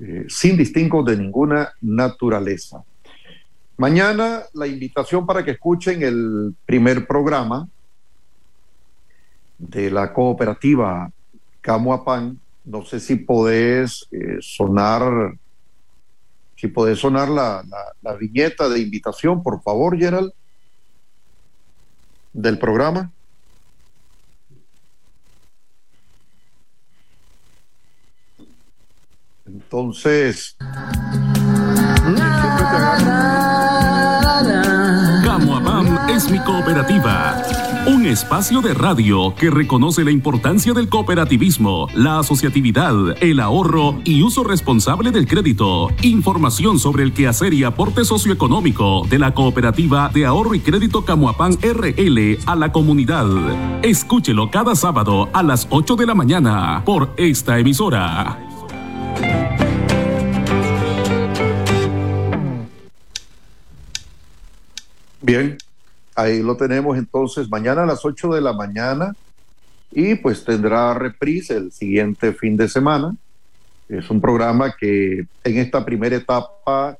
eh, 0.00 0.26
sin 0.28 0.56
distingo 0.56 1.02
de 1.02 1.16
ninguna 1.16 1.72
naturaleza. 1.80 2.84
Mañana 3.76 4.42
la 4.52 4.66
invitación 4.66 5.26
para 5.26 5.44
que 5.44 5.52
escuchen 5.52 6.02
el 6.02 6.54
primer 6.64 7.06
programa 7.06 7.68
de 9.58 9.90
la 9.90 10.12
cooperativa 10.12 11.10
Camuapán. 11.60 12.38
No 12.64 12.84
sé 12.84 13.00
si 13.00 13.16
podés 13.16 14.06
eh, 14.12 14.38
sonar, 14.40 15.34
si 16.56 16.68
podés 16.68 16.98
sonar 16.98 17.28
la, 17.28 17.64
la 18.02 18.14
viñeta 18.14 18.68
de 18.68 18.80
invitación, 18.80 19.42
por 19.42 19.62
favor, 19.62 19.98
Gerald, 19.98 20.32
del 22.32 22.58
programa. 22.58 23.10
Entonces, 29.46 30.56
es 36.08 36.30
mi 36.30 36.38
cooperativa 36.40 36.64
cooperativa. 36.64 37.53
Un 37.86 38.06
espacio 38.06 38.62
de 38.62 38.72
radio 38.72 39.34
que 39.34 39.50
reconoce 39.50 40.04
la 40.04 40.10
importancia 40.10 40.72
del 40.72 40.88
cooperativismo, 40.88 41.86
la 41.94 42.18
asociatividad, 42.18 42.94
el 43.22 43.40
ahorro 43.40 44.00
y 44.04 44.22
uso 44.22 44.42
responsable 44.42 45.10
del 45.10 45.26
crédito. 45.26 45.88
Información 46.00 46.78
sobre 46.78 47.02
el 47.02 47.12
quehacer 47.12 47.52
y 47.52 47.62
aporte 47.62 48.06
socioeconómico 48.06 49.06
de 49.10 49.18
la 49.18 49.34
cooperativa 49.34 50.08
de 50.08 50.24
ahorro 50.24 50.54
y 50.54 50.60
crédito 50.60 51.04
Camuapán 51.04 51.58
RL 51.60 52.38
a 52.46 52.56
la 52.56 52.72
comunidad. 52.72 53.26
Escúchelo 53.82 54.50
cada 54.50 54.74
sábado 54.74 55.28
a 55.34 55.42
las 55.42 55.66
8 55.68 55.96
de 55.96 56.06
la 56.06 56.14
mañana 56.14 56.82
por 56.86 57.12
esta 57.18 57.58
emisora. 57.58 58.38
Bien, 65.20 65.58
ahí 66.14 66.42
lo 66.42 66.56
tenemos 66.56 66.96
entonces 66.96 67.48
mañana 67.48 67.82
a 67.82 67.86
las 67.86 68.04
8 68.04 68.34
de 68.34 68.40
la 68.40 68.52
mañana 68.52 69.14
y 69.90 70.14
pues 70.16 70.44
tendrá 70.44 70.94
reprise 70.94 71.56
el 71.56 71.72
siguiente 71.72 72.32
fin 72.32 72.56
de 72.56 72.68
semana. 72.68 73.14
Es 73.88 74.10
un 74.10 74.20
programa 74.20 74.74
que 74.76 75.26
en 75.44 75.58
esta 75.58 75.84
primera 75.84 76.16
etapa 76.16 76.96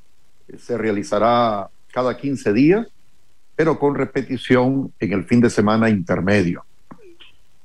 se 0.59 0.77
realizará 0.77 1.69
cada 1.93 2.17
15 2.17 2.53
días, 2.53 2.87
pero 3.57 3.79
con 3.79 3.95
repetición 3.95 4.93
en 5.01 5.13
el 5.13 5.25
fin 5.25 5.41
de 5.41 5.51
semana 5.51 5.89
intermedio. 5.89 6.65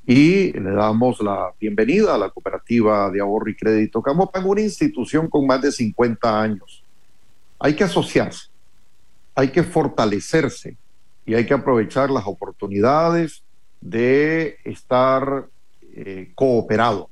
Y 0.05 0.53
le 0.53 0.71
damos 0.71 1.21
la 1.21 1.53
bienvenida 1.59 2.15
a 2.15 2.17
la 2.17 2.29
cooperativa 2.29 3.11
de 3.11 3.19
ahorro 3.19 3.49
y 3.49 3.55
crédito 3.55 4.01
Camopan, 4.01 4.45
una 4.45 4.61
institución 4.61 5.29
con 5.29 5.45
más 5.45 5.61
de 5.61 5.71
50 5.71 6.41
años. 6.41 6.83
Hay 7.59 7.75
que 7.75 7.83
asociarse 7.83 8.49
hay 9.39 9.49
que 9.49 9.63
fortalecerse 9.63 10.75
y 11.30 11.36
hay 11.36 11.45
que 11.45 11.53
aprovechar 11.53 12.09
las 12.09 12.25
oportunidades 12.25 13.43
de 13.82 14.57
estar 14.63 15.45
eh, 15.93 16.32
cooperado 16.34 17.11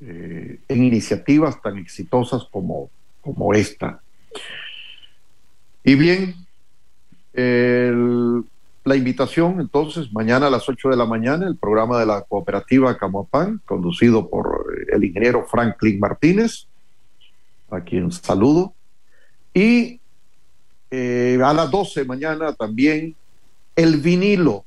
eh, 0.00 0.58
en 0.66 0.82
iniciativas 0.82 1.62
tan 1.62 1.78
exitosas 1.78 2.42
como, 2.50 2.90
como 3.20 3.54
esta. 3.54 4.00
Y 5.84 5.94
bien, 5.94 6.34
la 7.32 8.96
invitación 8.96 9.60
entonces, 9.60 10.12
mañana 10.12 10.48
a 10.48 10.50
las 10.50 10.68
8 10.68 10.88
de 10.88 10.96
la 10.96 11.06
mañana, 11.06 11.46
el 11.46 11.56
programa 11.56 12.00
de 12.00 12.06
la 12.06 12.22
cooperativa 12.22 12.98
Camoapán, 12.98 13.62
conducido 13.64 14.28
por 14.28 14.66
el 14.92 15.04
ingeniero 15.04 15.46
Franklin 15.46 16.00
Martínez, 16.00 16.66
a 17.70 17.82
quien 17.82 18.10
saludo. 18.10 18.74
Y 19.54 20.01
eh, 20.94 21.38
a 21.42 21.54
las 21.54 21.70
12 21.70 22.04
mañana 22.04 22.52
también. 22.52 23.16
El 23.74 23.96
vinilo. 23.96 24.66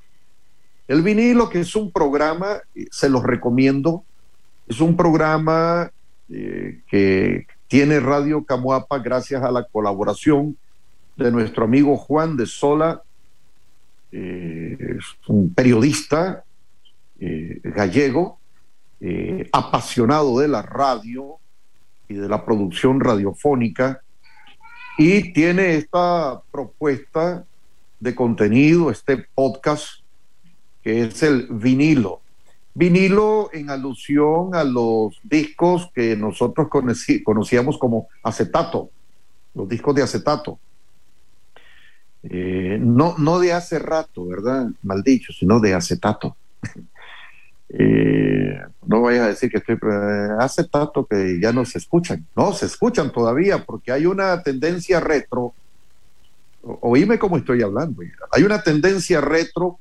El 0.88 1.04
vinilo 1.04 1.50
que 1.50 1.60
es 1.60 1.76
un 1.76 1.92
programa, 1.92 2.62
se 2.90 3.10
los 3.10 3.22
recomiendo, 3.22 4.04
es 4.68 4.82
un 4.82 4.98
programa 4.98 5.92
eh, 6.32 6.82
que 6.88 7.46
tiene 7.68 8.00
Radio 8.00 8.44
Camuapa 8.44 8.98
gracias 8.98 9.44
a 9.44 9.52
la 9.52 9.66
colaboración 9.66 10.58
de 11.16 11.32
nuestro 11.32 11.66
amigo 11.66 11.96
Juan 11.96 12.38
de 12.38 12.48
Sola, 12.48 13.04
eh, 14.12 14.98
un 15.28 15.54
periodista 15.54 16.44
gallego, 17.18 18.40
apasionado 19.52 20.40
de 20.40 20.48
la 20.48 20.64
radio 20.64 21.38
y 22.10 22.16
de 22.16 22.28
la 22.28 22.44
producción 22.46 23.00
radiofónica, 23.00 24.02
y 24.98 25.34
tiene 25.34 25.76
esta 25.76 26.42
propuesta 26.52 27.46
de 28.00 28.16
contenido, 28.16 28.90
este 28.90 29.26
podcast, 29.34 30.02
que 30.84 31.04
es 31.04 31.24
el 31.24 31.48
vinilo. 31.50 32.22
Vinilo 32.74 33.50
en 33.54 33.70
alusión 33.70 34.54
a 34.54 34.64
los 34.64 35.20
discos 35.24 35.90
que 35.94 36.16
nosotros 36.16 36.68
conocíamos 37.24 37.78
como 37.78 38.08
acetato, 38.22 38.90
los 39.54 39.68
discos 39.68 39.96
de 39.96 40.04
acetato. 40.04 40.60
Eh, 42.24 42.78
no, 42.82 43.16
no 43.18 43.40
de 43.40 43.54
hace 43.54 43.80
rato, 43.80 44.26
¿verdad? 44.26 44.68
Mal 44.82 45.04
dicho, 45.04 45.32
sino 45.32 45.60
de 45.60 45.74
acetato. 45.74 46.36
Eh, 47.70 48.60
no 48.86 49.02
vayas 49.02 49.24
a 49.24 49.28
decir 49.30 49.50
que 49.50 49.58
estoy, 49.58 49.78
hace 50.40 50.66
tanto 50.66 51.06
que 51.06 51.40
ya 51.42 51.52
no 51.52 51.66
se 51.66 51.80
escuchan. 51.80 52.26
No, 52.36 52.54
se 52.54 52.66
escuchan 52.68 53.12
todavía 53.12 53.64
porque 53.64 53.92
hay 53.92 54.06
una 54.06 54.42
tendencia 54.44 55.00
retro. 55.00 55.54
oíme 56.62 57.18
cómo 57.18 57.38
estoy 57.38 57.62
hablando. 57.62 58.02
Hay 58.32 58.44
una 58.44 58.62
tendencia 58.62 59.22
retro 59.22 59.80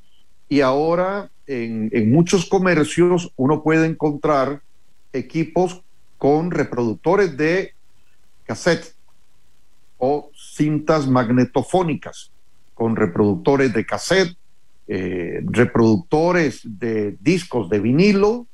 y 0.48 0.60
ahora 0.60 1.30
en, 1.46 1.90
en 1.92 2.10
muchos 2.10 2.46
comercios 2.48 3.32
uno 3.36 3.62
puede 3.62 3.86
encontrar 3.86 4.62
equipos 5.12 5.82
con 6.18 6.50
reproductores 6.50 7.36
de 7.36 7.74
cassette 8.44 8.94
o 9.98 10.30
cintas 10.34 11.06
magnetofónicas 11.06 12.30
con 12.74 12.96
reproductores 12.96 13.72
de 13.72 13.86
cassette 13.86 14.36
eh, 14.86 15.40
reproductores 15.46 16.60
de 16.64 17.16
discos 17.20 17.70
de 17.70 17.78
vinilo. 17.80 18.46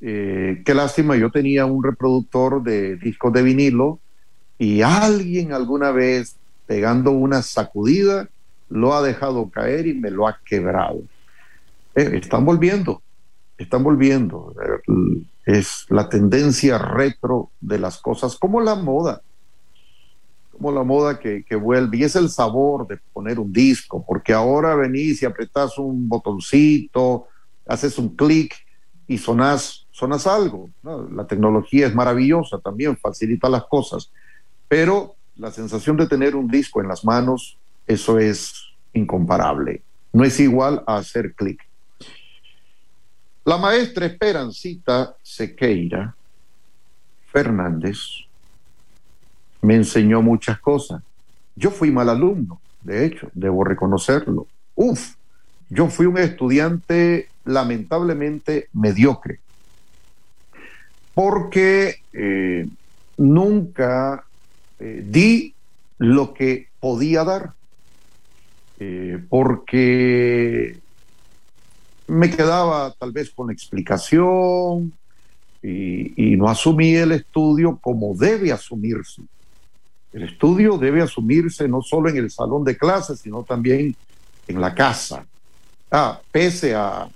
Eh, 0.00 0.62
qué 0.64 0.74
lástima, 0.74 1.16
yo 1.16 1.30
tenía 1.30 1.66
un 1.66 1.82
reproductor 1.82 2.62
de 2.62 2.96
discos 2.96 3.32
de 3.32 3.42
vinilo 3.42 3.98
y 4.58 4.82
alguien 4.82 5.52
alguna 5.52 5.90
vez 5.90 6.36
pegando 6.66 7.10
una 7.10 7.42
sacudida 7.42 8.28
lo 8.68 8.94
ha 8.94 9.02
dejado 9.02 9.48
caer 9.50 9.86
y 9.86 9.94
me 9.94 10.10
lo 10.10 10.26
ha 10.26 10.38
quebrado. 10.44 11.02
Eh, 11.94 12.12
están 12.14 12.44
volviendo, 12.44 13.02
están 13.58 13.82
volviendo. 13.82 14.54
Es 15.44 15.86
la 15.88 16.08
tendencia 16.08 16.78
retro 16.78 17.50
de 17.60 17.78
las 17.78 17.98
cosas, 17.98 18.36
como 18.36 18.60
la 18.60 18.74
moda 18.74 19.22
como 20.56 20.72
la 20.72 20.82
moda 20.82 21.18
que, 21.18 21.44
vuelve, 21.56 21.98
y 21.98 22.04
es 22.04 22.16
el 22.16 22.30
sabor 22.30 22.86
de 22.86 22.98
poner 23.12 23.38
un 23.38 23.52
disco, 23.52 24.04
porque 24.06 24.32
ahora 24.32 24.74
venís 24.74 25.22
y 25.22 25.26
apretás 25.26 25.76
un 25.78 26.08
botoncito, 26.08 27.26
haces 27.66 27.98
un 27.98 28.16
clic 28.16 28.54
y 29.06 29.18
sonás 29.18 29.86
algo. 30.26 30.70
La 30.82 31.26
tecnología 31.26 31.86
es 31.86 31.94
maravillosa 31.94 32.58
también, 32.58 32.96
facilita 32.96 33.48
las 33.48 33.64
cosas, 33.64 34.10
pero 34.66 35.14
la 35.36 35.50
sensación 35.50 35.96
de 35.96 36.06
tener 36.06 36.34
un 36.34 36.48
disco 36.48 36.80
en 36.80 36.88
las 36.88 37.04
manos, 37.04 37.58
eso 37.86 38.18
es 38.18 38.54
incomparable. 38.94 39.82
No 40.12 40.24
es 40.24 40.40
igual 40.40 40.82
a 40.86 40.96
hacer 40.96 41.34
clic. 41.34 41.60
La 43.44 43.58
maestra 43.58 44.06
Esperancita 44.06 45.14
Sequeira 45.22 46.16
Fernández 47.30 48.25
me 49.66 49.74
enseñó 49.74 50.22
muchas 50.22 50.60
cosas. 50.60 51.02
Yo 51.56 51.70
fui 51.72 51.90
mal 51.90 52.08
alumno, 52.08 52.60
de 52.82 53.04
hecho, 53.04 53.28
debo 53.34 53.64
reconocerlo. 53.64 54.46
Uf, 54.76 55.14
yo 55.68 55.88
fui 55.88 56.06
un 56.06 56.18
estudiante 56.18 57.28
lamentablemente 57.44 58.68
mediocre, 58.72 59.40
porque 61.14 61.96
eh, 62.12 62.68
nunca 63.16 64.24
eh, 64.78 65.02
di 65.04 65.52
lo 65.98 66.32
que 66.32 66.68
podía 66.78 67.24
dar, 67.24 67.52
eh, 68.78 69.18
porque 69.28 70.78
me 72.06 72.30
quedaba 72.30 72.92
tal 72.92 73.10
vez 73.10 73.30
con 73.30 73.50
explicación 73.50 74.92
y, 75.60 76.34
y 76.34 76.36
no 76.36 76.48
asumí 76.48 76.94
el 76.94 77.10
estudio 77.12 77.78
como 77.82 78.14
debe 78.14 78.52
asumirse. 78.52 79.22
El 80.16 80.22
estudio 80.22 80.78
debe 80.78 81.02
asumirse 81.02 81.68
no 81.68 81.82
solo 81.82 82.08
en 82.08 82.16
el 82.16 82.30
salón 82.30 82.64
de 82.64 82.74
clases, 82.78 83.18
sino 83.18 83.42
también 83.42 83.94
en 84.48 84.60
la 84.62 84.74
casa. 84.74 85.26
Ah, 85.90 86.18
pese 86.32 86.74
a 86.74 87.06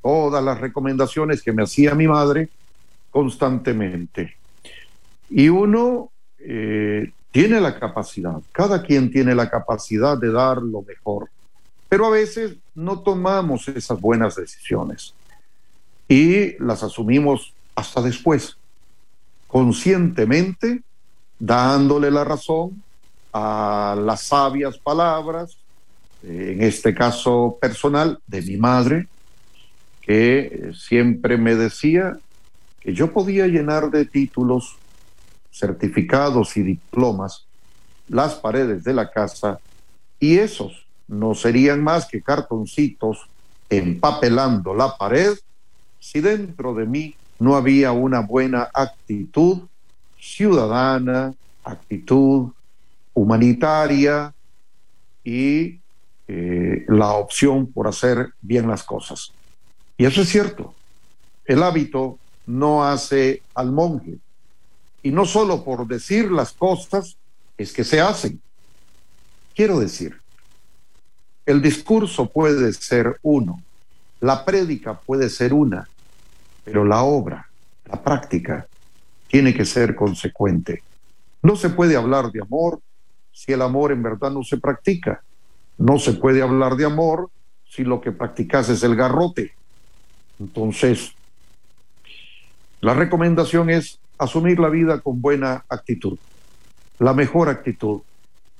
todas 0.00 0.42
las 0.42 0.58
recomendaciones 0.58 1.42
que 1.42 1.52
me 1.52 1.64
hacía 1.64 1.94
mi 1.94 2.08
madre 2.08 2.48
constantemente. 3.10 4.36
Y 5.28 5.50
uno 5.50 6.12
eh, 6.38 7.12
tiene 7.30 7.60
la 7.60 7.78
capacidad, 7.78 8.40
cada 8.52 8.82
quien 8.84 9.10
tiene 9.10 9.34
la 9.34 9.50
capacidad 9.50 10.16
de 10.16 10.32
dar 10.32 10.62
lo 10.62 10.80
mejor, 10.80 11.28
pero 11.90 12.06
a 12.06 12.10
veces 12.10 12.56
no 12.74 13.00
tomamos 13.00 13.68
esas 13.68 14.00
buenas 14.00 14.36
decisiones 14.36 15.12
y 16.08 16.56
las 16.56 16.82
asumimos 16.82 17.52
hasta 17.74 18.00
después, 18.00 18.56
conscientemente 19.46 20.80
dándole 21.40 22.10
la 22.10 22.22
razón 22.22 22.82
a 23.32 23.96
las 23.98 24.22
sabias 24.22 24.78
palabras, 24.78 25.56
en 26.22 26.62
este 26.62 26.94
caso 26.94 27.58
personal, 27.60 28.20
de 28.26 28.42
mi 28.42 28.56
madre, 28.56 29.08
que 30.02 30.70
siempre 30.74 31.36
me 31.36 31.54
decía 31.54 32.18
que 32.80 32.92
yo 32.92 33.12
podía 33.12 33.46
llenar 33.46 33.90
de 33.90 34.04
títulos, 34.04 34.76
certificados 35.52 36.56
y 36.56 36.62
diplomas 36.62 37.46
las 38.08 38.34
paredes 38.34 38.84
de 38.84 38.94
la 38.94 39.10
casa 39.10 39.58
y 40.18 40.38
esos 40.38 40.86
no 41.08 41.34
serían 41.34 41.82
más 41.82 42.06
que 42.06 42.22
cartoncitos 42.22 43.26
empapelando 43.68 44.74
la 44.74 44.96
pared 44.96 45.34
si 45.98 46.20
dentro 46.20 46.74
de 46.74 46.86
mí 46.86 47.14
no 47.38 47.56
había 47.56 47.92
una 47.92 48.20
buena 48.20 48.68
actitud 48.72 49.62
ciudadana, 50.20 51.34
actitud 51.64 52.50
humanitaria 53.14 54.32
y 55.24 55.80
eh, 56.28 56.84
la 56.88 57.12
opción 57.12 57.66
por 57.66 57.88
hacer 57.88 58.32
bien 58.40 58.68
las 58.68 58.84
cosas. 58.84 59.32
Y 59.96 60.04
eso 60.04 60.22
es 60.22 60.28
cierto. 60.28 60.74
El 61.44 61.62
hábito 61.62 62.18
no 62.46 62.84
hace 62.84 63.42
al 63.54 63.72
monje. 63.72 64.18
Y 65.02 65.10
no 65.10 65.24
solo 65.24 65.64
por 65.64 65.86
decir 65.86 66.30
las 66.30 66.52
cosas 66.52 67.16
es 67.58 67.72
que 67.72 67.84
se 67.84 68.00
hacen. 68.00 68.40
Quiero 69.54 69.80
decir, 69.80 70.20
el 71.46 71.60
discurso 71.60 72.26
puede 72.26 72.72
ser 72.72 73.18
uno, 73.22 73.60
la 74.20 74.44
prédica 74.44 74.94
puede 74.94 75.28
ser 75.28 75.52
una, 75.52 75.88
pero 76.64 76.84
la 76.84 77.02
obra, 77.02 77.48
la 77.86 78.00
práctica, 78.02 78.66
tiene 79.30 79.54
que 79.54 79.64
ser 79.64 79.94
consecuente. 79.94 80.82
No 81.42 81.56
se 81.56 81.70
puede 81.70 81.96
hablar 81.96 82.32
de 82.32 82.42
amor 82.42 82.80
si 83.32 83.52
el 83.52 83.62
amor 83.62 83.92
en 83.92 84.02
verdad 84.02 84.30
no 84.30 84.42
se 84.42 84.58
practica. 84.58 85.22
No 85.78 85.98
se 85.98 86.14
puede 86.14 86.42
hablar 86.42 86.76
de 86.76 86.84
amor 86.84 87.30
si 87.64 87.84
lo 87.84 88.00
que 88.00 88.10
practicas 88.10 88.68
es 88.68 88.82
el 88.82 88.96
garrote. 88.96 89.54
Entonces, 90.40 91.12
la 92.80 92.92
recomendación 92.94 93.70
es 93.70 94.00
asumir 94.18 94.58
la 94.58 94.68
vida 94.68 95.00
con 95.00 95.22
buena 95.22 95.64
actitud, 95.68 96.18
la 96.98 97.14
mejor 97.14 97.48
actitud, 97.48 98.00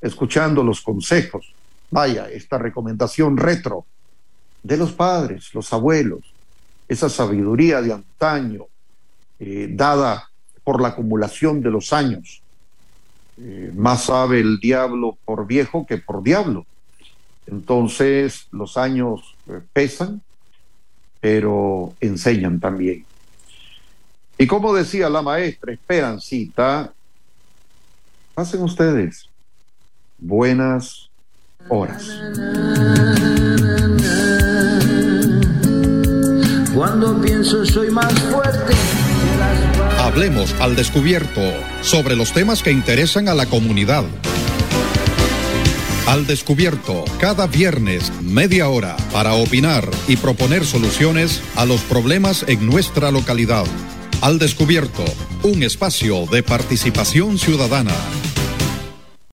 escuchando 0.00 0.62
los 0.62 0.80
consejos. 0.80 1.52
Vaya, 1.90 2.30
esta 2.30 2.58
recomendación 2.58 3.36
retro 3.36 3.84
de 4.62 4.76
los 4.76 4.92
padres, 4.92 5.52
los 5.52 5.72
abuelos, 5.72 6.20
esa 6.86 7.08
sabiduría 7.08 7.82
de 7.82 7.92
antaño 7.92 8.66
eh, 9.38 9.68
dada 9.70 10.29
por 10.64 10.80
la 10.80 10.88
acumulación 10.88 11.60
de 11.60 11.70
los 11.70 11.92
años. 11.92 12.42
Eh, 13.38 13.72
más 13.74 14.04
sabe 14.04 14.40
el 14.40 14.58
diablo 14.60 15.16
por 15.24 15.46
viejo 15.46 15.86
que 15.86 15.98
por 15.98 16.22
diablo. 16.22 16.66
Entonces 17.46 18.46
los 18.52 18.76
años 18.76 19.34
eh, 19.48 19.60
pesan, 19.72 20.20
pero 21.20 21.94
enseñan 22.00 22.60
también. 22.60 23.04
Y 24.38 24.46
como 24.46 24.74
decía 24.74 25.08
la 25.08 25.22
maestra 25.22 25.72
Esperancita, 25.72 26.92
pasen 28.34 28.62
ustedes 28.62 29.28
buenas 30.18 31.10
horas. 31.68 32.08
Cuando 36.74 37.20
pienso 37.20 37.64
soy 37.66 37.90
más 37.90 38.12
fuerte. 38.20 38.99
Hablemos 40.10 40.52
al 40.58 40.74
descubierto 40.74 41.40
sobre 41.82 42.16
los 42.16 42.32
temas 42.32 42.64
que 42.64 42.72
interesan 42.72 43.28
a 43.28 43.34
la 43.34 43.46
comunidad. 43.46 44.02
Al 46.08 46.26
descubierto, 46.26 47.04
cada 47.20 47.46
viernes, 47.46 48.10
media 48.20 48.68
hora, 48.68 48.96
para 49.12 49.34
opinar 49.34 49.88
y 50.08 50.16
proponer 50.16 50.66
soluciones 50.66 51.40
a 51.54 51.64
los 51.64 51.82
problemas 51.82 52.44
en 52.48 52.66
nuestra 52.66 53.12
localidad. 53.12 53.64
Al 54.20 54.40
descubierto, 54.40 55.04
un 55.44 55.62
espacio 55.62 56.26
de 56.26 56.42
participación 56.42 57.38
ciudadana. 57.38 57.94